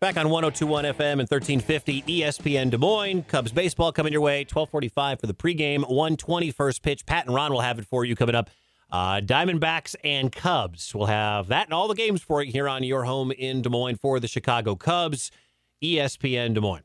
Back 0.00 0.16
on 0.16 0.30
1021 0.30 0.84
FM 0.84 1.12
and 1.20 1.28
1350 1.28 2.02
ESPN 2.04 2.70
Des 2.70 2.78
Moines. 2.78 3.22
Cubs 3.24 3.52
baseball 3.52 3.92
coming 3.92 4.14
your 4.14 4.22
way. 4.22 4.38
1245 4.38 5.20
for 5.20 5.26
the 5.26 5.34
pregame. 5.34 5.80
120 5.80 6.50
first 6.52 6.80
pitch. 6.80 7.04
Pat 7.04 7.26
and 7.26 7.34
Ron 7.34 7.52
will 7.52 7.60
have 7.60 7.78
it 7.78 7.84
for 7.84 8.06
you 8.06 8.16
coming 8.16 8.34
up. 8.34 8.48
Uh, 8.90 9.20
Diamondbacks 9.20 9.94
and 10.02 10.32
Cubs. 10.32 10.94
We'll 10.94 11.08
have 11.08 11.48
that 11.48 11.66
and 11.66 11.74
all 11.74 11.86
the 11.86 11.94
games 11.94 12.22
for 12.22 12.42
you 12.42 12.50
here 12.50 12.66
on 12.66 12.82
your 12.82 13.04
home 13.04 13.30
in 13.30 13.60
Des 13.60 13.68
Moines 13.68 13.96
for 13.96 14.18
the 14.18 14.26
Chicago 14.26 14.74
Cubs. 14.74 15.30
ESPN 15.84 16.54
Des 16.54 16.62
Moines. 16.62 16.84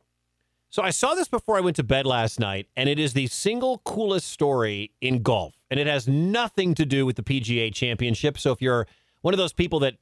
So 0.69 0.83
I 0.83 0.89
saw 0.89 1.15
this 1.15 1.29
before 1.29 1.55
I 1.55 1.61
went 1.61 1.77
to 1.77 1.83
bed 1.83 2.05
last 2.05 2.37
night, 2.37 2.67
and 2.75 2.89
it 2.89 2.99
is 2.99 3.13
the 3.13 3.27
single 3.27 3.77
coolest 3.85 4.27
story 4.27 4.91
in 4.99 5.23
golf. 5.23 5.53
And 5.71 5.79
it 5.79 5.87
has 5.87 6.05
nothing 6.05 6.75
to 6.75 6.85
do 6.85 7.05
with 7.05 7.15
the 7.15 7.23
PGA 7.23 7.73
championship. 7.73 8.37
So 8.37 8.51
if 8.51 8.61
you're 8.61 8.87
one 9.21 9.33
of 9.33 9.37
those 9.37 9.53
people 9.53 9.79
that 9.79 9.95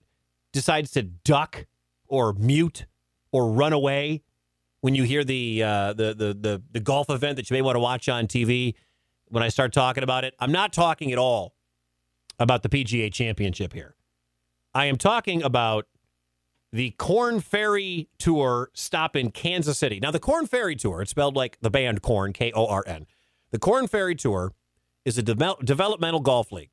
decides 0.52 0.90
to 0.92 1.04
duck 1.04 1.68
or 2.08 2.34
mute 2.34 2.88
or 3.34 3.52
run 3.52 3.74
away 3.74 4.22
when 4.80 4.96
you 4.96 5.04
hear 5.04 5.26
the, 5.26 5.64
uh, 5.64 5.94
the, 5.94 6.14
the 6.14 6.34
the 6.34 6.62
the 6.72 6.80
golf 6.80 7.10
event 7.10 7.36
that 7.36 7.50
you 7.50 7.54
may 7.56 7.62
want 7.62 7.76
to 7.76 7.80
watch 7.80 8.08
on 8.08 8.28
TV. 8.28 8.76
When 9.28 9.44
I 9.44 9.50
start 9.50 9.74
talking 9.74 10.04
about 10.04 10.24
it, 10.24 10.36
I'm 10.40 10.52
not 10.52 10.72
talking 10.72 11.12
at 11.12 11.18
all 11.18 11.56
about 12.40 12.64
the 12.64 12.70
PGA 12.70 13.12
Championship 13.12 13.74
here. 13.74 13.96
I 14.74 14.86
am 14.86 14.98
talking 14.98 15.42
about 15.42 15.88
the 16.72 16.92
Corn 16.92 17.40
Ferry 17.40 18.10
Tour 18.18 18.70
stop 18.74 19.16
in 19.16 19.32
Kansas 19.32 19.78
City. 19.78 20.00
Now, 20.00 20.12
the 20.12 20.20
Corn 20.20 20.48
Ferry 20.48 20.76
Tour, 20.76 21.02
it's 21.02 21.12
spelled 21.12 21.36
like 21.36 21.58
the 21.62 21.70
band 21.70 22.02
Corn, 22.02 22.34
K 22.34 22.52
O 22.54 22.68
R 22.68 22.84
N. 22.86 23.06
The 23.52 23.60
Corn 23.60 23.88
Ferry 23.88 24.16
Tour 24.16 24.54
is 25.06 25.18
a 25.18 25.24
de- 25.24 25.56
developmental 25.64 26.20
golf 26.20 26.52
league. 26.52 26.72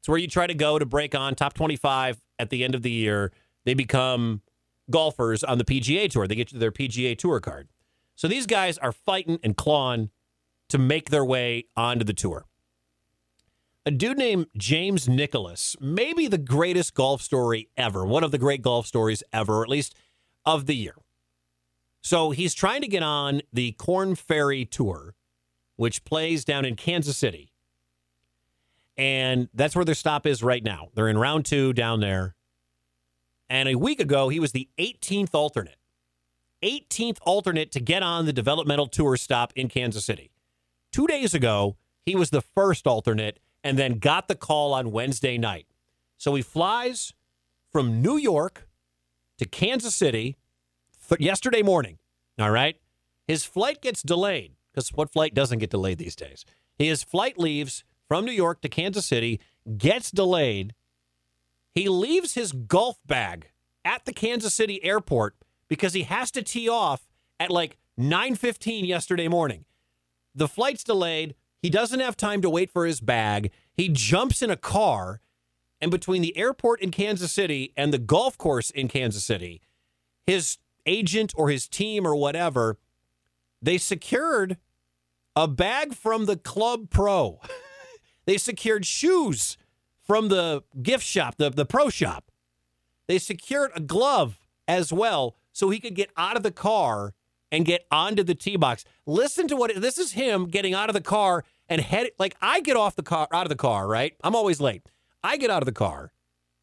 It's 0.00 0.08
where 0.08 0.18
you 0.18 0.26
try 0.26 0.46
to 0.46 0.54
go 0.54 0.78
to 0.78 0.86
break 0.86 1.14
on 1.14 1.34
top 1.34 1.54
25 1.54 2.20
at 2.38 2.50
the 2.50 2.64
end 2.64 2.74
of 2.74 2.82
the 2.82 2.90
year. 2.90 3.32
They 3.64 3.74
become 3.74 4.42
golfers 4.90 5.44
on 5.44 5.58
the 5.58 5.64
PGA 5.64 6.10
Tour. 6.10 6.26
They 6.26 6.34
get 6.34 6.52
you 6.52 6.58
their 6.58 6.72
PGA 6.72 7.16
Tour 7.16 7.40
card. 7.40 7.68
So 8.14 8.28
these 8.28 8.46
guys 8.46 8.78
are 8.78 8.92
fighting 8.92 9.38
and 9.42 9.56
clawing 9.56 10.10
to 10.68 10.78
make 10.78 11.10
their 11.10 11.24
way 11.24 11.66
onto 11.76 12.04
the 12.04 12.12
tour. 12.12 12.46
A 13.84 13.90
dude 13.90 14.18
named 14.18 14.46
James 14.56 15.08
Nicholas, 15.08 15.74
maybe 15.80 16.28
the 16.28 16.38
greatest 16.38 16.94
golf 16.94 17.20
story 17.20 17.68
ever, 17.76 18.06
one 18.06 18.22
of 18.22 18.30
the 18.30 18.38
great 18.38 18.62
golf 18.62 18.86
stories 18.86 19.24
ever, 19.32 19.58
or 19.58 19.62
at 19.64 19.68
least 19.68 19.94
of 20.46 20.66
the 20.66 20.76
year. 20.76 20.94
So 22.00 22.30
he's 22.30 22.54
trying 22.54 22.80
to 22.82 22.88
get 22.88 23.02
on 23.02 23.42
the 23.52 23.72
Corn 23.72 24.14
Ferry 24.14 24.64
Tour, 24.64 25.14
which 25.76 26.04
plays 26.04 26.44
down 26.44 26.64
in 26.64 26.76
Kansas 26.76 27.16
City. 27.16 27.52
And 28.96 29.48
that's 29.54 29.74
where 29.74 29.84
their 29.84 29.94
stop 29.94 30.26
is 30.26 30.42
right 30.42 30.62
now. 30.62 30.88
They're 30.94 31.08
in 31.08 31.18
round 31.18 31.44
two 31.44 31.72
down 31.72 32.00
there. 32.00 32.34
And 33.52 33.68
a 33.68 33.74
week 33.74 34.00
ago, 34.00 34.30
he 34.30 34.40
was 34.40 34.52
the 34.52 34.70
18th 34.78 35.34
alternate. 35.34 35.76
18th 36.62 37.18
alternate 37.20 37.70
to 37.72 37.80
get 37.80 38.02
on 38.02 38.24
the 38.24 38.32
developmental 38.32 38.86
tour 38.86 39.14
stop 39.18 39.52
in 39.54 39.68
Kansas 39.68 40.06
City. 40.06 40.30
Two 40.90 41.06
days 41.06 41.34
ago, 41.34 41.76
he 42.06 42.16
was 42.16 42.30
the 42.30 42.40
first 42.40 42.86
alternate 42.86 43.40
and 43.62 43.78
then 43.78 43.98
got 43.98 44.26
the 44.26 44.34
call 44.34 44.72
on 44.72 44.90
Wednesday 44.90 45.36
night. 45.36 45.66
So 46.16 46.34
he 46.34 46.40
flies 46.40 47.12
from 47.70 48.00
New 48.00 48.16
York 48.16 48.68
to 49.36 49.44
Kansas 49.44 49.94
City 49.94 50.38
th- 51.06 51.20
yesterday 51.20 51.60
morning. 51.60 51.98
All 52.38 52.50
right. 52.50 52.76
His 53.28 53.44
flight 53.44 53.82
gets 53.82 54.00
delayed 54.02 54.52
because 54.72 54.88
what 54.94 55.12
flight 55.12 55.34
doesn't 55.34 55.58
get 55.58 55.68
delayed 55.68 55.98
these 55.98 56.16
days? 56.16 56.46
His 56.78 57.02
flight 57.02 57.38
leaves 57.38 57.84
from 58.08 58.24
New 58.24 58.32
York 58.32 58.62
to 58.62 58.70
Kansas 58.70 59.04
City, 59.04 59.40
gets 59.76 60.10
delayed. 60.10 60.72
He 61.74 61.88
leaves 61.88 62.34
his 62.34 62.52
golf 62.52 62.98
bag 63.06 63.50
at 63.84 64.04
the 64.04 64.12
Kansas 64.12 64.54
City 64.54 64.82
airport 64.84 65.36
because 65.68 65.94
he 65.94 66.02
has 66.02 66.30
to 66.32 66.42
tee 66.42 66.68
off 66.68 67.08
at 67.40 67.50
like 67.50 67.78
9:15 67.98 68.84
yesterday 68.84 69.28
morning. 69.28 69.64
The 70.34 70.48
flight's 70.48 70.84
delayed. 70.84 71.34
He 71.60 71.70
doesn't 71.70 72.00
have 72.00 72.16
time 72.16 72.42
to 72.42 72.50
wait 72.50 72.70
for 72.70 72.86
his 72.86 73.00
bag. 73.00 73.52
He 73.72 73.88
jumps 73.88 74.42
in 74.42 74.50
a 74.50 74.56
car 74.56 75.20
and 75.80 75.90
between 75.90 76.22
the 76.22 76.36
airport 76.36 76.80
in 76.80 76.92
Kansas 76.92 77.32
City 77.32 77.72
and 77.76 77.92
the 77.92 77.98
golf 77.98 78.38
course 78.38 78.70
in 78.70 78.86
Kansas 78.86 79.24
City, 79.24 79.60
his 80.26 80.58
agent 80.86 81.32
or 81.36 81.50
his 81.50 81.66
team 81.66 82.06
or 82.06 82.14
whatever, 82.14 82.78
they 83.60 83.78
secured 83.78 84.58
a 85.34 85.48
bag 85.48 85.94
from 85.94 86.26
the 86.26 86.36
Club 86.36 86.88
Pro. 86.88 87.40
they 88.26 88.38
secured 88.38 88.86
shoes 88.86 89.56
from 90.12 90.28
the 90.28 90.62
gift 90.82 91.02
shop, 91.02 91.36
the, 91.38 91.48
the 91.48 91.64
pro 91.64 91.88
shop. 91.88 92.30
They 93.08 93.18
secured 93.18 93.70
a 93.74 93.80
glove 93.80 94.38
as 94.68 94.92
well 94.92 95.36
so 95.52 95.70
he 95.70 95.80
could 95.80 95.94
get 95.94 96.10
out 96.18 96.36
of 96.36 96.42
the 96.42 96.50
car 96.50 97.14
and 97.50 97.64
get 97.64 97.86
onto 97.90 98.22
the 98.22 98.34
tee 98.34 98.56
box. 98.56 98.84
Listen 99.06 99.48
to 99.48 99.56
what 99.56 99.74
this 99.74 99.96
is 99.96 100.12
him 100.12 100.48
getting 100.48 100.74
out 100.74 100.90
of 100.90 100.92
the 100.92 101.00
car 101.00 101.44
and 101.66 101.80
head 101.80 102.10
like 102.18 102.36
I 102.42 102.60
get 102.60 102.76
off 102.76 102.94
the 102.94 103.02
car 103.02 103.26
out 103.32 103.46
of 103.46 103.48
the 103.48 103.56
car, 103.56 103.88
right? 103.88 104.14
I'm 104.22 104.36
always 104.36 104.60
late. 104.60 104.82
I 105.24 105.38
get 105.38 105.48
out 105.48 105.62
of 105.62 105.66
the 105.66 105.72
car 105.72 106.12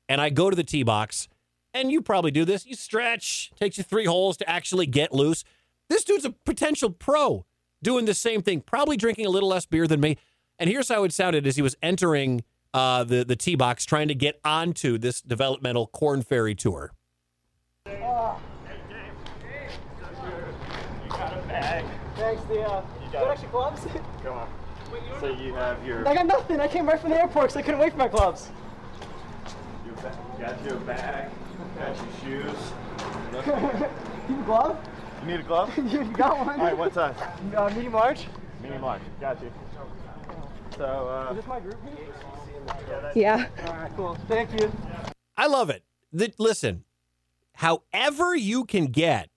and 0.08 0.22
I 0.22 0.30
go 0.30 0.52
to 0.52 0.56
the 0.56 0.64
tee 0.64 0.84
box 0.84 1.28
and 1.74 1.92
you 1.92 2.04
probably 2.04 2.30
do 2.30 2.46
this. 2.46 2.68
You 2.68 2.76
stretch, 2.76 3.50
takes 3.60 3.80
you 3.80 3.84
3 3.84 4.06
holes 4.06 4.38
to 4.38 4.48
actually 4.48 4.86
get 4.86 5.12
loose. 5.12 5.44
This 5.90 6.04
dude's 6.04 6.26
a 6.26 6.36
potential 6.46 6.92
pro 6.92 7.48
doing 7.82 8.06
the 8.06 8.14
same 8.14 8.44
thing, 8.44 8.62
probably 8.62 8.96
drinking 8.96 9.26
a 9.26 9.32
little 9.32 9.50
less 9.50 9.66
beer 9.66 9.88
than 9.88 10.02
me. 10.02 10.18
And 10.60 10.70
here's 10.70 10.90
how 10.90 11.04
it 11.04 11.14
sounded 11.14 11.48
as 11.48 11.56
he 11.56 11.64
was 11.64 11.76
entering 11.82 12.44
uh, 12.74 13.04
the 13.04 13.24
the 13.24 13.36
tee 13.36 13.56
box, 13.56 13.86
trying 13.86 14.08
to 14.08 14.16
get 14.16 14.40
onto 14.44 14.98
this 14.98 15.22
developmental 15.22 15.88
Corn 15.88 16.22
Ferry 16.22 16.56
tour. 16.56 16.92
You 17.86 17.94
got 21.10 21.38
a 21.38 21.42
bag. 21.48 21.86
Thanks, 22.16 22.44
the, 22.44 22.62
uh, 22.62 22.84
you 23.04 23.12
got 23.12 23.32
extra 23.32 23.50
gloves? 23.50 23.86
Come 24.24 24.38
on. 24.38 24.50
So 25.20 25.28
you 25.28 25.54
have 25.54 25.86
your... 25.86 26.08
I 26.08 26.14
got 26.14 26.26
nothing. 26.26 26.60
I 26.60 26.68
came 26.68 26.88
right 26.88 27.00
from 27.00 27.12
the 27.12 27.18
airport 27.18 27.46
because 27.48 27.58
I 27.58 27.62
couldn't 27.62 27.80
wait 27.80 27.92
for 27.92 27.98
my 27.98 28.08
gloves. 28.08 28.50
You 29.86 29.94
got 30.40 30.64
your 30.66 30.78
bag, 30.80 31.30
got 31.78 31.96
your 31.96 32.08
shoes. 32.24 32.58
you 33.34 33.42
have 33.42 34.30
a 34.30 34.44
glove? 34.46 34.78
You 35.22 35.28
need 35.28 35.40
a 35.42 35.44
glove? 35.44 35.78
you 35.92 36.04
got 36.06 36.46
one. 36.46 36.60
All 36.60 36.66
right, 36.66 36.78
what 36.78 36.94
size? 36.94 37.16
Uh, 37.56 37.70
medium 37.76 37.94
large. 37.94 38.28
Medium 38.62 38.82
large. 38.82 39.02
Got 39.20 39.42
you. 39.42 39.52
So, 40.78 40.86
uh... 40.86 41.32
Is 41.32 41.38
this 41.38 41.48
my 41.48 41.60
group? 41.60 41.78
Yeah. 43.16 43.48
All 43.66 43.74
right, 43.74 43.92
cool. 43.96 44.18
Thank 44.28 44.60
you. 44.60 44.72
I 45.38 45.48
love 45.48 45.70
it. 45.70 45.84
The, 46.12 46.34
listen, 46.38 46.84
however 47.56 48.36
you 48.36 48.66
can 48.66 48.88
get 48.88 49.30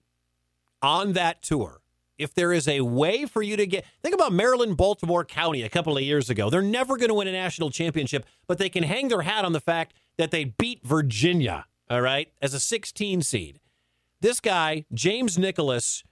on 0.80 1.12
that 1.12 1.42
tour, 1.42 1.80
if 2.18 2.34
there 2.34 2.52
is 2.52 2.68
a 2.68 2.82
way 2.82 3.24
for 3.26 3.42
you 3.42 3.56
to 3.56 3.66
get, 3.66 3.84
think 4.02 4.14
about 4.14 4.32
Maryland, 4.32 4.76
Baltimore 4.76 5.24
County 5.24 5.62
a 5.62 5.68
couple 5.68 5.96
of 5.96 6.02
years 6.02 6.30
ago. 6.30 6.50
They're 6.50 6.62
never 6.62 6.96
going 6.96 7.08
to 7.08 7.14
win 7.14 7.28
a 7.28 7.32
national 7.32 7.70
championship, 7.70 8.24
but 8.46 8.58
they 8.58 8.68
can 8.68 8.84
hang 8.84 9.08
their 9.08 9.22
hat 9.22 9.44
on 9.44 9.52
the 9.52 9.60
fact 9.60 9.94
that 10.18 10.30
they 10.30 10.44
beat 10.44 10.84
Virginia, 10.84 11.66
all 11.90 12.00
right, 12.00 12.32
as 12.40 12.54
a 12.54 12.60
16 12.60 13.22
seed. 13.22 13.58
This 14.20 14.40
guy, 14.40 14.84
James 14.92 15.38
Nicholas, 15.38 16.04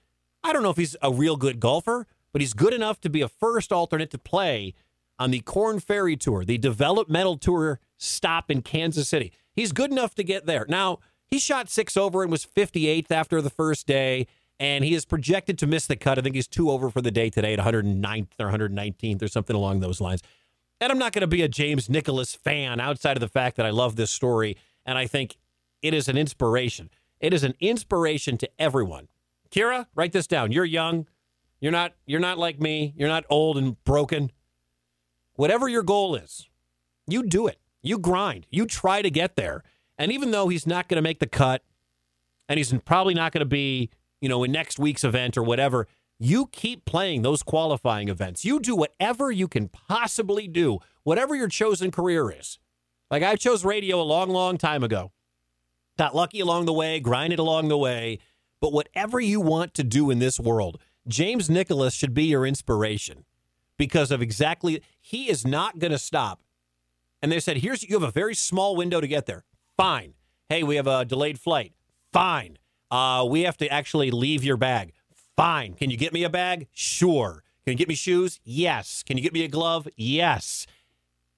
I 0.43 0.51
don't 0.51 0.63
know 0.63 0.69
if 0.69 0.77
he's 0.77 0.97
a 1.01 1.11
real 1.11 1.37
good 1.37 1.59
golfer, 1.59 2.07
but 2.33 2.41
he's 2.41 2.53
good 2.53 2.73
enough 2.73 2.99
to 3.01 3.09
be 3.09 3.21
a 3.21 3.27
first 3.27 3.71
alternate 3.71 4.11
to 4.11 4.17
play 4.17 4.73
on 5.19 5.31
the 5.31 5.39
Corn 5.41 5.79
Ferry 5.79 6.15
Tour, 6.17 6.43
the 6.45 6.57
developmental 6.57 7.37
tour 7.37 7.79
stop 7.97 8.49
in 8.49 8.61
Kansas 8.61 9.07
City. 9.07 9.31
He's 9.53 9.71
good 9.71 9.91
enough 9.91 10.15
to 10.15 10.23
get 10.23 10.45
there. 10.45 10.65
Now, 10.67 10.99
he 11.27 11.39
shot 11.39 11.69
six 11.69 11.95
over 11.95 12.23
and 12.23 12.31
was 12.31 12.45
58th 12.45 13.11
after 13.11 13.41
the 13.41 13.49
first 13.49 13.87
day, 13.87 14.27
and 14.59 14.83
he 14.83 14.93
is 14.93 15.05
projected 15.05 15.57
to 15.59 15.67
miss 15.67 15.87
the 15.87 15.95
cut. 15.95 16.17
I 16.17 16.21
think 16.21 16.35
he's 16.35 16.47
two 16.47 16.71
over 16.71 16.89
for 16.89 17.01
the 17.01 17.11
day 17.11 17.29
today 17.29 17.53
at 17.53 17.59
109th 17.59 18.27
or 18.39 18.51
119th 18.51 19.21
or 19.21 19.27
something 19.27 19.55
along 19.55 19.79
those 19.79 20.01
lines. 20.01 20.21
And 20.79 20.91
I'm 20.91 20.97
not 20.97 21.13
going 21.13 21.21
to 21.21 21.27
be 21.27 21.43
a 21.43 21.47
James 21.47 21.89
Nicholas 21.89 22.33
fan 22.33 22.79
outside 22.79 23.15
of 23.15 23.21
the 23.21 23.27
fact 23.27 23.57
that 23.57 23.65
I 23.65 23.69
love 23.69 23.95
this 23.95 24.11
story, 24.11 24.57
and 24.85 24.97
I 24.97 25.05
think 25.07 25.37
it 25.81 25.93
is 25.93 26.07
an 26.07 26.17
inspiration. 26.17 26.89
It 27.19 27.33
is 27.33 27.43
an 27.43 27.53
inspiration 27.59 28.37
to 28.39 28.49
everyone 28.57 29.07
Kira, 29.51 29.87
write 29.95 30.13
this 30.13 30.27
down. 30.27 30.51
You're 30.51 30.65
young. 30.65 31.07
You're 31.59 31.71
not 31.71 31.93
you're 32.05 32.19
not 32.19 32.37
like 32.37 32.59
me. 32.59 32.93
You're 32.97 33.09
not 33.09 33.25
old 33.29 33.57
and 33.57 33.81
broken. 33.83 34.31
Whatever 35.41 35.67
your 35.67 35.81
goal 35.81 36.13
is, 36.13 36.47
you 37.07 37.23
do 37.23 37.47
it. 37.47 37.57
You 37.81 37.97
grind. 37.97 38.45
You 38.51 38.67
try 38.67 39.01
to 39.01 39.09
get 39.09 39.35
there. 39.35 39.63
And 39.97 40.11
even 40.11 40.29
though 40.29 40.49
he's 40.49 40.67
not 40.67 40.87
going 40.87 40.97
to 40.97 41.01
make 41.01 41.17
the 41.17 41.25
cut 41.25 41.63
and 42.47 42.59
he's 42.59 42.71
probably 42.85 43.15
not 43.15 43.31
going 43.31 43.39
to 43.39 43.47
be, 43.47 43.89
you 44.19 44.29
know, 44.29 44.43
in 44.43 44.51
next 44.51 44.77
week's 44.77 45.03
event 45.03 45.37
or 45.37 45.41
whatever, 45.41 45.87
you 46.19 46.45
keep 46.51 46.85
playing 46.85 47.23
those 47.23 47.41
qualifying 47.41 48.07
events. 48.07 48.45
You 48.45 48.59
do 48.59 48.75
whatever 48.75 49.31
you 49.31 49.47
can 49.47 49.67
possibly 49.67 50.47
do, 50.47 50.77
whatever 51.01 51.33
your 51.33 51.47
chosen 51.47 51.89
career 51.89 52.29
is. 52.29 52.59
Like 53.09 53.23
I 53.23 53.35
chose 53.35 53.65
radio 53.65 53.99
a 53.99 54.03
long, 54.03 54.29
long 54.29 54.59
time 54.59 54.83
ago. 54.83 55.11
Got 55.97 56.13
lucky 56.13 56.39
along 56.39 56.65
the 56.67 56.73
way, 56.73 56.99
grinded 56.99 57.39
along 57.39 57.69
the 57.69 57.79
way. 57.79 58.19
But 58.59 58.73
whatever 58.73 59.19
you 59.19 59.41
want 59.41 59.73
to 59.73 59.83
do 59.83 60.11
in 60.11 60.19
this 60.19 60.39
world, 60.39 60.79
James 61.07 61.49
Nicholas 61.49 61.95
should 61.95 62.13
be 62.13 62.25
your 62.25 62.45
inspiration 62.45 63.25
because 63.81 64.11
of 64.11 64.21
exactly, 64.21 64.79
he 65.01 65.27
is 65.27 65.43
not 65.43 65.79
going 65.79 65.89
to 65.89 65.97
stop. 65.97 66.39
And 67.19 67.31
they 67.31 67.39
said, 67.39 67.57
here's, 67.57 67.81
you 67.81 67.99
have 67.99 68.07
a 68.07 68.11
very 68.11 68.35
small 68.35 68.75
window 68.75 69.01
to 69.01 69.07
get 69.07 69.25
there. 69.25 69.43
Fine. 69.75 70.13
Hey, 70.49 70.61
we 70.61 70.75
have 70.75 70.85
a 70.85 71.03
delayed 71.03 71.39
flight. 71.39 71.73
Fine. 72.13 72.59
Uh, 72.91 73.25
we 73.27 73.41
have 73.41 73.57
to 73.57 73.67
actually 73.73 74.11
leave 74.11 74.43
your 74.43 74.55
bag. 74.55 74.93
Fine. 75.35 75.73
Can 75.73 75.89
you 75.89 75.97
get 75.97 76.13
me 76.13 76.23
a 76.23 76.29
bag? 76.29 76.67
Sure. 76.71 77.43
Can 77.65 77.71
you 77.71 77.77
get 77.79 77.87
me 77.87 77.95
shoes? 77.95 78.39
Yes. 78.43 79.01
Can 79.01 79.17
you 79.17 79.23
get 79.23 79.33
me 79.33 79.43
a 79.43 79.47
glove? 79.47 79.87
Yes. 79.95 80.67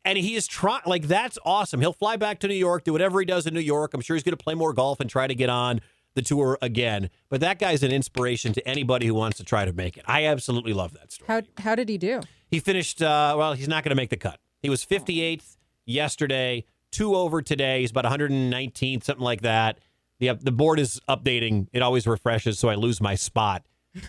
And 0.04 0.18
he 0.18 0.36
is 0.36 0.46
trying, 0.46 0.82
like, 0.86 1.08
that's 1.08 1.40
awesome. 1.46 1.80
He'll 1.80 1.94
fly 1.94 2.18
back 2.18 2.40
to 2.40 2.50
New 2.50 2.56
York, 2.56 2.84
do 2.84 2.92
whatever 2.92 3.22
he 3.22 3.26
does 3.26 3.48
in 3.48 3.54
New 3.54 3.62
York. 3.62 3.94
I'm 3.94 4.02
sure 4.02 4.18
he's 4.18 4.24
going 4.24 4.36
to 4.36 4.44
play 4.44 4.54
more 4.54 4.74
golf 4.74 5.00
and 5.00 5.10
try 5.10 5.28
to 5.28 5.36
get 5.36 5.50
on 5.50 5.80
the 6.16 6.22
tour 6.22 6.58
again. 6.62 7.10
But 7.30 7.42
that 7.42 7.60
guy's 7.60 7.84
an 7.84 7.92
inspiration 7.92 8.54
to 8.54 8.68
anybody 8.68 9.08
who 9.08 9.14
wants 9.14 9.38
to 9.38 9.44
try 9.44 9.66
to 9.66 9.74
make 9.74 9.98
it. 9.98 10.04
I 10.08 10.26
absolutely 10.26 10.74
love 10.74 10.94
that 10.94 11.12
story. 11.12 11.28
How 11.28 11.42
how 11.64 11.76
did 11.76 11.90
he 11.90 11.98
do? 11.98 12.22
He 12.50 12.60
finished, 12.60 13.02
uh, 13.02 13.36
well, 13.38 13.54
he's 13.54 13.68
not 13.68 13.84
going 13.84 13.90
to 13.90 13.96
make 13.96 14.10
the 14.10 14.18
cut. 14.18 14.40
He 14.62 14.70
was 14.70 14.86
58th 14.86 15.58
yesterday, 15.86 16.66
two 16.92 17.16
over 17.16 17.42
today. 17.42 17.82
He's 17.82 17.92
about 17.92 18.06
119th, 18.06 19.04
something 19.04 19.24
like 19.24 19.42
that. 19.42 19.80
The, 20.20 20.34
the 20.34 20.52
board 20.52 20.80
is 20.80 21.02
updating. 21.10 21.68
It 21.74 21.82
always 21.82 22.06
refreshes, 22.06 22.60
so 22.60 22.70
I 22.70 22.76
lose 22.76 23.02
my 23.02 23.16
spot. 23.16 23.66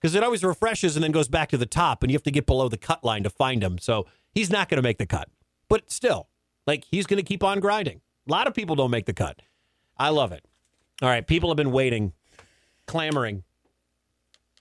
Because 0.00 0.14
it 0.14 0.22
always 0.22 0.44
refreshes 0.44 0.94
and 0.94 1.02
then 1.02 1.10
goes 1.10 1.26
back 1.26 1.48
to 1.48 1.56
the 1.56 1.66
top, 1.66 2.02
and 2.04 2.12
you 2.12 2.14
have 2.14 2.22
to 2.22 2.30
get 2.30 2.46
below 2.46 2.68
the 2.68 2.76
cut 2.76 3.02
line 3.02 3.24
to 3.24 3.30
find 3.30 3.64
him. 3.64 3.78
So 3.78 4.06
he's 4.32 4.48
not 4.48 4.68
going 4.68 4.76
to 4.76 4.82
make 4.82 4.98
the 4.98 5.06
cut. 5.06 5.28
But 5.68 5.90
still, 5.90 6.28
like, 6.68 6.84
he's 6.84 7.04
going 7.06 7.18
to 7.18 7.24
keep 7.24 7.42
on 7.42 7.58
grinding. 7.58 8.00
A 8.28 8.30
lot 8.30 8.46
of 8.46 8.54
people 8.54 8.76
don't 8.76 8.92
make 8.92 9.06
the 9.06 9.12
cut. 9.12 9.42
I 9.96 10.10
love 10.10 10.30
it. 10.30 10.44
All 11.00 11.08
right, 11.08 11.26
people 11.26 11.48
have 11.50 11.56
been 11.56 11.70
waiting, 11.70 12.12
clamoring, 12.86 13.44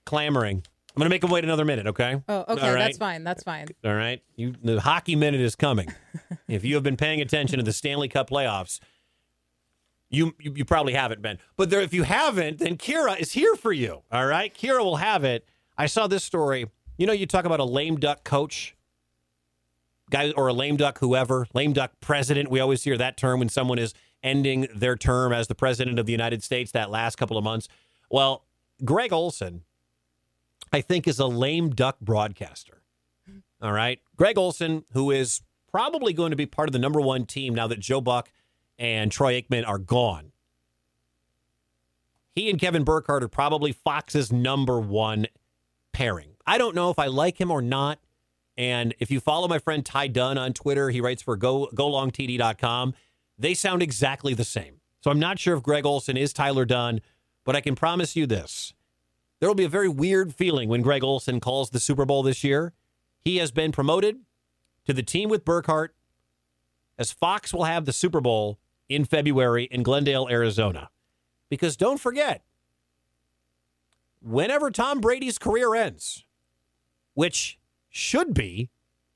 clamoring. 0.06 0.64
I'm 0.98 1.00
going 1.00 1.06
to 1.06 1.14
make 1.14 1.22
them 1.22 1.30
wait 1.30 1.44
another 1.44 1.66
minute, 1.66 1.88
okay? 1.88 2.22
Oh, 2.28 2.46
okay, 2.50 2.70
right? 2.70 2.80
that's 2.80 2.98
fine. 2.98 3.24
That's 3.24 3.44
fine. 3.44 3.68
All 3.86 3.94
right. 3.94 4.22
You 4.36 4.56
the 4.64 4.82
hockey 4.82 5.16
minute 5.16 5.42
is 5.42 5.56
coming. 5.56 5.94
if 6.48 6.66
you 6.66 6.74
have 6.74 6.84
been 6.84 6.98
paying 6.98 7.22
attention 7.22 7.60
to 7.60 7.64
the 7.64 7.74
Stanley 7.74 8.08
Cup 8.08 8.32
playoffs, 8.32 8.80
you 10.10 10.34
you, 10.40 10.54
you 10.56 10.66
probably 10.66 10.94
haven't 10.94 11.22
been. 11.22 11.38
But 11.56 11.70
there, 11.70 11.82
if 11.82 11.94
you 11.94 12.02
haven't, 12.02 12.58
then 12.60 12.78
Kira 12.78 13.20
is 13.20 13.34
here 13.34 13.56
for 13.56 13.72
you. 13.72 14.02
All 14.12 14.26
right. 14.26 14.52
Kira 14.52 14.84
will 14.84 14.96
have 14.96 15.24
it. 15.24 15.48
I 15.78 15.86
saw 15.86 16.08
this 16.08 16.24
story. 16.24 16.66
You 16.98 17.06
know, 17.06 17.14
you 17.14 17.28
talk 17.28 17.46
about 17.46 17.60
a 17.60 17.64
lame 17.64 17.98
duck 17.98 18.24
coach, 18.24 18.76
guy 20.10 20.32
or 20.32 20.48
a 20.48 20.54
lame 20.54 20.78
duck 20.78 20.98
whoever, 20.98 21.46
lame 21.54 21.74
duck 21.74 21.92
president. 22.00 22.50
We 22.50 22.60
always 22.60 22.84
hear 22.84 22.98
that 22.98 23.18
term 23.18 23.38
when 23.38 23.50
someone 23.50 23.78
is 23.78 23.94
ending 24.24 24.68
their 24.74 24.96
term 24.96 25.32
as 25.32 25.48
the 25.48 25.56
president 25.56 26.00
of 26.00 26.06
the 26.06 26.12
United 26.12 26.44
States 26.44 26.72
that 26.72 26.90
last 26.90 27.18
couple 27.18 27.38
of 27.38 27.44
months. 27.44 27.68
Well, 28.10 28.46
Greg 28.84 29.14
Olsen, 29.14 29.64
I 30.72 30.82
think, 30.82 31.08
is 31.08 31.20
a 31.20 31.28
lame 31.28 31.70
duck 31.72 32.00
broadcaster. 32.00 32.82
All 33.62 33.72
right. 33.72 34.00
Greg 34.16 34.38
Olsen, 34.38 34.86
who 34.94 35.12
is 35.12 35.42
probably 35.72 36.14
going 36.14 36.32
to 36.32 36.36
be 36.36 36.46
part 36.46 36.70
of 36.70 36.74
the 36.74 36.80
number 36.80 37.02
one 37.02 37.26
team 37.26 37.56
now 37.56 37.68
that 37.68 37.80
Joe 37.80 38.02
Buck 38.02 38.32
and 38.78 39.12
Troy 39.12 39.42
Aikman 39.42 39.68
are 39.68 39.80
gone. 39.80 40.32
He 42.36 42.50
and 42.50 42.60
Kevin 42.60 42.84
Burkhardt 42.84 43.24
are 43.24 43.28
probably 43.28 43.72
Fox's 43.72 44.32
number 44.32 44.80
one 44.80 45.26
pairing. 45.92 46.30
I 46.46 46.60
don't 46.60 46.76
know 46.76 46.92
if 46.92 47.00
I 47.00 47.08
like 47.08 47.42
him 47.42 47.50
or 47.50 47.62
not. 47.62 48.00
And 48.56 48.94
if 49.00 49.12
you 49.12 49.20
follow 49.20 49.48
my 49.48 49.60
friend 49.60 49.86
Ty 49.86 50.08
Dunne 50.08 50.38
on 50.38 50.54
Twitter, 50.54 50.90
he 50.90 51.02
writes 51.02 51.22
for 51.22 51.36
go, 51.36 51.68
golongtd.com. 51.74 52.94
They 53.38 53.54
sound 53.54 53.82
exactly 53.82 54.34
the 54.34 54.44
same. 54.44 54.82
So 55.02 55.12
I'm 55.12 55.20
not 55.20 55.40
sure 55.40 55.56
if 55.56 55.64
Greg 55.64 55.86
Olsen 55.86 56.18
is 56.18 56.34
Tyler 56.34 56.66
Dunne, 56.66 57.02
but 57.44 57.56
I 57.56 57.62
can 57.62 57.76
promise 57.76 58.16
you 58.16 58.26
this. 58.26 58.74
There 59.40 59.48
will 59.48 59.56
be 59.56 59.64
a 59.64 59.70
very 59.70 59.90
weird 59.90 60.34
feeling 60.34 60.70
when 60.70 60.82
Greg 60.82 61.04
Olsen 61.04 61.40
calls 61.40 61.70
the 61.70 61.80
Super 61.80 62.06
Bowl 62.06 62.24
this 62.24 62.44
year. 62.44 62.74
He 63.24 63.38
has 63.38 63.52
been 63.52 63.72
promoted 63.72 64.18
to 64.86 64.94
the 64.94 65.04
team 65.04 65.30
with 65.30 65.46
Burkhardt 65.46 65.94
as 66.98 67.12
Fox 67.12 67.54
will 67.54 67.66
have 67.66 67.86
the 67.86 67.94
Super 67.94 68.22
Bowl 68.22 68.58
in 68.90 69.06
February 69.06 69.66
in 69.66 69.84
Glendale, 69.84 70.28
Arizona. 70.30 70.90
Because 71.50 71.78
don't 71.78 72.00
forget, 72.00 72.44
whenever 74.22 74.72
Tom 74.72 75.00
Brady's 75.00 75.38
career 75.38 75.76
ends, 75.76 76.26
which 77.14 77.60
should 77.90 78.34
be, 78.34 78.70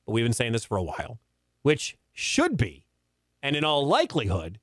but 0.05 0.13
we've 0.13 0.25
been 0.25 0.33
saying 0.33 0.53
this 0.53 0.65
for 0.65 0.77
a 0.77 0.83
while, 0.83 1.19
which 1.63 1.97
should 2.13 2.57
be, 2.57 2.85
and 3.41 3.55
in 3.55 3.63
all 3.63 3.85
likelihood 3.85 4.59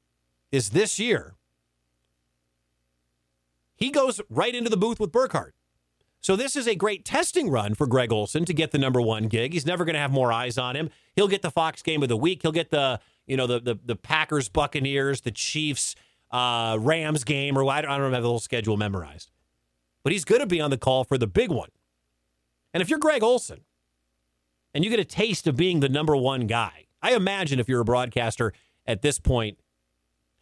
is 0.51 0.71
this 0.71 0.99
year, 0.99 1.35
he 3.75 3.91
goes 3.91 4.21
right 4.29 4.55
into 4.55 4.71
the 4.71 4.77
booth 4.77 4.99
with 4.99 5.13
Burkhardt. 5.13 5.55
So 6.21 6.35
this 6.35 6.57
is 6.57 6.67
a 6.67 6.75
great 6.75 7.05
testing 7.05 7.49
run 7.49 7.75
for 7.75 7.87
Greg 7.87 8.13
Olsen 8.13 8.45
to 8.45 8.53
get 8.53 8.73
the 8.73 8.79
number 8.79 9.01
one 9.01 9.29
gig. 9.29 9.53
He's 9.53 9.67
never 9.67 9.85
going 9.85 9.95
to 9.95 10.01
have 10.01 10.11
more 10.11 10.33
eyes 10.33 10.59
on 10.59 10.75
him. 10.75 10.91
He'll 11.15 11.29
get 11.29 11.43
the 11.43 11.51
Fox 11.51 11.81
game 11.81 12.03
of 12.03 12.09
the 12.09 12.17
week. 12.17 12.43
He'll 12.43 12.53
get 12.53 12.71
the 12.71 13.01
you 13.27 13.37
know 13.37 13.47
the 13.47 13.61
the, 13.61 13.79
the 13.85 13.97
Packers, 13.97 14.49
Buccaneers, 14.49 15.21
the 15.21 15.31
Chiefs, 15.31 15.95
uh, 16.31 16.77
Rams 16.81 17.25
game, 17.25 17.57
or 17.57 17.65
I 17.71 17.83
don't, 17.83 17.91
I 17.91 17.99
don't 17.99 18.13
have 18.13 18.23
the 18.23 18.29
whole 18.29 18.41
schedule 18.41 18.77
memorized. 18.77 19.31
But 20.03 20.13
he's 20.13 20.25
going 20.25 20.41
to 20.41 20.47
be 20.47 20.61
on 20.61 20.71
the 20.71 20.79
call 20.79 21.05
for 21.05 21.19
the 21.19 21.27
big 21.27 21.51
one. 21.51 21.71
And 22.75 22.83
if 22.83 22.91
you're 22.91 22.99
Greg 22.99 23.23
Olsen, 23.23 23.61
and 24.75 24.85
you 24.85 24.91
get 24.91 25.01
a 25.01 25.05
taste 25.05 25.47
of 25.47 25.57
being 25.57 25.81
the 25.81 25.89
number 25.89 26.17
one 26.17 26.47
guy, 26.47 26.87
I 27.01 27.15
imagine 27.15 27.61
if 27.61 27.69
you're 27.69 27.81
a 27.81 27.85
broadcaster 27.85 28.53
at 28.89 29.03
this 29.03 29.21
point, 29.21 29.59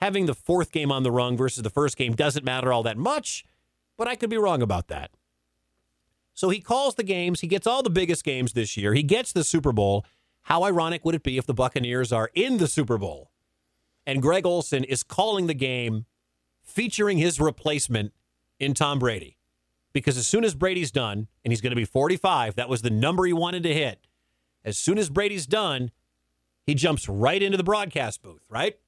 having 0.01 0.25
the 0.25 0.35
fourth 0.35 0.71
game 0.71 0.93
on 0.93 1.03
the 1.03 1.11
rung 1.11 1.37
versus 1.37 1.63
the 1.63 1.69
first 1.69 1.97
game 1.99 2.15
doesn't 2.15 2.45
matter 2.45 2.73
all 2.73 2.85
that 2.85 2.97
much. 2.97 3.45
But 3.99 4.09
I 4.09 4.15
could 4.15 4.31
be 4.31 4.39
wrong 4.39 4.63
about 4.63 4.89
that. 4.89 5.11
So 6.33 6.49
he 6.51 6.61
calls 6.61 6.95
the 6.95 7.03
games. 7.03 7.41
He 7.41 7.49
gets 7.49 7.67
all 7.67 7.83
the 7.83 7.91
biggest 7.91 8.23
games 8.23 8.53
this 8.53 8.77
year. 8.77 8.95
He 8.95 9.03
gets 9.03 9.33
the 9.33 9.43
Super 9.43 9.73
Bowl. 9.73 10.05
How 10.43 10.63
ironic 10.63 11.05
would 11.05 11.15
it 11.15 11.23
be 11.23 11.39
if 11.39 11.47
the 11.47 11.55
Buccaneers 11.55 12.13
are 12.13 12.31
in 12.35 12.59
the 12.59 12.69
Super 12.69 12.99
Bowl 12.99 13.33
and 14.07 14.23
Greg 14.23 14.47
Olsen 14.47 14.85
is 14.85 15.03
calling 15.03 15.49
the 15.49 15.55
game 15.55 16.07
featuring 16.63 17.19
his 17.19 17.41
replacement 17.41 18.13
in 18.61 18.75
Tom 18.75 18.99
Brady? 18.99 19.39
Because 19.93 20.19
as 20.19 20.27
soon 20.29 20.45
as 20.45 20.55
Brady's 20.55 20.93
done, 20.93 21.27
and 21.43 21.51
he's 21.51 21.63
going 21.63 21.71
to 21.71 21.77
be 21.77 21.87
45, 21.87 22.55
that 22.57 22.69
was 22.69 22.83
the 22.83 22.91
number 22.91 23.25
he 23.25 23.33
wanted 23.33 23.63
to 23.63 23.73
hit. 23.73 24.07
As 24.63 24.77
soon 24.77 24.99
as 24.99 25.09
Brady's 25.09 25.47
done, 25.47 25.91
he 26.67 26.75
jumps 26.75 27.09
right 27.09 27.43
into 27.43 27.57
the 27.57 27.65
broadcast 27.65 28.23
booth, 28.23 28.43
right? 28.51 28.79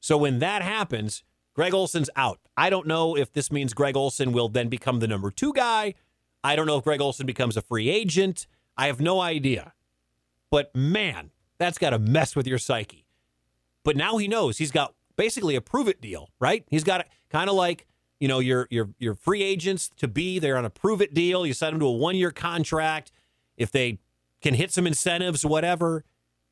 So 0.00 0.16
when 0.16 0.40
that 0.40 0.62
happens, 0.62 1.22
Greg 1.54 1.72
Olsen's 1.74 2.10
out. 2.16 2.40
I 2.56 2.70
don't 2.70 2.86
know 2.86 3.16
if 3.16 3.32
this 3.32 3.52
means 3.52 3.74
Greg 3.74 3.96
Olsen 3.96 4.32
will 4.32 4.48
then 4.48 4.68
become 4.68 4.98
the 4.98 5.08
number 5.08 5.30
two 5.30 5.52
guy. 5.52 5.94
I 6.42 6.56
don't 6.56 6.66
know 6.66 6.78
if 6.78 6.84
Greg 6.84 7.00
Olsen 7.00 7.26
becomes 7.26 7.56
a 7.56 7.62
free 7.62 7.88
agent. 7.88 8.46
I 8.76 8.86
have 8.86 9.00
no 9.00 9.20
idea. 9.20 9.74
But 10.50 10.74
man, 10.74 11.30
that's 11.58 11.78
got 11.78 11.90
to 11.90 11.98
mess 11.98 12.34
with 12.34 12.46
your 12.46 12.58
psyche. 12.58 13.06
But 13.84 13.96
now 13.96 14.16
he 14.16 14.26
knows 14.26 14.58
he's 14.58 14.72
got 14.72 14.94
basically 15.16 15.54
a 15.54 15.60
prove 15.60 15.88
it 15.88 16.00
deal, 16.00 16.30
right? 16.40 16.64
He's 16.68 16.84
got 16.84 17.06
kind 17.28 17.48
of 17.48 17.56
like, 17.56 17.86
you 18.18 18.28
know, 18.28 18.38
your 18.38 18.66
your 18.70 18.90
your 18.98 19.14
free 19.14 19.42
agents 19.42 19.90
to 19.96 20.08
be, 20.08 20.38
they're 20.38 20.56
on 20.56 20.64
a 20.64 20.70
prove 20.70 21.00
it 21.00 21.14
deal. 21.14 21.46
You 21.46 21.54
sign 21.54 21.72
them 21.72 21.80
to 21.80 21.86
a 21.86 21.92
one 21.92 22.16
year 22.16 22.30
contract. 22.30 23.12
If 23.56 23.70
they 23.70 23.98
can 24.40 24.54
hit 24.54 24.72
some 24.72 24.86
incentives, 24.86 25.44
whatever. 25.44 26.04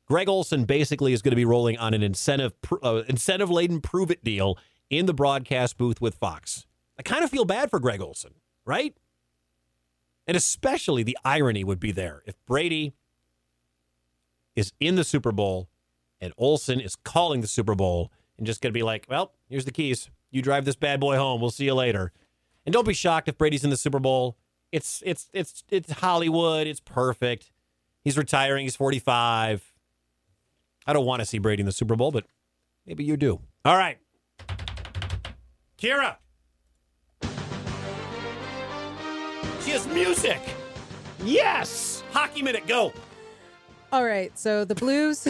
Greg 0.09 0.27
Olsen 0.27 0.65
basically 0.65 1.13
is 1.13 1.21
going 1.21 1.31
to 1.31 1.35
be 1.35 1.45
rolling 1.45 1.77
on 1.77 1.93
an 1.93 2.01
incentive 2.01 2.53
uh, 2.83 3.03
incentive 3.07 3.49
laden 3.49 3.79
prove 3.79 4.09
it 4.09 4.23
deal 4.23 4.57
in 4.89 5.05
the 5.05 5.13
broadcast 5.13 5.77
booth 5.77 6.01
with 6.01 6.15
Fox. 6.15 6.65
I 6.97 7.03
kind 7.03 7.23
of 7.23 7.29
feel 7.29 7.45
bad 7.45 7.69
for 7.69 7.79
Greg 7.79 8.01
Olsen, 8.01 8.33
right? 8.65 8.95
And 10.25 10.35
especially 10.35 11.03
the 11.03 11.17
irony 11.23 11.63
would 11.63 11.79
be 11.79 11.91
there 11.91 12.23
if 12.25 12.35
Brady 12.45 12.93
is 14.55 14.73
in 14.79 14.95
the 14.95 15.03
Super 15.03 15.31
Bowl 15.31 15.69
and 16.19 16.33
Olsen 16.37 16.79
is 16.79 16.95
calling 16.95 17.41
the 17.41 17.47
Super 17.47 17.75
Bowl 17.75 18.11
and 18.37 18.47
just 18.47 18.61
going 18.61 18.73
to 18.73 18.77
be 18.77 18.83
like, 18.83 19.05
well, 19.09 19.33
here's 19.47 19.65
the 19.65 19.71
keys. 19.71 20.09
You 20.31 20.41
drive 20.41 20.65
this 20.65 20.75
bad 20.75 20.99
boy 20.99 21.17
home. 21.17 21.39
We'll 21.39 21.51
see 21.51 21.65
you 21.65 21.73
later. 21.75 22.11
And 22.65 22.73
don't 22.73 22.85
be 22.87 22.93
shocked 22.93 23.27
if 23.27 23.37
Brady's 23.37 23.63
in 23.63 23.69
the 23.69 23.77
Super 23.77 23.99
Bowl. 23.99 24.37
It's 24.71 25.01
it's 25.05 25.29
it's 25.33 25.63
it's 25.69 25.91
Hollywood. 25.93 26.67
It's 26.67 26.79
perfect. 26.79 27.51
He's 28.03 28.17
retiring. 28.17 28.65
He's 28.65 28.75
45. 28.75 29.73
I 30.89 30.93
don't 30.93 31.05
want 31.05 31.19
to 31.19 31.25
see 31.27 31.37
Brady 31.37 31.61
in 31.61 31.67
the 31.67 31.71
Super 31.71 31.95
Bowl, 31.95 32.09
but 32.09 32.25
maybe 32.87 33.03
you 33.03 33.15
do. 33.15 33.39
All 33.63 33.77
right. 33.77 33.99
Kira. 35.77 36.15
She 39.61 39.69
has 39.69 39.85
music. 39.85 40.39
Yes. 41.23 42.01
Hockey 42.11 42.41
minute, 42.41 42.65
go. 42.65 42.91
All 43.91 44.03
right, 44.03 44.35
so 44.35 44.65
the 44.65 44.73
Blues, 44.73 45.27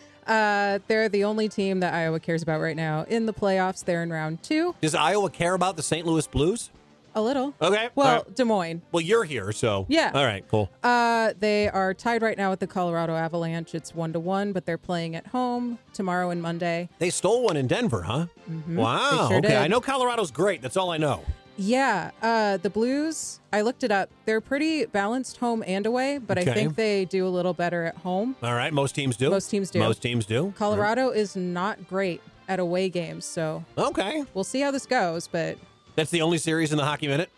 uh, 0.26 0.78
they're 0.86 1.10
the 1.10 1.24
only 1.24 1.50
team 1.50 1.80
that 1.80 1.92
Iowa 1.92 2.18
cares 2.18 2.42
about 2.42 2.62
right 2.62 2.76
now 2.76 3.04
in 3.06 3.26
the 3.26 3.34
playoffs. 3.34 3.84
They're 3.84 4.02
in 4.02 4.10
round 4.10 4.42
two, 4.42 4.74
Does 4.80 4.94
Iowa 4.94 5.28
care 5.28 5.52
about 5.52 5.76
the 5.76 5.82
St. 5.82 6.06
Louis 6.06 6.26
Blues? 6.26 6.70
A 7.14 7.22
little. 7.22 7.54
Okay. 7.60 7.88
Well, 7.94 8.16
right. 8.24 8.34
Des 8.34 8.44
Moines. 8.44 8.82
well, 8.92 9.00
you're 9.00 9.24
here, 9.24 9.52
so 9.52 9.86
Yeah. 9.88 10.10
All 10.14 10.24
right, 10.24 10.44
cool. 10.48 10.70
Uh, 10.82 11.32
they 11.38 11.68
are 11.68 11.92
tied 11.94 12.22
right 12.22 12.36
now 12.38 12.50
with 12.50 12.60
the 12.60 12.66
Colorado 12.66 13.14
Avalanche. 13.14 13.74
It's 13.74 13.94
one 13.94 14.12
to 14.12 14.20
one, 14.20 14.52
but 14.52 14.66
they're 14.66 14.78
playing 14.78 15.14
at 15.16 15.26
home 15.28 15.78
tomorrow 15.92 16.30
and 16.30 16.40
Monday. 16.42 16.88
They 16.98 17.10
stole 17.10 17.42
one 17.44 17.56
in 17.56 17.66
Denver, 17.66 18.02
huh? 18.02 18.26
Mhm. 18.50 18.76
Wow. 18.76 19.26
Sure 19.28 19.38
okay, 19.38 19.48
did. 19.48 19.56
I 19.58 19.66
know 19.68 19.80
Colorado's 19.80 20.30
great. 20.30 20.62
That's 20.62 20.76
all 20.76 20.90
I 20.90 20.96
know. 20.98 21.22
Yeah, 21.58 22.12
uh, 22.22 22.56
the 22.56 22.70
Blues. 22.70 23.38
I 23.52 23.60
looked 23.60 23.84
it 23.84 23.92
up. 23.92 24.08
They're 24.24 24.40
pretty 24.40 24.86
balanced 24.86 25.36
home 25.36 25.62
and 25.66 25.84
away, 25.84 26.16
but 26.16 26.38
Okay. 26.38 26.50
I 26.50 26.54
think 26.54 26.76
they 26.76 27.04
do 27.04 27.26
a 27.26 27.28
little 27.28 27.52
better 27.52 27.84
at 27.84 27.98
home. 27.98 28.36
All 28.42 28.54
right, 28.54 28.72
most 28.72 28.94
teams 28.94 29.18
do. 29.18 29.28
Most 29.28 29.48
teams 29.50 29.70
do. 29.70 29.78
Most 29.78 30.00
teams 30.00 30.24
do. 30.24 30.54
Colorado 30.56 31.10
is 31.10 31.36
not 31.36 31.86
great 31.88 32.22
at 32.48 32.58
away 32.58 32.88
games, 32.88 33.26
so 33.26 33.64
Okay. 33.76 34.24
we'll 34.32 34.44
see 34.44 34.60
how 34.62 34.70
this 34.70 34.86
goes. 34.86 35.28
But 35.28 35.58
That's 35.94 36.10
the 36.10 36.22
only 36.22 36.38
series 36.38 36.72
in 36.72 36.78
the 36.78 36.84
hockey 36.84 37.08
minute. 37.08 37.30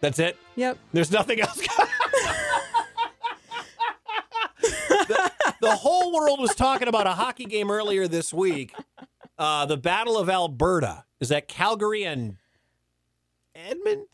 That's 0.00 0.18
it. 0.18 0.36
yep, 0.56 0.78
There's 0.92 1.10
nothing 1.10 1.40
else. 1.40 1.58
the, 4.60 5.30
the 5.60 5.76
whole 5.76 6.14
world 6.14 6.40
was 6.40 6.54
talking 6.54 6.88
about 6.88 7.06
a 7.06 7.12
hockey 7.12 7.44
game 7.44 7.70
earlier 7.70 8.08
this 8.08 8.32
week. 8.32 8.74
Uh, 9.38 9.66
the 9.66 9.76
Battle 9.76 10.16
of 10.18 10.28
Alberta. 10.28 11.04
Is 11.20 11.28
that 11.28 11.48
Calgary 11.48 12.04
and 12.04 12.36
Edmonton? 13.54 14.06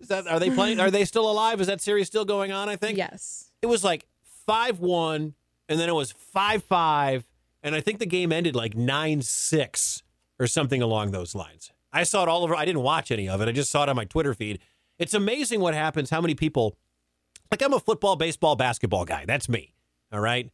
Is 0.00 0.08
that 0.08 0.26
are 0.26 0.40
they 0.40 0.50
playing? 0.50 0.80
Are 0.80 0.90
they 0.90 1.04
still 1.04 1.30
alive? 1.30 1.60
Is 1.60 1.68
that 1.68 1.80
series 1.80 2.08
still 2.08 2.24
going 2.24 2.50
on? 2.50 2.68
I 2.68 2.74
think. 2.76 2.98
yes, 2.98 3.50
It 3.62 3.66
was 3.66 3.84
like 3.84 4.06
five 4.46 4.80
one, 4.80 5.34
and 5.68 5.78
then 5.78 5.88
it 5.88 5.94
was 5.94 6.10
five 6.10 6.64
five, 6.64 7.24
and 7.62 7.74
I 7.76 7.80
think 7.80 8.00
the 8.00 8.06
game 8.06 8.32
ended 8.32 8.56
like 8.56 8.76
nine 8.76 9.22
six 9.22 10.02
or 10.40 10.48
something 10.48 10.82
along 10.82 11.12
those 11.12 11.34
lines. 11.36 11.70
I 11.92 12.04
saw 12.04 12.22
it 12.22 12.28
all 12.28 12.42
over. 12.44 12.54
I 12.54 12.64
didn't 12.64 12.82
watch 12.82 13.10
any 13.10 13.28
of 13.28 13.40
it. 13.40 13.48
I 13.48 13.52
just 13.52 13.70
saw 13.70 13.82
it 13.82 13.88
on 13.88 13.96
my 13.96 14.04
Twitter 14.04 14.34
feed. 14.34 14.58
It's 14.98 15.14
amazing 15.14 15.60
what 15.60 15.74
happens. 15.74 16.10
How 16.10 16.20
many 16.20 16.34
people? 16.34 16.76
Like 17.50 17.62
I'm 17.62 17.72
a 17.74 17.80
football, 17.80 18.16
baseball, 18.16 18.56
basketball 18.56 19.04
guy. 19.04 19.24
That's 19.26 19.48
me. 19.48 19.74
All 20.12 20.20
right. 20.20 20.50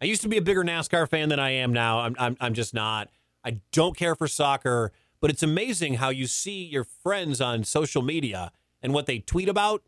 I 0.00 0.06
used 0.06 0.22
to 0.22 0.28
be 0.28 0.38
a 0.38 0.42
bigger 0.42 0.64
NASCAR 0.64 1.08
fan 1.08 1.28
than 1.28 1.38
I 1.38 1.50
am 1.50 1.72
now. 1.72 2.00
I'm 2.00 2.16
I'm, 2.18 2.36
I'm 2.40 2.54
just 2.54 2.72
not. 2.72 3.08
I 3.44 3.60
don't 3.72 3.96
care 3.96 4.14
for 4.14 4.26
soccer, 4.28 4.92
but 5.20 5.30
it's 5.30 5.42
amazing 5.42 5.94
how 5.94 6.08
you 6.10 6.26
see 6.26 6.64
your 6.64 6.84
friends 6.84 7.40
on 7.40 7.64
social 7.64 8.00
media 8.02 8.52
and 8.82 8.94
what 8.94 9.06
they 9.06 9.18
tweet 9.18 9.48
about. 9.48 9.82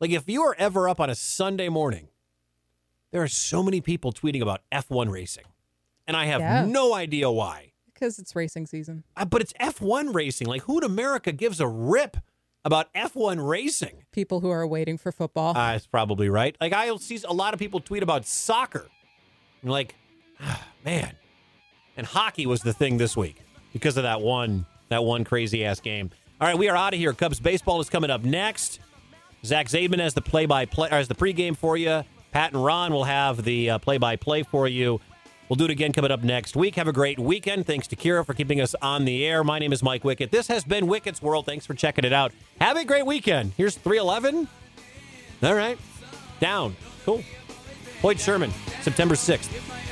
Like 0.00 0.10
if 0.10 0.28
you 0.28 0.42
are 0.42 0.54
ever 0.58 0.88
up 0.88 1.00
on 1.00 1.08
a 1.08 1.14
Sunday 1.14 1.68
morning, 1.68 2.08
there 3.12 3.22
are 3.22 3.28
so 3.28 3.62
many 3.62 3.80
people 3.80 4.12
tweeting 4.12 4.42
about 4.42 4.62
F1 4.72 5.10
racing. 5.10 5.44
And 6.06 6.16
I 6.16 6.26
have 6.26 6.40
Yeah. 6.40 6.64
no 6.66 6.94
idea 6.94 7.30
why. 7.30 7.72
Because 7.98 8.18
it's 8.18 8.36
racing 8.36 8.66
season. 8.66 9.04
Uh, 9.16 9.24
But 9.24 9.40
it's 9.42 9.52
F1 9.54 10.14
racing. 10.14 10.46
Like 10.46 10.62
who 10.62 10.78
in 10.78 10.84
America 10.84 11.32
gives 11.32 11.60
a 11.60 11.66
rip 11.66 12.16
about 12.64 12.92
F1 12.94 13.46
racing? 13.46 14.04
People 14.12 14.40
who 14.40 14.50
are 14.50 14.66
waiting 14.66 14.98
for 14.98 15.12
football. 15.12 15.56
Uh, 15.56 15.74
it's 15.74 15.86
probably 15.86 16.28
right. 16.28 16.56
Like 16.60 16.72
I 16.72 16.94
see 16.96 17.18
a 17.26 17.32
lot 17.32 17.54
of 17.54 17.60
people 17.60 17.80
tweet 17.80 18.02
about 18.02 18.26
soccer. 18.26 18.86
And 19.62 19.70
like, 19.70 19.94
ah, 20.40 20.62
man. 20.84 21.12
And 21.96 22.06
hockey 22.06 22.46
was 22.46 22.60
the 22.60 22.72
thing 22.72 22.98
this 22.98 23.16
week 23.16 23.40
because 23.72 23.96
of 23.96 24.02
that 24.02 24.20
one 24.20 24.66
that 24.88 25.02
one 25.02 25.24
crazy 25.24 25.64
ass 25.64 25.80
game. 25.80 26.10
All 26.40 26.46
right, 26.46 26.56
we 26.56 26.68
are 26.68 26.76
out 26.76 26.92
of 26.92 27.00
here. 27.00 27.12
Cubs 27.12 27.40
baseball 27.40 27.80
is 27.80 27.88
coming 27.88 28.10
up 28.10 28.22
next. 28.22 28.78
Zach 29.44 29.68
Zaidman 29.68 30.00
has 30.00 30.14
the 30.14 30.20
play 30.20 30.46
by 30.46 30.66
play 30.66 30.88
or 30.88 30.96
has 30.96 31.08
the 31.08 31.14
pregame 31.14 31.56
for 31.56 31.76
you. 31.76 32.02
Pat 32.30 32.52
and 32.52 32.62
Ron 32.62 32.92
will 32.92 33.04
have 33.04 33.42
the 33.44 33.70
uh, 33.70 33.78
play 33.78 33.96
by 33.98 34.16
play 34.16 34.42
for 34.42 34.68
you. 34.68 35.00
We'll 35.48 35.56
do 35.56 35.64
it 35.64 35.70
again 35.70 35.92
coming 35.92 36.10
up 36.10 36.24
next 36.24 36.56
week. 36.56 36.74
Have 36.74 36.88
a 36.88 36.92
great 36.92 37.18
weekend. 37.18 37.66
Thanks 37.66 37.86
to 37.88 37.96
Kira 37.96 38.26
for 38.26 38.34
keeping 38.34 38.60
us 38.60 38.74
on 38.82 39.04
the 39.04 39.24
air. 39.24 39.44
My 39.44 39.58
name 39.60 39.72
is 39.72 39.82
Mike 39.82 40.02
Wickett. 40.02 40.30
This 40.30 40.48
has 40.48 40.64
been 40.64 40.86
Wickett's 40.86 41.22
World. 41.22 41.46
Thanks 41.46 41.64
for 41.64 41.74
checking 41.74 42.04
it 42.04 42.12
out. 42.12 42.32
Have 42.60 42.76
a 42.76 42.84
great 42.84 43.06
weekend. 43.06 43.52
Here's 43.56 43.76
311. 43.76 44.48
All 45.42 45.54
right. 45.54 45.78
Down. 46.40 46.74
Cool. 47.04 47.22
Hoyt 48.02 48.18
Sherman, 48.18 48.50
September 48.82 49.14
6th. 49.14 49.85